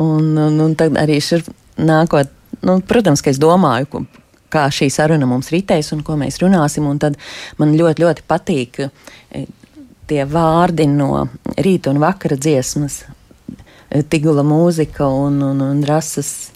Un, 0.00 0.30
un, 0.38 0.60
un 0.64 0.74
tad 0.78 0.94
arī 1.00 1.18
šir 1.22 1.42
nākot, 1.80 2.30
nu, 2.66 2.78
protams, 2.86 3.22
ka 3.24 3.32
es 3.32 3.40
domāju, 3.42 3.88
ko, 3.90 4.04
kā 4.50 4.66
šī 4.72 4.88
saruna 4.92 5.26
mums 5.30 5.50
ritēs 5.54 5.92
un 5.94 6.04
ko 6.06 6.16
mēs 6.20 6.40
runāsim. 6.42 6.86
un 6.88 6.98
tad 7.02 7.18
Man 7.58 7.74
ļoti, 7.78 8.02
ļoti 8.04 8.24
patīk 8.30 8.80
eh, 8.86 9.44
tie 10.10 10.24
vārdi 10.26 10.86
no 10.90 11.26
rīta 11.58 11.92
un 11.92 12.00
vakara 12.02 12.38
dziesmas, 12.38 13.02
eh, 13.90 14.02
Tigula 14.02 14.42
mūzika 14.46 15.06
un, 15.10 15.42
un, 15.50 15.60
un 15.60 15.84
rasas 15.86 16.50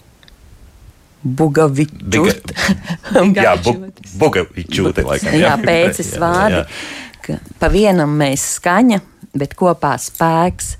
bugavičūt. 1.25 2.51
Jā, 3.45 3.55
bu, 3.65 3.73
bugavičūte. 4.21 5.05
Jā, 5.39 5.55
pēcis 5.61 6.13
Jā, 6.15 6.21
vārdi. 6.21 6.59
jā. 6.61 6.65
Ka 7.25 7.39
Pa 7.59 7.69
vienam 7.73 8.15
mēs 8.19 8.43
skaņa, 8.59 9.01
bet 9.35 9.55
kopā 9.57 9.95
spēks, 10.01 10.75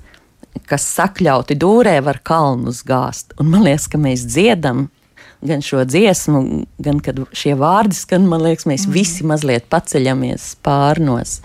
kas 0.66 0.86
sakļauti 0.96 1.56
dūrē, 1.60 1.98
var 2.04 2.20
kalnus 2.24 2.82
gāzt. 2.86 3.34
Un 3.40 3.50
man 3.52 3.66
liekas, 3.66 3.88
ka 3.92 4.00
mēs 4.00 4.24
dziedam 4.28 4.86
gan 5.46 5.62
šo 5.62 5.84
dziesmu, 5.84 6.42
gan 6.82 7.00
kad 7.04 7.20
šie 7.36 7.54
vārdi 7.58 7.96
skan, 7.98 8.26
man 8.30 8.44
liekas, 8.46 8.66
mēs 8.68 8.86
visi 8.90 9.26
mazliet 9.28 9.68
paceļamies 9.72 10.52
spārnos. 10.56 11.40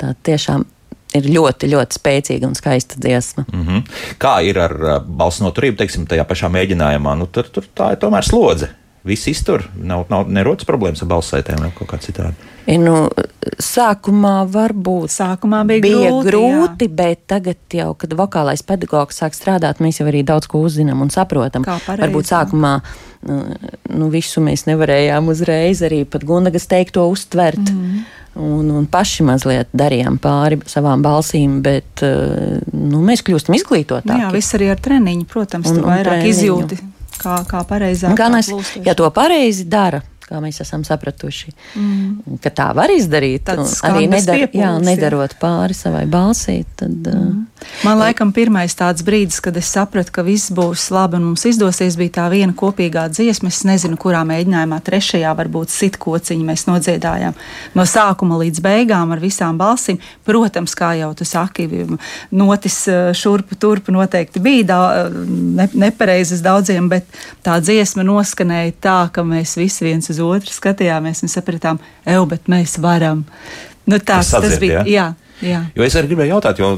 Tā 0.00 0.12
tiešām 0.26 0.66
ir 1.14 1.28
ļoti, 1.30 1.70
ļoti 1.70 1.98
spēcīga 2.00 2.48
un 2.48 2.56
skaista 2.58 2.98
dziesma. 2.98 3.46
Mm 3.52 3.66
-hmm. 3.66 3.82
Kā 4.18 4.40
ir 4.42 4.58
ar 4.58 4.74
balss 5.06 5.40
noturību, 5.40 5.78
teiksim, 5.78 6.06
tajā 6.10 6.24
pašā 6.26 6.50
mēģinājumā? 6.50 7.14
Nu, 7.18 7.26
tur, 7.26 7.48
tur 7.48 7.68
tā 7.74 7.92
ir 7.92 8.02
tomēr 8.02 8.26
slodze. 8.26 8.72
Viss 9.04 9.28
iztur, 9.28 9.66
nav, 9.76 10.06
nav 10.08 10.30
nerodas 10.32 10.64
problēmas 10.64 11.02
ar 11.04 11.08
balssaitēm 11.10 11.60
vai 11.60 11.70
kaut 11.76 11.90
kā 11.90 11.98
citādi. 12.00 12.34
Ir, 12.64 12.78
nu, 12.80 13.10
sākumā 13.60 14.46
varbūt 14.48 15.12
Sākumā 15.12 15.58
bija, 15.68 15.82
bija 15.84 16.08
grūti, 16.08 16.30
grūti 16.30 16.88
bet 16.88 17.26
tagad, 17.28 17.58
jau, 17.76 17.90
kad 18.00 18.14
vokālais 18.16 18.64
pedagogs 18.64 19.20
sāk 19.20 19.36
strādāt, 19.36 19.82
mēs 19.84 20.00
jau 20.00 20.06
arī 20.08 20.22
daudz 20.24 20.48
ko 20.48 20.62
uzzinām 20.64 21.04
un 21.04 21.12
saprotam. 21.12 21.66
Varbūt 21.68 22.30
sākumā 22.32 22.78
nu, 23.28 23.38
nu, 23.92 24.08
visu 24.12 24.40
mēs 24.44 24.64
nevarējām 24.70 25.28
uzreiz 25.28 25.84
arī 25.84 26.04
pat 26.08 26.24
Gundagas 26.24 26.64
teikto 26.70 27.04
uztvert. 27.12 27.60
Mm. 27.60 27.80
-hmm. 27.84 28.20
Un, 28.34 28.70
un 28.74 28.86
paši 28.90 29.22
mazliet 29.22 29.68
darījām 29.70 30.16
pāri 30.18 30.56
savām 30.66 31.02
balsīm, 31.02 31.60
bet 31.62 32.02
uh, 32.02 32.56
nu, 32.72 32.98
mēs 33.06 33.22
kļūstam 33.22 33.54
Jā, 33.54 33.60
izglītotāki. 33.60 34.20
jā 34.24 34.32
viss 34.32 34.54
arī 34.54 34.72
ar 34.72 34.80
treniņu, 34.82 35.24
protams, 35.30 35.68
Un- 35.70 35.76
tu 35.76 35.84
un 35.84 35.90
vairāk 35.92 36.08
treniņu. 36.18 36.30
izjūti, 36.32 36.78
kā, 37.20 37.38
kā 37.48 37.62
pareizāk. 37.68 38.16
Gan 38.18 38.38
es, 38.40 38.50
ja 38.84 38.94
to 38.98 39.08
pareizi 39.14 39.66
dara, 39.70 40.02
kā 40.28 40.40
mēs 40.42 40.60
esam 40.64 40.84
sapratuši, 40.86 41.54
mm. 41.78 42.38
ka 42.44 42.52
tā 42.54 42.70
var 42.76 42.92
izdarīt, 42.94 43.50
arī 43.86 44.06
nedar, 44.08 44.40
jā, 44.40 44.48
piepūles, 44.48 44.62
jā. 44.64 44.76
nedarot 44.88 45.36
pāri 45.40 45.76
savai 45.76 46.04
balsī, 46.10 46.62
tad 46.78 47.10
mm. 47.12 47.42
Man 47.84 47.98
liekas, 48.00 48.32
pirmais 48.34 48.74
tāds 48.76 49.04
brīdis, 49.04 49.40
kad 49.44 49.56
es 49.56 49.68
sapratu, 49.72 50.12
ka 50.14 50.24
viss 50.24 50.52
būs 50.54 50.86
labi 50.94 51.18
un 51.18 51.26
mums 51.30 51.44
izdosies, 51.48 51.96
bija 52.00 52.14
tā 52.18 52.26
viena 52.32 52.54
kopīgā 52.56 53.06
dziesma. 53.12 53.50
Es 53.52 53.62
nezinu, 53.66 53.98
kurā 54.00 54.22
mēģinājumā, 54.28 54.78
trešajā 54.84 55.32
varbūt 55.36 55.72
sitkociņu 55.72 56.46
mēs 56.48 56.66
nodziedājām. 56.68 57.36
No 57.76 57.86
sākuma 57.88 58.38
līdz 58.40 58.62
beigām 58.64 59.12
ar 59.14 59.22
visām 59.22 59.58
balsīm. 59.60 60.00
Protams, 60.24 60.76
kā 60.78 60.94
jau 61.00 61.10
tu 61.18 61.26
saki, 61.28 61.68
notis 62.34 62.78
eh, 62.88 63.10
šurpu 63.16 63.58
turpu 63.60 63.94
noteikti 63.94 64.42
bija 64.44 64.68
da, 64.70 64.80
ne, 65.10 65.68
nepareizas 65.86 66.44
daudziem, 66.44 66.88
bet 66.92 67.08
tā 67.44 67.58
dziesma 67.64 68.04
noskanēja 68.06 68.76
tā, 68.80 68.98
ka 69.12 69.26
mēs 69.26 69.56
visi 69.60 69.88
viens 69.88 70.10
uz 70.12 70.13
otru 70.22 70.54
skatījāmies 70.54 71.24
un 71.24 71.32
sapratām, 71.32 71.80
ej, 72.06 72.20
bet 72.30 72.50
mēs 72.52 72.78
varam. 72.82 73.24
Nu, 73.84 73.98
tāds, 73.98 74.30
tas 74.30 74.38
sadzied, 74.38 74.60
bija. 74.62 74.82
jā? 74.86 75.10
Jā, 75.40 75.48
jā. 75.50 75.62
Jo 75.76 75.86
es 75.86 75.96
arī 75.98 76.12
gribēju 76.12 76.36
jautāt, 76.36 76.62
jo 76.62 76.74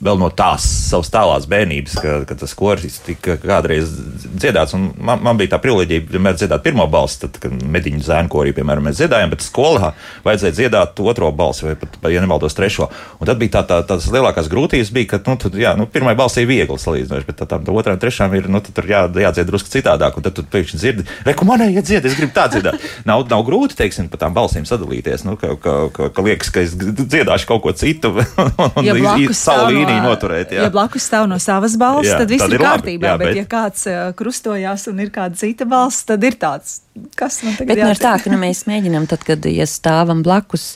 vēl 0.00 0.18
no 0.20 0.30
tās 0.32 0.64
savas 0.88 1.10
tālās 1.12 1.46
bērnības, 1.50 1.96
ka, 2.00 2.14
ka 2.28 2.36
tas 2.40 2.54
koris 2.56 2.98
tika 3.04 3.36
kādreiz 3.40 3.90
dziedāts. 4.24 4.74
Man, 4.74 5.20
man 5.20 5.40
bija 5.40 5.54
tā 5.54 5.60
privileģija 5.62 6.06
vienmēr 6.08 6.38
dziedāt 6.38 6.64
pirmo 6.64 6.86
balsi, 6.90 7.20
tad, 7.26 7.36
kad 7.42 7.52
mediņu 7.52 8.00
zēnu 8.06 8.32
korī, 8.32 8.54
piemēram, 8.56 8.88
mēs 8.88 9.00
dziedājām, 9.02 9.32
bet 9.34 9.44
skolā 9.44 9.92
vajadzēja 10.24 10.56
dziedāt 10.56 11.02
otro 11.04 11.28
balsi 11.36 11.68
vai 11.68 11.74
pat, 11.80 11.98
ja 12.08 12.22
nemaldos, 12.24 12.56
trešo. 12.56 12.88
Un 13.20 13.28
tad 13.28 13.40
bija 13.42 13.58
tā, 13.58 13.64
tā, 13.68 13.80
tās 13.92 14.08
lielākās 14.12 14.48
grūtības, 14.52 14.92
bija, 14.96 15.10
ka 15.12 15.20
nu, 15.26 15.36
tad, 15.40 15.58
jā, 15.60 15.74
nu, 15.76 15.84
pirmā 15.90 16.16
balss 16.18 16.40
ir 16.40 16.48
viegli 16.48 16.80
salīdzinoši, 16.80 17.28
bet 17.28 17.40
tā, 17.42 17.48
tā, 17.50 17.60
tā 17.60 17.76
otrā 17.76 17.96
un 17.96 18.00
trešā 18.00 18.30
ir 18.40 18.48
nu, 18.48 18.62
tur 18.64 18.88
jā, 18.88 19.04
jādzied 19.26 19.48
drusku 19.52 19.72
citādāk. 19.72 20.16
Un 20.16 20.24
tad 20.24 20.36
tu 20.38 20.46
pēkšņi 20.48 20.80
dzirdi, 20.80 21.06
reku 21.28 21.44
manai 21.48 21.70
iet, 21.74 21.92
es 21.92 22.16
gribu 22.16 22.32
tā 22.36 22.48
dziedāt. 22.52 22.80
Nav, 23.08 23.26
nav 23.30 23.42
grūti, 23.46 23.76
teiksim, 23.78 24.08
pa 24.12 24.18
tām 24.20 24.34
balsīm 24.36 24.66
sadalīties. 24.68 25.24
Nu, 25.26 25.36
ka, 25.40 25.54
ka, 25.60 25.76
ka, 25.94 26.08
ka 26.14 26.24
liekas, 26.24 26.50
ka 26.54 26.62
es 26.64 26.74
dziedāšu 26.76 27.48
kaut 27.48 27.62
ko 27.64 27.72
citu 27.76 28.12
un 28.78 28.86
ja 28.86 28.94
savu 29.36 29.70
līniju 29.72 29.89
noturēt. 30.04 30.54
Jā. 30.54 30.64
Ja 30.66 30.72
blakus 30.72 31.08
stāv 31.10 31.26
no 31.30 31.38
savas 31.42 31.76
balss, 31.80 32.08
jā, 32.08 32.20
tad 32.22 32.32
viss 32.32 32.44
tad 32.44 32.56
ir 32.56 32.64
kārtībā. 32.64 33.12
Jā, 33.12 33.18
bet, 33.20 33.28
bet, 33.32 33.40
ja 33.40 33.50
kāds 33.50 33.86
krustojās 34.18 34.86
un 34.92 35.04
ir 35.04 35.12
kāda 35.14 35.38
cita 35.40 35.68
balss, 35.70 36.06
tad 36.08 36.24
ir 36.26 36.38
tāds, 36.40 36.80
kas 37.18 37.42
man 37.46 37.58
tagad 37.58 37.76
ir. 37.76 37.84
Bet 37.84 37.84
nu, 37.84 37.92
ir 37.96 38.02
tā, 38.02 38.16
ka 38.22 38.32
nu, 38.32 38.40
mēs 38.46 38.64
mēģinām, 38.70 39.10
tad, 39.10 39.26
kad 39.28 39.50
ja 39.50 39.68
stāvam 39.68 40.24
blakus. 40.26 40.72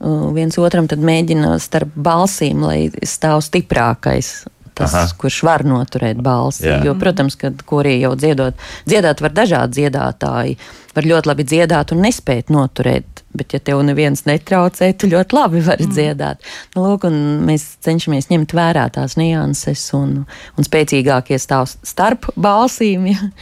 Viens 0.00 0.56
otram 0.56 0.86
tad 0.88 1.02
mēģina 1.04 1.58
starp 1.60 1.92
balsīm, 1.92 2.62
lai 2.64 2.88
stāv 3.04 3.42
stiprākais 3.44 4.38
tas, 4.80 4.94
Aha. 4.94 5.08
kurš 5.20 5.42
var 5.46 5.64
noturēt 5.66 6.20
balsi. 6.24 6.66
Jā. 6.68 6.80
Jo, 6.86 6.94
protams, 6.98 7.36
kad 7.40 7.60
korī 7.68 7.98
jau 8.00 8.14
dziedot, 8.18 8.58
dziedāt 8.88 9.22
var 9.24 9.34
dažādi 9.36 9.80
dziedātāji. 9.80 10.56
Var 10.96 11.08
ļoti 11.12 11.30
labi 11.30 11.46
dziedāt 11.46 11.92
un 11.94 12.02
nespēt 12.06 12.50
noturēt, 12.54 13.09
bet, 13.36 13.54
ja 13.54 13.60
tev 13.62 13.82
neviens 13.86 14.24
netraucē, 14.26 14.92
tu 14.98 15.10
ļoti 15.10 15.36
labi 15.36 15.62
vari 15.66 15.86
mm. 15.86 15.94
dziedāt. 15.96 16.50
Nu, 16.74 16.84
lūk, 16.88 17.08
mēs 17.46 17.66
cenšamies 17.86 18.30
ņemt 18.32 18.54
vērā 18.56 18.88
tās 18.94 19.16
nianses 19.20 19.86
un, 19.96 20.20
un 20.56 20.66
spēcīgākie 20.66 21.38
stāv 21.40 21.70
starp 21.70 22.32
balsīm. 22.36 23.10
Ja 23.10 23.32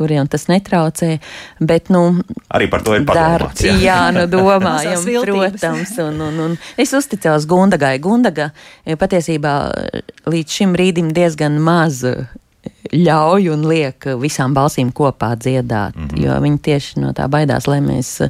kuriem 0.00 0.28
tas 0.32 0.46
netraucē. 0.48 1.18
Bet, 1.60 1.90
nu, 1.92 2.22
Arī 2.56 2.70
par 2.72 2.84
to 2.86 2.96
ir 2.96 3.04
padomāts. 3.08 3.64
Jā, 3.66 3.76
jā 3.84 3.98
nu, 4.16 4.26
domājam, 4.34 5.04
protams. 5.26 5.96
Un, 6.06 6.20
un, 6.24 6.42
un 6.46 6.58
es 6.80 6.94
uzticos 6.96 7.44
Gundagai. 7.50 7.98
Gundaga 8.02 8.50
eh, 8.84 8.96
patiesībā 9.00 9.54
līdz 10.30 10.60
šim 10.60 10.76
brīdim 10.76 11.12
diezgan 11.16 11.60
maz 11.60 12.00
eh, 12.08 12.24
ļauj 12.96 13.52
un 13.52 13.68
liek 13.68 14.08
visām 14.20 14.56
balsīm 14.56 14.92
kopā 14.96 15.34
dziedāt, 15.36 15.96
mm 15.96 16.08
-hmm. 16.08 16.24
jo 16.24 16.40
viņi 16.46 16.58
tieši 16.68 17.04
no 17.04 17.12
tā 17.16 17.28
baidās, 17.28 17.68
lai 17.68 17.80
mēs. 17.84 18.20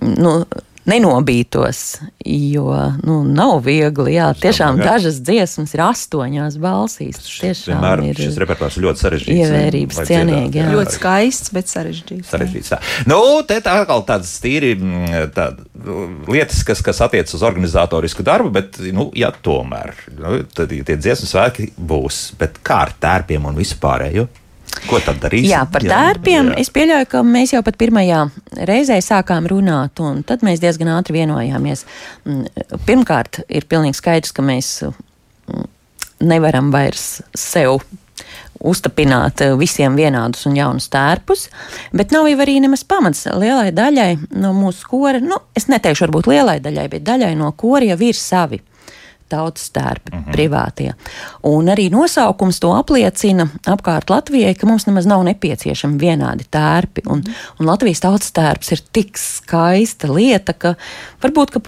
Nu, 0.00 0.40
nenobītos, 0.88 1.80
jo 2.24 2.72
nu, 3.04 3.20
nav 3.26 3.60
viegli. 3.66 4.14
Jā, 4.16 4.30
tiešām 4.38 4.78
nav, 4.80 4.86
dažas 4.88 5.20
dziesmas 5.24 5.74
ir 5.76 5.82
astoņās 5.84 6.56
balsīs. 6.62 7.20
Tas 7.20 7.36
tiešām 7.42 7.76
vienmēr, 7.76 8.02
ir 8.10 8.22
šis 8.24 8.38
repertuārs 8.40 8.78
ļoti 8.82 9.04
sarežģīts. 9.04 9.44
Ievērības 9.44 10.00
cienīgi. 10.08 10.62
Jā. 10.62 10.68
Ļoti 10.74 10.96
skaists, 10.96 11.52
bet 11.54 11.70
sarežģīts. 11.70 12.32
sarežģīts 12.32 12.72
tā. 12.72 12.80
Nu, 13.10 13.20
te 13.46 13.60
tā 13.64 13.76
atkal 13.82 14.04
tādas 14.08 14.32
tīri 14.42 14.72
mm, 14.78 15.30
tā, 15.36 15.50
lietas, 16.30 16.64
kas, 16.66 16.82
kas 16.86 17.04
attiec 17.06 17.30
uz 17.36 17.46
organizatorisku 17.46 18.26
darbu, 18.26 18.52
bet, 18.56 18.80
nu, 18.96 19.10
ja 19.16 19.32
tomēr, 19.36 19.94
nu, 20.16 20.40
tad 20.56 20.72
tie 20.72 20.96
dziesmu 20.96 21.28
svētki 21.28 21.72
būs, 21.76 22.30
bet 22.40 22.62
kā 22.66 22.84
ar 22.88 22.96
tērpiem 23.00 23.50
un 23.52 23.60
visu 23.60 23.78
pārējo? 23.82 24.30
Ko 24.88 25.00
tad 25.02 25.20
darīs? 25.22 25.48
Jā, 25.50 25.64
par 25.70 25.84
tērpiem. 25.84 26.52
Jā. 26.52 26.58
Es 26.62 26.70
pieļauju, 26.74 27.08
ka 27.10 27.22
mēs 27.26 27.54
jau 27.54 27.62
pat 27.66 27.78
pirmajā 27.80 28.22
reizē 28.68 28.98
sākām 29.04 29.48
runāt, 29.50 30.00
un 30.02 30.22
tad 30.26 30.44
mēs 30.46 30.62
diezgan 30.62 30.92
ātri 30.94 31.20
vienojāmies. 31.20 31.84
Mm, 32.26 32.68
pirmkārt, 32.88 33.42
ir 33.48 33.66
pilnīgi 33.70 33.98
skaidrs, 33.98 34.34
ka 34.36 34.44
mēs 34.46 34.72
mm, 34.86 35.66
nevaram 36.30 36.70
vairs 36.74 37.20
sev 37.36 37.80
uztapināt 38.60 39.40
visiem 39.56 39.94
vienādus 39.96 40.44
un 40.48 40.56
jaunus 40.58 40.90
tērpus, 40.92 41.46
bet 41.96 42.12
nav 42.12 42.28
jau 42.28 42.40
arī 42.44 42.58
nemaz 42.60 42.82
pamats 42.84 43.24
lielai 43.32 43.70
daļai 43.72 44.10
no 44.36 44.52
mūsu 44.56 44.90
kora. 44.90 45.22
Nu, 45.24 45.40
es 45.56 45.70
neteikšu, 45.72 46.06
varbūt 46.06 46.28
lielai 46.30 46.58
daļai, 46.62 46.88
bet 46.92 47.06
daļai 47.08 47.32
no 47.40 47.54
kora 47.56 47.88
jau 47.88 48.00
ir 48.04 48.18
savi 48.18 48.60
tautas 49.30 49.70
tērpi, 49.70 50.12
mm 50.12 50.18
-hmm. 50.18 50.34
privātie. 50.34 50.94
Un 51.46 51.70
arī 51.72 51.88
nosaukums 51.90 52.60
to 52.60 52.72
apliecina 52.74 53.48
apkārt 53.66 54.10
Latvijai, 54.10 54.54
ka 54.54 54.66
mums 54.66 54.86
nemaz 54.86 55.06
nav 55.06 55.24
nepieciešami 55.24 55.98
vienādi 55.98 56.44
tērpi. 56.50 57.06
Un, 57.06 57.24
un 57.60 57.66
Latvijas 57.66 58.00
tautas 58.00 58.32
tērps 58.32 58.72
ir 58.72 58.84
tik 58.92 59.18
skaista 59.18 60.14
lieta, 60.14 60.52
ka 60.52 60.74
varbūt 61.22 61.50
ka 61.50 61.60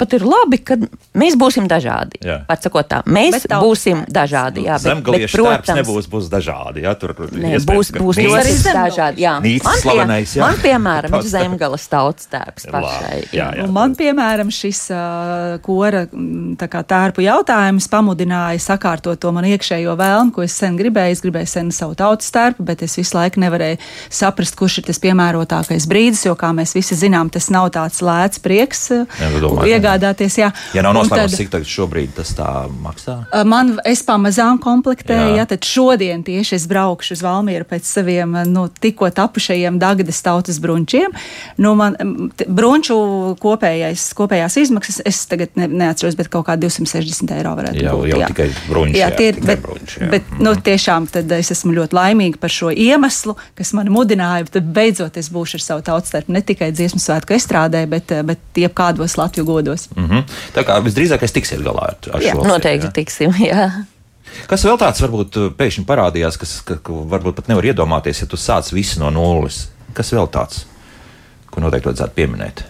pat 0.00 0.16
ir 0.16 0.24
labi, 0.26 0.60
ka 0.64 0.76
mēs 1.20 1.36
būsim 1.40 1.68
dažādi. 1.70 2.20
Pat 2.48 2.66
sakot 2.66 2.88
tā, 2.90 3.00
mēs 3.06 3.36
bet 3.36 3.54
būsim 3.60 4.02
dažādi. 4.10 4.64
Jā, 4.66 4.78
bet, 4.82 5.02
bet, 5.06 5.26
protams, 5.34 5.72
nebūs 5.80 6.08
būs 6.10 6.30
dažādi. 6.32 6.84
Jā, 6.86 6.94
tur 6.98 7.14
ne, 7.34 7.56
būs, 7.66 7.92
būs 7.96 8.20
ļoti 8.20 8.56
dažādi. 8.66 9.24
Jā. 9.24 9.36
Man, 9.44 9.80
slavenais, 9.82 10.34
jā. 10.36 10.44
man, 10.44 10.58
piemēram, 10.62 11.16
ir 11.20 11.30
zemgales 11.34 11.86
tautas 11.90 12.30
tērps 12.32 12.68
pašai. 12.70 13.18
Jā, 13.30 13.36
jā, 13.36 13.48
jā. 13.60 13.68
Man, 13.70 13.94
piemēram, 13.98 14.52
šis 14.54 14.82
uh, 14.94 15.58
kora 15.64 16.06
kā, 16.10 16.82
tērpu 16.94 17.24
jautājums 17.24 17.88
pamudināja 17.92 18.60
sakārtot 18.70 19.20
to 19.20 19.32
man 19.34 19.46
iekšējo 19.50 19.96
vēlmu, 20.00 20.34
ko 20.34 20.44
es 20.46 20.56
sen 20.56 20.78
gribēju. 20.80 21.18
Es 21.18 21.24
gribēju 21.24 21.50
sen 21.50 21.72
savu 21.74 21.96
tautas 21.98 22.30
tērpu, 22.34 22.64
bet 22.66 22.84
es 22.86 22.96
visu 22.98 23.16
laiku 23.18 23.42
nevarēju 23.42 23.80
saprast, 24.20 24.56
kurš 24.58 24.80
ir 24.80 24.88
tas 24.90 25.00
piemērotākais 25.02 25.88
brīdis, 25.90 26.24
jo, 26.28 26.36
kā 26.38 26.52
mēs 26.56 26.74
visi 26.76 26.98
zinām, 26.98 27.30
tas 27.32 27.50
nav 27.52 27.70
tāds 27.74 28.02
lēts 28.04 28.42
prieks. 28.42 28.86
Jā, 29.20 29.30
iegādāties. 29.90 30.38
Jā. 30.40 30.50
Ja 30.74 30.84
nav 30.84 30.94
noslēgts, 30.96 31.36
cik 31.38 31.50
tagad 31.52 31.68
šobrīd 31.70 32.14
tas 32.18 32.32
tā 32.36 32.48
maksā? 32.82 33.16
Man, 33.48 33.76
es 33.88 34.02
pamazām 34.06 34.60
komplektēju, 34.62 35.34
jā. 35.34 35.42
jā, 35.42 35.46
tad 35.50 35.66
šodien 35.66 36.22
tieši 36.26 36.56
es 36.58 36.66
braukšu 36.70 37.16
uz 37.16 37.24
Valmieru 37.24 37.66
pēc 37.68 37.88
saviem, 37.88 38.36
nu, 38.50 38.66
tikko 38.70 39.10
tapušajiem 39.14 39.78
Dagdas 39.80 40.22
tautas 40.24 40.60
brunčiem. 40.62 41.14
Nu, 41.60 41.74
man 41.78 41.96
brunču 42.46 42.98
kopējais, 43.40 44.10
kopējās 44.18 44.58
izmaksas, 44.64 45.00
es 45.08 45.22
tagad 45.30 45.54
ne, 45.60 45.68
neatceros, 45.82 46.18
bet 46.18 46.30
kaut 46.32 46.46
kā 46.48 46.56
260 46.60 47.34
eiro 47.36 47.54
varētu 47.58 47.84
jau, 47.84 47.96
būt. 48.00 48.10
Jau 48.12 48.22
jā. 48.22 48.30
tikai 48.32 48.48
brunči. 48.68 49.00
Jā, 49.00 49.10
tie 49.16 49.30
ir, 49.32 49.40
bet, 49.44 49.62
brunči, 49.64 50.00
jā. 50.02 50.10
bet, 50.14 50.32
nu, 50.38 50.52
mhm. 50.52 50.64
tiešām 50.66 51.08
tad 51.12 51.36
es 51.38 51.52
esmu 51.56 51.74
ļoti 51.78 51.96
laimīga 51.96 52.40
par 52.42 52.54
šo 52.54 52.72
iemeslu, 52.74 53.36
kas 53.58 53.74
mani 53.76 53.92
mudināja, 53.94 54.48
tad 54.58 54.68
beidzot 54.74 55.18
es 55.20 55.30
būšu 55.32 55.60
ar 55.60 55.66
savu 55.66 55.86
tautas 55.86 56.10
starp 56.10 56.30
ne 56.32 56.42
tikai 56.44 56.70
dziesmu 56.74 57.00
svētku 57.02 57.36
estrādē, 57.36 57.84
bet, 57.90 58.12
bet 58.26 58.60
jebkādos 58.60 59.16
Latviju 59.20 59.46
godos 59.48 59.79
gados. 59.88 59.96
Mm 59.96 60.08
-hmm. 60.08 60.24
Tā 60.54 60.64
kā 60.64 60.80
visdrīzāk 60.82 61.22
es 61.22 61.32
tiksiet 61.32 61.60
galā 61.60 61.88
ar, 61.88 61.96
ar 62.12 62.20
jā, 62.22 62.32
šo. 62.32 62.44
Noteikti 62.44 62.86
jā. 62.86 62.92
tiksim, 62.92 63.30
jā. 63.52 63.84
Kas 64.46 64.64
vēl 64.64 64.78
tāds 64.78 65.00
varbūt 65.00 65.36
uh, 65.36 65.52
pēkšņi 65.52 65.84
parādījās, 65.84 66.38
kas 66.38 66.60
ka, 66.62 66.76
ka 66.76 66.92
varbūt 66.92 67.34
pat 67.34 67.48
nevar 67.48 67.64
iedomāties, 67.64 68.20
ja 68.20 68.26
tu 68.26 68.36
sāc 68.36 68.72
visu 68.72 69.00
no 69.00 69.10
nulles? 69.10 69.70
Kas 69.92 70.12
vēl 70.12 70.28
tāds, 70.30 70.66
ko 71.50 71.60
noteikti 71.60 71.88
vajadzētu 71.88 72.14
pieminēt? 72.14 72.64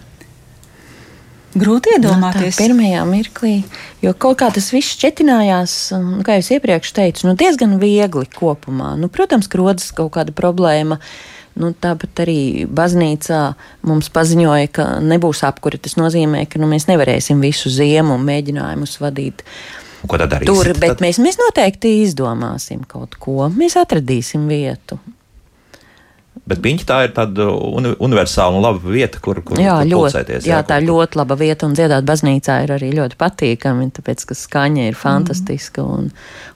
Grūti 1.55 1.91
iedomāties. 1.97 2.55
No, 2.55 2.65
pirmajā 2.65 3.05
mirklī, 3.05 3.65
jo 4.03 4.15
kaut 4.15 4.39
kā 4.39 4.51
tas 4.55 4.73
viss 4.73 4.95
šķetinājās, 4.95 5.93
kā 6.23 6.39
jau 6.39 6.55
iepriekš 6.57 6.93
teicu, 6.93 7.27
nu, 7.27 7.35
diezgan 7.35 7.79
viegli 7.79 8.27
kopumā. 8.37 8.97
Nu, 8.97 9.09
protams, 9.09 9.49
ka 9.49 9.59
rodas 9.59 9.91
kaut 9.93 10.13
kāda 10.15 10.33
problēma. 10.33 10.95
Uh, 10.95 11.40
Nu, 11.59 11.73
tāpat 11.75 12.23
arī 12.23 12.65
baznīcā 12.71 13.41
mums 13.89 14.09
paziņoja, 14.15 14.71
ka 14.73 14.87
nebūs 15.03 15.43
apkuri. 15.49 15.81
Tas 15.83 15.97
nozīmē, 15.99 16.45
ka 16.51 16.61
nu, 16.63 16.69
mēs 16.71 16.87
nevarēsim 16.91 17.43
visu 17.43 17.73
ziemu 17.75 18.19
mēģinājumus 18.23 18.99
vadīt. 19.03 19.43
Ko 20.07 20.17
tad 20.21 20.31
darīsim? 20.33 20.53
Tur, 20.55 20.73
bet 20.79 20.95
tad... 20.95 21.03
mēs, 21.05 21.19
mēs 21.23 21.41
noteikti 21.41 21.99
izdomāsim 22.07 22.87
kaut 22.89 23.19
ko. 23.21 23.51
Mēs 23.53 23.77
atradīsim 23.81 24.47
vietu. 24.51 25.01
Bet 26.51 26.63
piņķi 26.65 26.87
tā 26.87 26.97
ir 27.05 27.13
tāda 27.15 27.47
uni 27.53 27.93
universāla 28.03 28.57
un 28.57 28.65
laba 28.65 28.81
vieta, 28.95 29.21
kur, 29.23 29.39
kur, 29.47 29.59
jā, 29.61 29.75
kur 29.83 29.91
ļoti, 29.91 29.99
pulcēties. 30.07 30.47
Jā, 30.49 30.57
jā 30.57 30.67
tā 30.67 30.79
ir 30.81 30.87
ļoti 30.89 31.19
laba 31.21 31.37
vieta, 31.39 31.69
un 31.69 31.77
dziedāt 31.79 32.07
baznīcā 32.09 32.57
ir 32.65 32.73
arī 32.75 32.89
ļoti 32.97 33.19
patīkami, 33.21 33.91
tāpēc, 33.99 34.25
ka 34.31 34.39
skaņa 34.39 34.89
ir 34.89 34.99
fantastiska 34.99 35.85
un, 35.85 36.09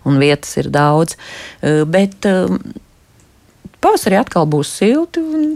un 0.08 0.18
vietas 0.22 0.56
ir 0.62 0.70
daudz. 0.74 1.18
Bet 1.60 2.26
pavasarī 3.84 4.18
atkal 4.18 4.48
būs 4.50 4.72
silti. 4.80 5.22
Un... 5.22 5.54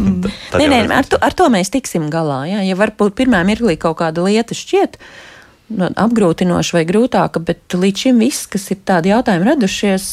nē, 0.60 0.68
nē, 0.68 0.84
ar 0.98 1.08
to, 1.08 1.18
ar 1.22 1.36
to 1.38 1.48
mēs 1.52 1.72
tiksim 1.72 2.10
galā. 2.12 2.42
Jā. 2.50 2.62
Ja 2.66 2.78
varbūt 2.78 3.16
pirmā 3.18 3.42
mirklī 3.48 3.78
kaut 3.80 4.00
kāda 4.02 4.26
lieta 4.26 4.56
šķiet 4.58 5.00
nu, 5.70 5.90
apgrūtinoša 5.90 6.78
vai 6.78 6.86
grūtāka, 6.88 7.42
bet 7.42 7.76
līdz 7.76 8.06
šim 8.06 8.24
viss, 8.24 8.48
kas 8.50 8.70
ir 8.74 8.80
tādi 8.86 9.14
jautājumi 9.14 9.52
radušies. 9.52 10.08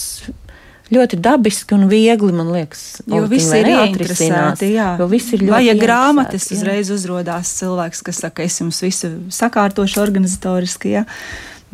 Ļoti 0.87 1.17
dabiski 1.19 1.75
un 1.75 1.89
viegli, 1.91 2.31
man 2.31 2.47
liekas, 2.55 3.01
jo 3.11 3.25
viss 3.27 3.51
ir 3.51 3.67
ieinteresēti. 3.73 4.69
Jā, 4.71 4.93
jo 5.01 5.09
viss 5.11 5.33
ir 5.35 5.41
ļoti. 5.41 5.51
Vai 5.51 5.65
ja 5.65 5.73
grāmatas 5.75 6.45
uzreiz 6.55 6.87
uzrādās 6.95 7.51
cilvēks, 7.57 8.05
kas 8.07 8.21
saka, 8.23 8.45
es 8.47 8.55
jums 8.61 8.79
visu 8.85 9.09
sakārtošu 9.35 9.99
organizatoriski, 9.99 10.93
jā. 10.95 11.03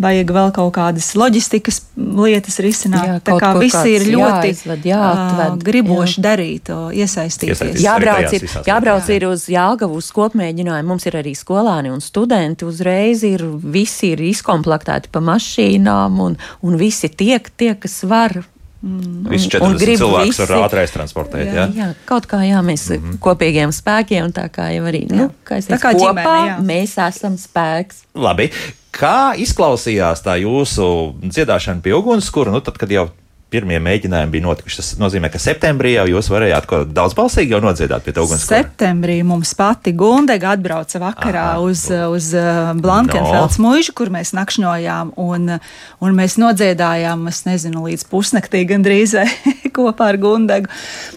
Vajag 0.01 0.31
vēl 0.33 0.51
kaut 0.55 0.71
kādas 0.75 1.11
loģistikas 1.17 1.79
lietas 1.95 2.57
risināt. 2.63 3.05
Jā, 3.05 3.17
tā 3.25 3.35
kā 3.41 3.51
visi 3.59 3.93
ir 3.93 4.07
ļoti 4.09 4.49
jāizved, 4.49 4.87
jāatved, 4.89 5.43
ā, 5.45 5.65
griboši 5.67 6.17
jā. 6.17 6.23
darīt, 6.25 6.71
iesaistīties. 6.97 7.61
Iesaistīties. 7.61 7.83
Jābrauc, 7.85 8.33
ir, 8.33 8.47
jābrauc 8.69 9.03
lietās. 9.03 9.15
ir 9.15 9.27
uz 9.29 9.45
Jālgavu 9.53 9.99
uz 10.01 10.09
kopmēģinājumu. 10.15 10.89
Mums 10.93 11.05
ir 11.09 11.19
arī 11.21 11.35
skolāni 11.37 11.93
un 11.93 12.01
studenti. 12.01 12.65
Uzreiz 12.65 13.23
ir 13.27 13.45
visi 13.45 14.13
ir 14.15 14.25
izkomplektēti 14.31 15.13
pa 15.13 15.21
mašīnām 15.23 16.19
un, 16.25 16.39
un 16.65 16.81
visi 16.81 17.11
tiek 17.13 17.53
tie, 17.57 17.75
kas 17.77 18.01
var. 18.09 18.41
Visi 18.83 19.47
Un- 19.61 19.63
un 19.63 19.77
40 19.77 19.79
grib 19.79 19.99
cilvēkus 20.01 20.39
var 20.41 20.49
visi. 20.49 20.63
ātrais 20.65 20.91
transportēt. 20.91 21.47
Jā. 21.47 21.53
Ja? 21.53 21.67
Jā, 21.71 21.89
kaut 22.05 22.27
kā 22.27 22.41
jā, 22.43 22.59
mēs 22.59 22.89
mm 22.89 22.97
-hmm. 22.99 23.19
kopīgiem 23.23 23.71
spēkiem, 23.71 24.33
tā 24.35 24.49
kā 24.51 24.73
jau 24.75 24.83
arī 24.83 25.07
nu, 25.07 25.29
kā 25.47 25.61
Tā 25.63 25.79
kā 25.79 25.93
kopā 25.95 26.11
ģimene, 26.11 26.49
jā. 26.49 26.57
mēs 26.59 26.97
esam 27.07 27.37
spēks. 27.37 28.03
Labi. 28.13 28.51
Kā 28.93 29.33
izklausījās 29.41 30.21
tā 30.25 30.37
jūsu 30.43 30.85
dziedāšana 31.23 31.81
pie 31.81 31.95
ugunskura? 31.97 32.53
Nu, 32.53 32.61
tad, 32.61 32.77
kad 32.77 32.91
jau 32.93 33.07
pirmie 33.53 33.77
mēģinājumi 33.85 34.33
bija 34.33 34.45
notikuši, 34.47 34.77
tas 34.79 34.87
nozīmē, 34.97 35.29
ka 35.29 35.37
septembrī 35.41 35.91
jau 35.93 36.07
jūs 36.09 36.29
varējāt 36.33 36.65
ko 36.69 36.79
daudzbalsīgi 36.89 37.53
jau 37.53 37.59
nodziedāt 37.61 38.01
pie 38.05 38.13
tā 38.15 38.23
ugunskura. 38.25 38.63
Septembrī 38.63 39.19
mums 39.29 39.51
pati 39.57 39.93
Gundega 39.97 40.55
atbrauca 40.55 41.01
vakarā 41.03 41.43
Aha, 41.51 41.61
uz, 41.61 41.83
uz 41.89 42.31
uh, 42.37 42.71
Blankenfelds 42.81 43.59
No. 43.61 43.67
mūžu, 43.67 43.93
kur 43.97 44.09
mēs 44.13 44.33
nakšņojām, 44.33 45.13
un, 45.21 45.53
un 46.01 46.17
mēs 46.17 46.39
nodziedājām, 46.41 47.27
es 47.29 47.43
nezinu, 47.45 47.85
līdz 47.91 48.07
pusnaktī 48.09 48.63
gandrīz 48.69 49.13
kopā 49.77 50.09
ar 50.15 50.21
Gundegu. 50.21 50.71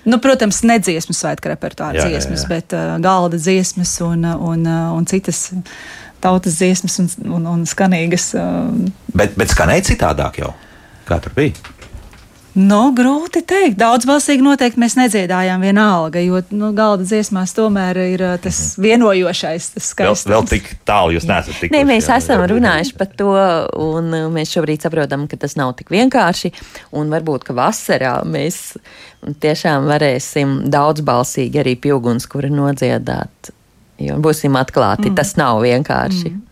Nu, 0.05 0.21
protams, 0.21 0.61
ne 0.69 0.77
dziesmu 0.83 1.17
svētku 1.17 1.49
repertuāra 1.55 1.97
Jā, 1.97 2.11
jā, 2.11 2.19
dziesmas, 2.19 2.45
jā. 2.45 2.53
bet 2.53 2.77
uh, 2.77 2.99
galda 3.05 3.41
dziesmas 3.41 3.97
un, 4.05 4.29
un, 4.37 4.69
uh, 4.69 4.93
un 4.97 5.09
citas 5.09 5.47
tautas 6.25 6.59
dziesmas 6.61 6.99
un, 7.03 7.11
un, 7.39 7.49
un 7.55 7.65
skanīgas. 7.69 8.33
Uh, 8.37 8.91
Bet, 9.17 9.37
bet 9.39 9.53
skanēja 9.55 9.91
citādāk 9.93 10.43
jau. 10.43 10.53
Kā 11.07 11.21
tur 11.23 11.37
bija? 11.37 11.55
Nu, 12.57 12.89
grūti 12.97 13.43
teikt. 13.45 13.77
Daudzbalsīgi 13.77 14.41
noteikti 14.41 14.81
mēs 14.81 14.95
nedziedājām 14.97 15.61
vienalga, 15.61 16.23
jo 16.25 16.39
nu, 16.57 16.71
galda 16.77 17.05
dziesmās 17.05 17.53
tomēr 17.53 17.99
ir 18.01 18.23
uh, 18.25 18.37
tas 18.41 18.61
vienojošais, 18.81 19.67
tas 19.75 19.91
Mhm. 19.97 20.07
Vēl, 20.09 20.33
vēl 20.33 20.49
tik 20.49 20.71
tālu 20.89 21.13
jūs 21.13 21.27
neesat 21.29 21.53
tikuši. 21.53 21.75
Nē, 21.75 21.83
mēs 21.85 22.09
jā. 22.09 22.17
esam 22.17 22.47
runājuši 22.49 22.97
par 22.97 23.11
to, 23.13 23.35
un 23.77 24.09
uh, 24.09 24.31
mēs 24.33 24.55
šobrīd 24.57 24.87
saprotam, 24.89 25.29
ka 25.29 25.37
tas 25.37 25.59
nav 25.61 25.75
tik 25.77 25.93
vienkārši. 25.93 26.55
Un 26.97 27.13
varbūt, 27.13 27.45
ka 27.45 27.57
vasarā 27.57 28.15
mēs 28.25 28.79
tiešām 29.45 29.85
varēsim 29.93 30.63
daudzbalsīgi 30.73 31.61
arī 31.61 31.77
pieauguns, 31.77 32.25
kura 32.31 32.49
nodziedāt. 32.49 33.53
Jo 34.03 34.19
būsim 34.21 34.57
atklāti, 34.61 35.11
mm. 35.11 35.17
tas 35.17 35.37
nav 35.41 35.63
vienkārši. 35.65 36.33
Mm. 36.35 36.43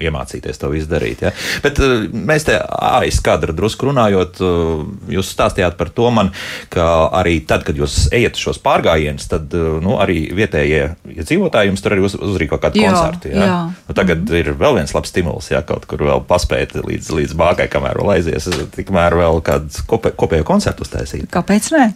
iemācīties 0.00 0.56
to 0.56 0.70
izdarīt. 0.72 1.20
Ja? 1.26 1.30
Bet 1.60 1.76
uh, 1.84 2.06
mēs 2.08 2.46
te 2.48 2.54
aiz 2.56 3.18
kadra 3.20 3.52
drusku 3.52 3.90
runājot, 3.90 4.38
uh, 4.40 4.86
jūs 5.12 5.28
stāstījāt 5.34 5.76
par 5.76 5.90
to 5.92 6.08
man, 6.14 6.30
ka 6.72 6.86
arī 7.20 7.34
tad, 7.44 7.66
kad 7.66 7.76
jūs 7.76 8.06
ejat 8.16 8.40
šos 8.40 8.62
pārgājienus, 8.64 9.28
tad 9.28 9.52
uh, 9.52 9.76
nu, 9.84 9.98
arī 10.00 10.22
vietējie 10.38 10.82
iedzīvotāji 11.18 11.68
jums 11.68 11.84
tur 11.84 11.98
arī 11.98 12.06
uz, 12.08 12.16
uzrīko 12.16 12.56
kādu 12.62 12.80
Jā, 12.80 12.94
koncertu. 12.94 13.34
Ja? 13.34 13.44
jā. 13.44 13.58
Nu, 13.90 13.98
tagad 14.00 14.24
mm. 14.24 14.40
ir 14.40 14.52
vēl 14.64 14.80
viens 14.80 14.96
labs 14.96 15.12
stimuls, 15.12 15.52
ja 15.52 15.60
kaut 15.68 15.84
kur 15.90 16.06
vēl 16.08 16.24
paspēt 16.30 16.78
līdz, 16.80 17.12
līdz 17.20 17.36
bāgai, 17.36 17.68
kamēr 17.68 18.00
vēl 18.00 18.14
aizies, 18.16 18.48
tikmēr 18.78 19.20
vēl 19.20 19.44
kādu 19.44 19.84
kopē, 19.90 20.16
kopējo 20.16 20.48
koncertu 20.48 20.88
uztaisīt. 20.88 21.28
Kāpēc 21.34 21.74
ne? 21.76 21.90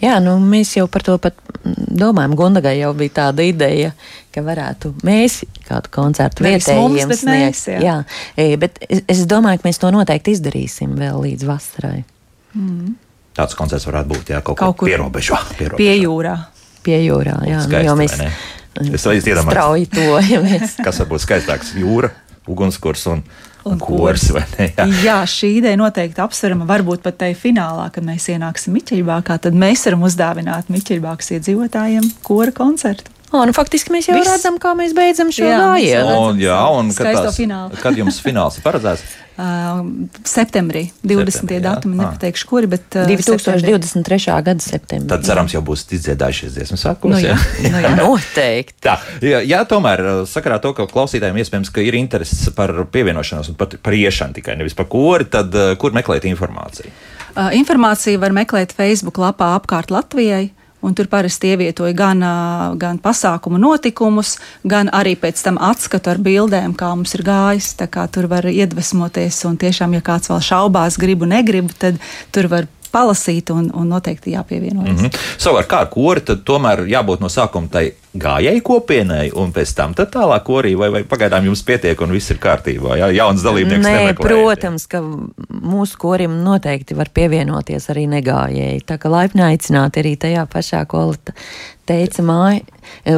Jā, 0.00 0.16
nu, 0.24 0.36
mēs 0.40 0.72
jau 0.78 0.86
par 0.88 1.04
to 1.04 1.16
pat 1.20 1.36
mm, 1.60 1.90
domājam. 2.00 2.36
Gundagai 2.38 2.76
jau 2.78 2.92
bija 2.96 3.16
tāda 3.18 3.44
ideja, 3.44 3.92
ka 4.32 4.44
varētu 4.46 4.94
mēs 5.06 5.42
kādu 5.68 5.92
koncertu 5.92 6.46
Nevis 6.46 6.68
mums, 6.72 6.96
vietējiem 6.96 7.12
bet 7.12 7.26
mēs, 7.28 7.64
sniegt. 7.64 7.84
jā. 7.84 7.98
jā, 7.98 7.98
e, 8.40 8.56
bet 8.60 8.80
es, 8.88 9.04
es 9.16 9.26
domāju, 9.30 9.60
ka 9.60 9.68
mēs 9.68 9.82
to 9.82 9.92
noteikti 9.94 10.36
izdarīsim 10.38 10.96
vēl 10.98 11.20
līdz 11.26 11.46
vasarai. 11.50 11.98
Tāds 13.36 13.58
koncerts 13.58 13.86
varētu 13.86 14.10
būt 14.14 14.32
jā, 14.34 14.40
kaut, 14.44 14.58
Kaut 14.58 14.80
kur 14.80 14.90
pierobežā. 14.90 15.38
Pie 15.76 15.92
jūrā. 16.00 16.38
Pie 16.80 16.96
jūrā, 17.04 17.36
jā, 17.44 17.60
nu, 17.60 17.68
Skaisti, 17.68 17.86
jo 17.86 17.94
vai 17.94 18.06
mēs 18.06 18.16
ne? 18.22 18.30
Es 18.80 19.04
iedomājos. 19.04 19.50
strauji 19.50 19.86
tojamies. 19.96 20.76
Kas 20.84 21.00
var 21.02 21.08
būt 21.10 21.24
skaistāks? 21.26 21.72
Jūra, 21.76 22.08
ugunskurs 22.48 23.06
un, 23.12 23.20
un, 23.20 23.46
Un 23.64 23.72
un 23.76 23.78
kurs. 23.84 24.30
ne? 24.32 24.70
Jā. 24.76 24.86
Jā, 25.04 25.16
šī 25.28 25.50
ideja 25.58 25.76
noteikti 25.76 26.22
apsverama. 26.24 26.64
Varbūt 26.70 27.02
pat 27.04 27.18
tajā 27.20 27.36
finālā, 27.36 27.90
kad 27.92 28.06
mēs 28.06 28.30
ienāksim 28.32 28.72
Miķeļbākā, 28.78 29.36
tad 29.44 29.56
mēs 29.58 29.84
varam 29.88 30.06
uzdāvināt 30.08 30.70
Miķeļbākas 30.72 31.34
iedzīvotājiem 31.36 32.08
kora 32.26 32.52
koncertu. 32.56 33.12
O, 33.30 33.44
nu, 33.46 33.52
faktiski 33.54 33.92
mēs 33.94 34.08
jau 34.08 34.16
Viss. 34.18 34.26
redzam, 34.26 34.56
kā 34.58 34.72
mēs 34.74 34.90
beidzam 34.96 35.28
šo 35.30 35.44
Jā, 35.46 35.58
gājienu. 35.62 36.14
Un, 36.32 36.40
jā, 36.42 36.56
un 36.74 36.88
kad, 36.90 37.14
tās, 37.14 37.36
kad 37.78 37.94
jums 38.00 38.18
fināls 38.24 38.58
ir 38.58 38.64
paredzēts? 38.66 39.04
Uh, 39.40 39.86
septembrī, 40.28 40.90
20. 41.00 41.32
Septembrī, 41.32 41.56
jā. 41.56 41.62
datumi, 41.64 41.94
Ah. 41.96 42.10
nepateikšu, 42.10 42.44
kuri, 42.50 42.68
bet 42.68 42.82
uh, 42.98 43.06
septembrī. 43.08 43.72
2023. 43.72 44.34
gada 44.44 44.60
septembrī. 44.60 45.08
Tad 45.08 45.24
cerams, 45.24 45.54
jau 45.54 45.62
būs 45.64 45.86
izdziedājušies 45.96 46.58
dziesmu 46.58 46.76
sākums. 46.76 47.14
Nu, 47.14 47.20
jā. 47.24 47.38
Nu, 47.64 47.80
jā, 47.80 47.92
noteikti. 48.02 48.76
Tā, 48.84 48.98
jā, 49.24 49.40
jā, 49.48 49.62
tomēr 49.70 50.02
uh, 50.04 50.20
sakarā 50.28 50.60
to, 50.60 50.74
ka 50.76 50.84
klausītājiem 50.90 51.40
iespējams 51.40 51.72
ka 51.72 51.80
ir 51.80 51.96
interesi 51.96 52.52
par 52.52 52.74
pievienošanos 52.92 53.48
un 53.54 53.56
par, 53.56 53.72
par 53.80 53.96
iešanu 53.96 54.36
tikai 54.36 54.58
nevis 54.60 54.76
par 54.76 54.90
kori, 54.92 55.24
tad 55.32 55.56
uh, 55.56 55.72
kur 55.80 55.96
meklēt 55.96 56.28
informāciju? 56.28 56.92
Uh, 57.30 57.48
informāciju 57.56 58.20
var 58.20 58.36
meklēt 58.36 58.76
Facebook 58.76 59.16
lapā 59.22 59.54
apkārt 59.56 59.88
Latvijai. 59.94 60.50
Un 60.80 60.94
tur 60.96 61.10
parasti 61.12 61.50
ievietoja 61.52 61.92
gan, 61.92 62.24
gan 62.80 62.98
pasākumu 63.02 63.60
notikumus, 63.60 64.38
gan 64.64 64.88
arī 64.96 65.12
pēc 65.20 65.42
tam 65.44 65.60
atskatu 65.60 66.14
ar 66.14 66.20
bildēm, 66.24 66.72
kā 66.78 66.88
mums 66.94 67.12
ir 67.18 67.24
gājis. 67.26 67.74
Tur 68.10 68.30
var 68.30 68.48
iedvesmoties, 68.48 69.42
un 69.48 69.60
tiešām, 69.60 69.98
ja 69.98 70.04
kāds 70.04 70.32
vēl 70.32 70.40
šaubās, 70.44 70.96
gribu, 71.00 71.28
negribu, 71.28 71.74
tad 71.76 72.00
tur 72.32 72.48
var 72.48 72.68
palasīt 72.92 73.50
un, 73.54 73.70
un 73.74 73.88
noteikti 73.96 74.36
jāpievienojas. 74.36 74.96
Mm 74.96 75.10
Mhm. 75.10 75.16
Savukārt, 75.40 75.68
kā 75.70 75.80
ar 75.84 75.90
kori, 75.90 76.22
tad 76.24 76.44
tomēr 76.46 76.84
jābūt 76.90 77.22
no 77.22 77.30
sākuma 77.32 77.70
tai 77.70 77.84
gājēji 78.20 78.62
kopienai, 78.66 79.30
un 79.38 79.52
pēc 79.54 79.74
tam 79.78 79.94
tad 79.94 80.10
tālāk 80.14 80.42
korī, 80.46 80.74
vai, 80.78 80.90
vai 80.90 81.02
pagaidām 81.06 81.46
jums 81.46 81.62
pietiek 81.66 82.00
un 82.02 82.14
viss 82.14 82.32
ir 82.32 82.40
kārtībā. 82.42 82.96
Jā, 82.98 83.10
jauns 83.14 83.44
dalībnieks. 83.46 83.84
Nē, 83.86 83.92
nemeklējat, 83.96 84.18
jā. 84.18 84.26
protams, 84.26 84.86
ka 84.90 85.02
mūsu 85.50 86.00
korim 86.00 86.40
noteikti 86.44 86.98
var 86.98 87.12
pievienoties 87.14 87.86
arī 87.94 88.08
negājēji. 88.10 88.82
Tā 88.88 88.98
kā 89.00 89.12
laipni 89.12 89.46
aicināti 89.46 90.02
arī 90.02 90.16
tajā 90.20 90.46
pašā, 90.50 90.82
ko 90.90 91.06
teica, 91.86 92.26
māja. 92.26 92.66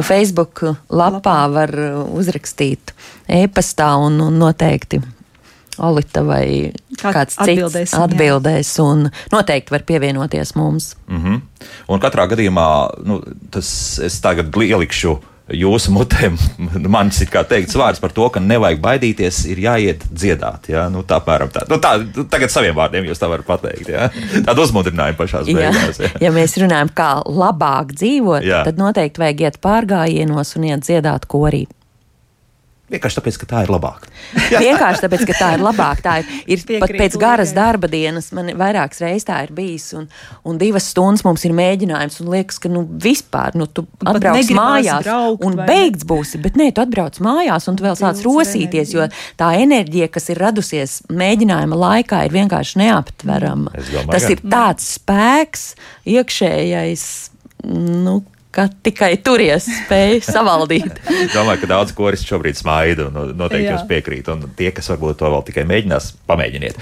Facebook 0.05 0.61
lapā 0.93 1.39
var 1.51 1.73
uzrakstīt 2.13 2.93
e-pastā 3.27 3.95
un, 3.97 4.21
un 4.21 4.37
noteikti. 4.41 5.01
Olita 5.83 6.23
vai 6.25 6.71
Kāds 6.99 7.37
atbildēsim, 7.41 7.89
cits 7.89 7.97
jā. 7.97 8.05
atbildēs, 8.07 8.71
un 8.83 9.09
noteikti 9.33 9.73
var 9.75 9.83
pievienoties 9.87 10.55
mums. 10.55 10.95
Mm 11.07 11.23
-hmm. 11.23 11.67
Un 11.87 11.99
katrā 11.99 12.27
gadījumā 12.31 12.67
nu, 13.03 13.21
tas 13.51 13.99
es 13.99 14.21
tagad 14.21 14.55
ielikšu. 14.55 15.19
Jūsu 15.51 15.91
mutēm 15.91 16.37
man 16.95 17.09
ir 17.11 17.27
teikts 17.49 17.75
vārds 17.75 17.99
par 17.99 18.13
to, 18.15 18.29
ka 18.29 18.39
nevajag 18.39 18.79
baidīties, 18.79 19.45
ir 19.51 19.59
jāiet 19.59 20.05
dziedāt. 20.07 20.69
Ja? 20.71 20.85
Nu, 20.89 21.03
tā, 21.03 21.19
apmēram 21.19 21.51
tā. 21.51 21.65
Nu, 21.69 21.81
tā, 21.83 21.97
tagad 22.31 22.51
saviem 22.53 22.75
vārdiem 22.75 23.03
jūs 23.09 23.19
tā 23.19 23.27
varat 23.27 23.45
pateikt. 23.45 23.89
Ja? 23.89 24.07
Tādu 24.47 24.63
uzmundrinājumu 24.63 25.19
pašā 25.19 25.43
Jā, 25.43 25.55
beigās. 25.59 25.99
Ja? 25.99 26.09
ja 26.21 26.31
mēs 26.31 26.55
runājam, 26.63 26.93
kā 26.95 27.21
labāk 27.27 27.91
dzīvot, 27.91 28.43
Jā. 28.47 28.63
tad 28.63 28.79
noteikti 28.79 29.19
vajag 29.19 29.41
iet 29.41 29.59
pārgājienos 29.59 30.55
un 30.55 30.63
iet 30.63 30.87
dziedāt 30.87 31.27
korī. 31.27 31.65
Vienkārši 32.93 33.19
tāpēc, 33.19 33.37
ka 33.41 33.47
tā 33.49 33.63
ir 33.65 33.71
labāk. 33.73 34.05
Vienkārši 34.63 35.03
tāpēc, 35.05 35.25
ka 35.29 35.37
tā 35.39 35.49
ir 35.55 35.63
labāk. 35.63 36.01
Tā 36.05 36.15
ir, 36.21 36.29
ir 36.45 36.63
pat 36.63 36.91
Piekrītu 36.91 37.01
pēc 37.01 37.17
garas 37.21 37.53
darba 37.55 37.89
dienas, 37.91 38.29
man 38.35 38.51
vairākas 38.59 39.01
reizes 39.03 39.27
tā 39.27 39.39
ir 39.47 39.53
bijis, 39.55 39.89
un, 39.97 40.05
un 40.47 40.59
divas 40.61 40.91
stundas 40.93 41.25
mums 41.25 41.45
ir 41.47 41.55
mēģinājums, 41.57 42.19
un 42.21 42.31
liekas, 42.35 42.59
ka 42.61 42.71
nu, 42.71 42.83
vispār 42.85 43.57
nu, 43.59 43.67
tu 43.67 43.85
pat 43.97 44.19
atbrauc 44.19 44.53
mājās 44.57 45.07
braukt, 45.07 45.47
un 45.47 45.57
beigts 45.63 46.07
būsi, 46.09 46.41
bet 46.43 46.59
nē, 46.59 46.69
tu 46.75 46.83
atbrauc 46.83 47.17
mājās, 47.23 47.67
un 47.71 47.79
tu 47.79 47.87
vēl 47.87 47.97
sāc 47.99 48.21
rosīties, 48.25 48.93
jo 48.95 49.07
tā 49.39 49.53
enerģija, 49.63 50.11
kas 50.13 50.29
ir 50.33 50.41
radusies 50.43 50.99
mēģinājuma 51.09 51.79
laikā, 51.85 52.23
ir 52.27 52.35
vienkārši 52.35 52.83
neaptverama. 52.83 53.73
Domāju, 53.73 54.11
Tas 54.13 54.29
ir 54.29 54.43
tāds 54.45 54.93
spēks, 54.99 55.67
iekšējais. 56.13 57.07
Nu, 57.63 58.19
Ka 58.53 58.67
tikai 58.85 59.15
turies 59.25 59.65
spēj 59.65 60.19
savaldīt. 60.35 60.99
Domāju, 61.33 61.63
ka 61.63 61.69
daudz 61.71 61.93
koris 61.97 62.21
šobrīd 62.27 62.59
smaida 62.59 63.07
un 63.09 63.33
noteikti 63.33 63.65
Jā. 63.65 63.77
jūs 63.79 63.87
piekrīt. 63.89 64.27
Un 64.29 64.43
tie, 64.57 64.69
kas 64.75 64.91
varbūt 64.91 65.17
to 65.23 65.31
vēl 65.33 65.41
tikai 65.47 65.63
mēģinās, 65.69 66.11
pamēģiniet. 66.29 66.77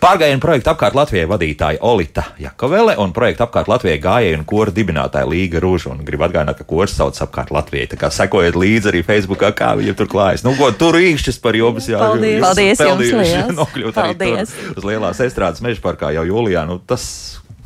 Pārgājienu 0.00 0.40
projektu 0.40 0.72
apkārt 0.72 0.96
Latvijai 0.96 1.26
vadītāja 1.28 1.82
Olita 1.84 2.24
Jakovele 2.40 2.94
un 3.04 3.12
projektu 3.16 3.44
apkārt 3.44 3.68
Latvijai 3.68 3.98
gājēju 4.00 4.38
un 4.40 4.46
kora 4.48 4.72
dibinātāja 4.72 5.28
Līga 5.28 5.60
Rūža. 5.60 5.92
Un 5.92 6.00
gribu 6.08 6.24
atgādināt, 6.24 6.56
ka 6.62 6.64
kurs 6.68 6.96
sauc 6.96 7.20
apkārt 7.26 7.52
Latvijai. 7.52 7.90
Tā 7.92 8.00
kā 8.00 8.08
sekojiet 8.14 8.56
līdzi 8.56 8.88
arī 8.94 9.04
Facebookā, 9.04 9.52
kā 9.60 9.74
viņiem 9.76 9.98
tur 10.00 10.08
klājas. 10.12 10.46
Nu, 10.46 10.54
ko 10.56 10.70
tur 10.72 10.96
īkšķis 11.00 11.40
par 11.44 11.58
jums 11.58 11.90
jā. 11.90 12.00
Paldies. 12.00 12.38
jūs 12.38 12.46
Paldies 12.48 12.82
jums 12.86 13.12
liels. 13.20 13.54
Nokļūt 13.60 14.00
arī 14.06 14.16
Paldies. 14.24 14.56
tur 14.56 14.80
uz 14.80 14.88
lielās 14.88 15.20
estrādes 15.28 15.60
meža 15.64 15.84
parkā 15.84 16.14
jau 16.16 16.24
jūlijā. 16.32 16.64
Nu, 16.70 16.80
tas, 16.80 17.04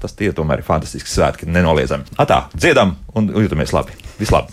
tas 0.02 0.16
tie 0.18 0.32
tomēr 0.36 0.62
ir 0.62 0.68
fantastiski 0.68 1.10
svētki, 1.10 1.50
nenoliedzami. 1.50 2.18
Atā, 2.20 2.46
dziedam 2.56 2.96
un 3.14 3.32
jūtamies 3.34 3.74
labi. 3.76 3.96
Vislabāk! 4.20 4.52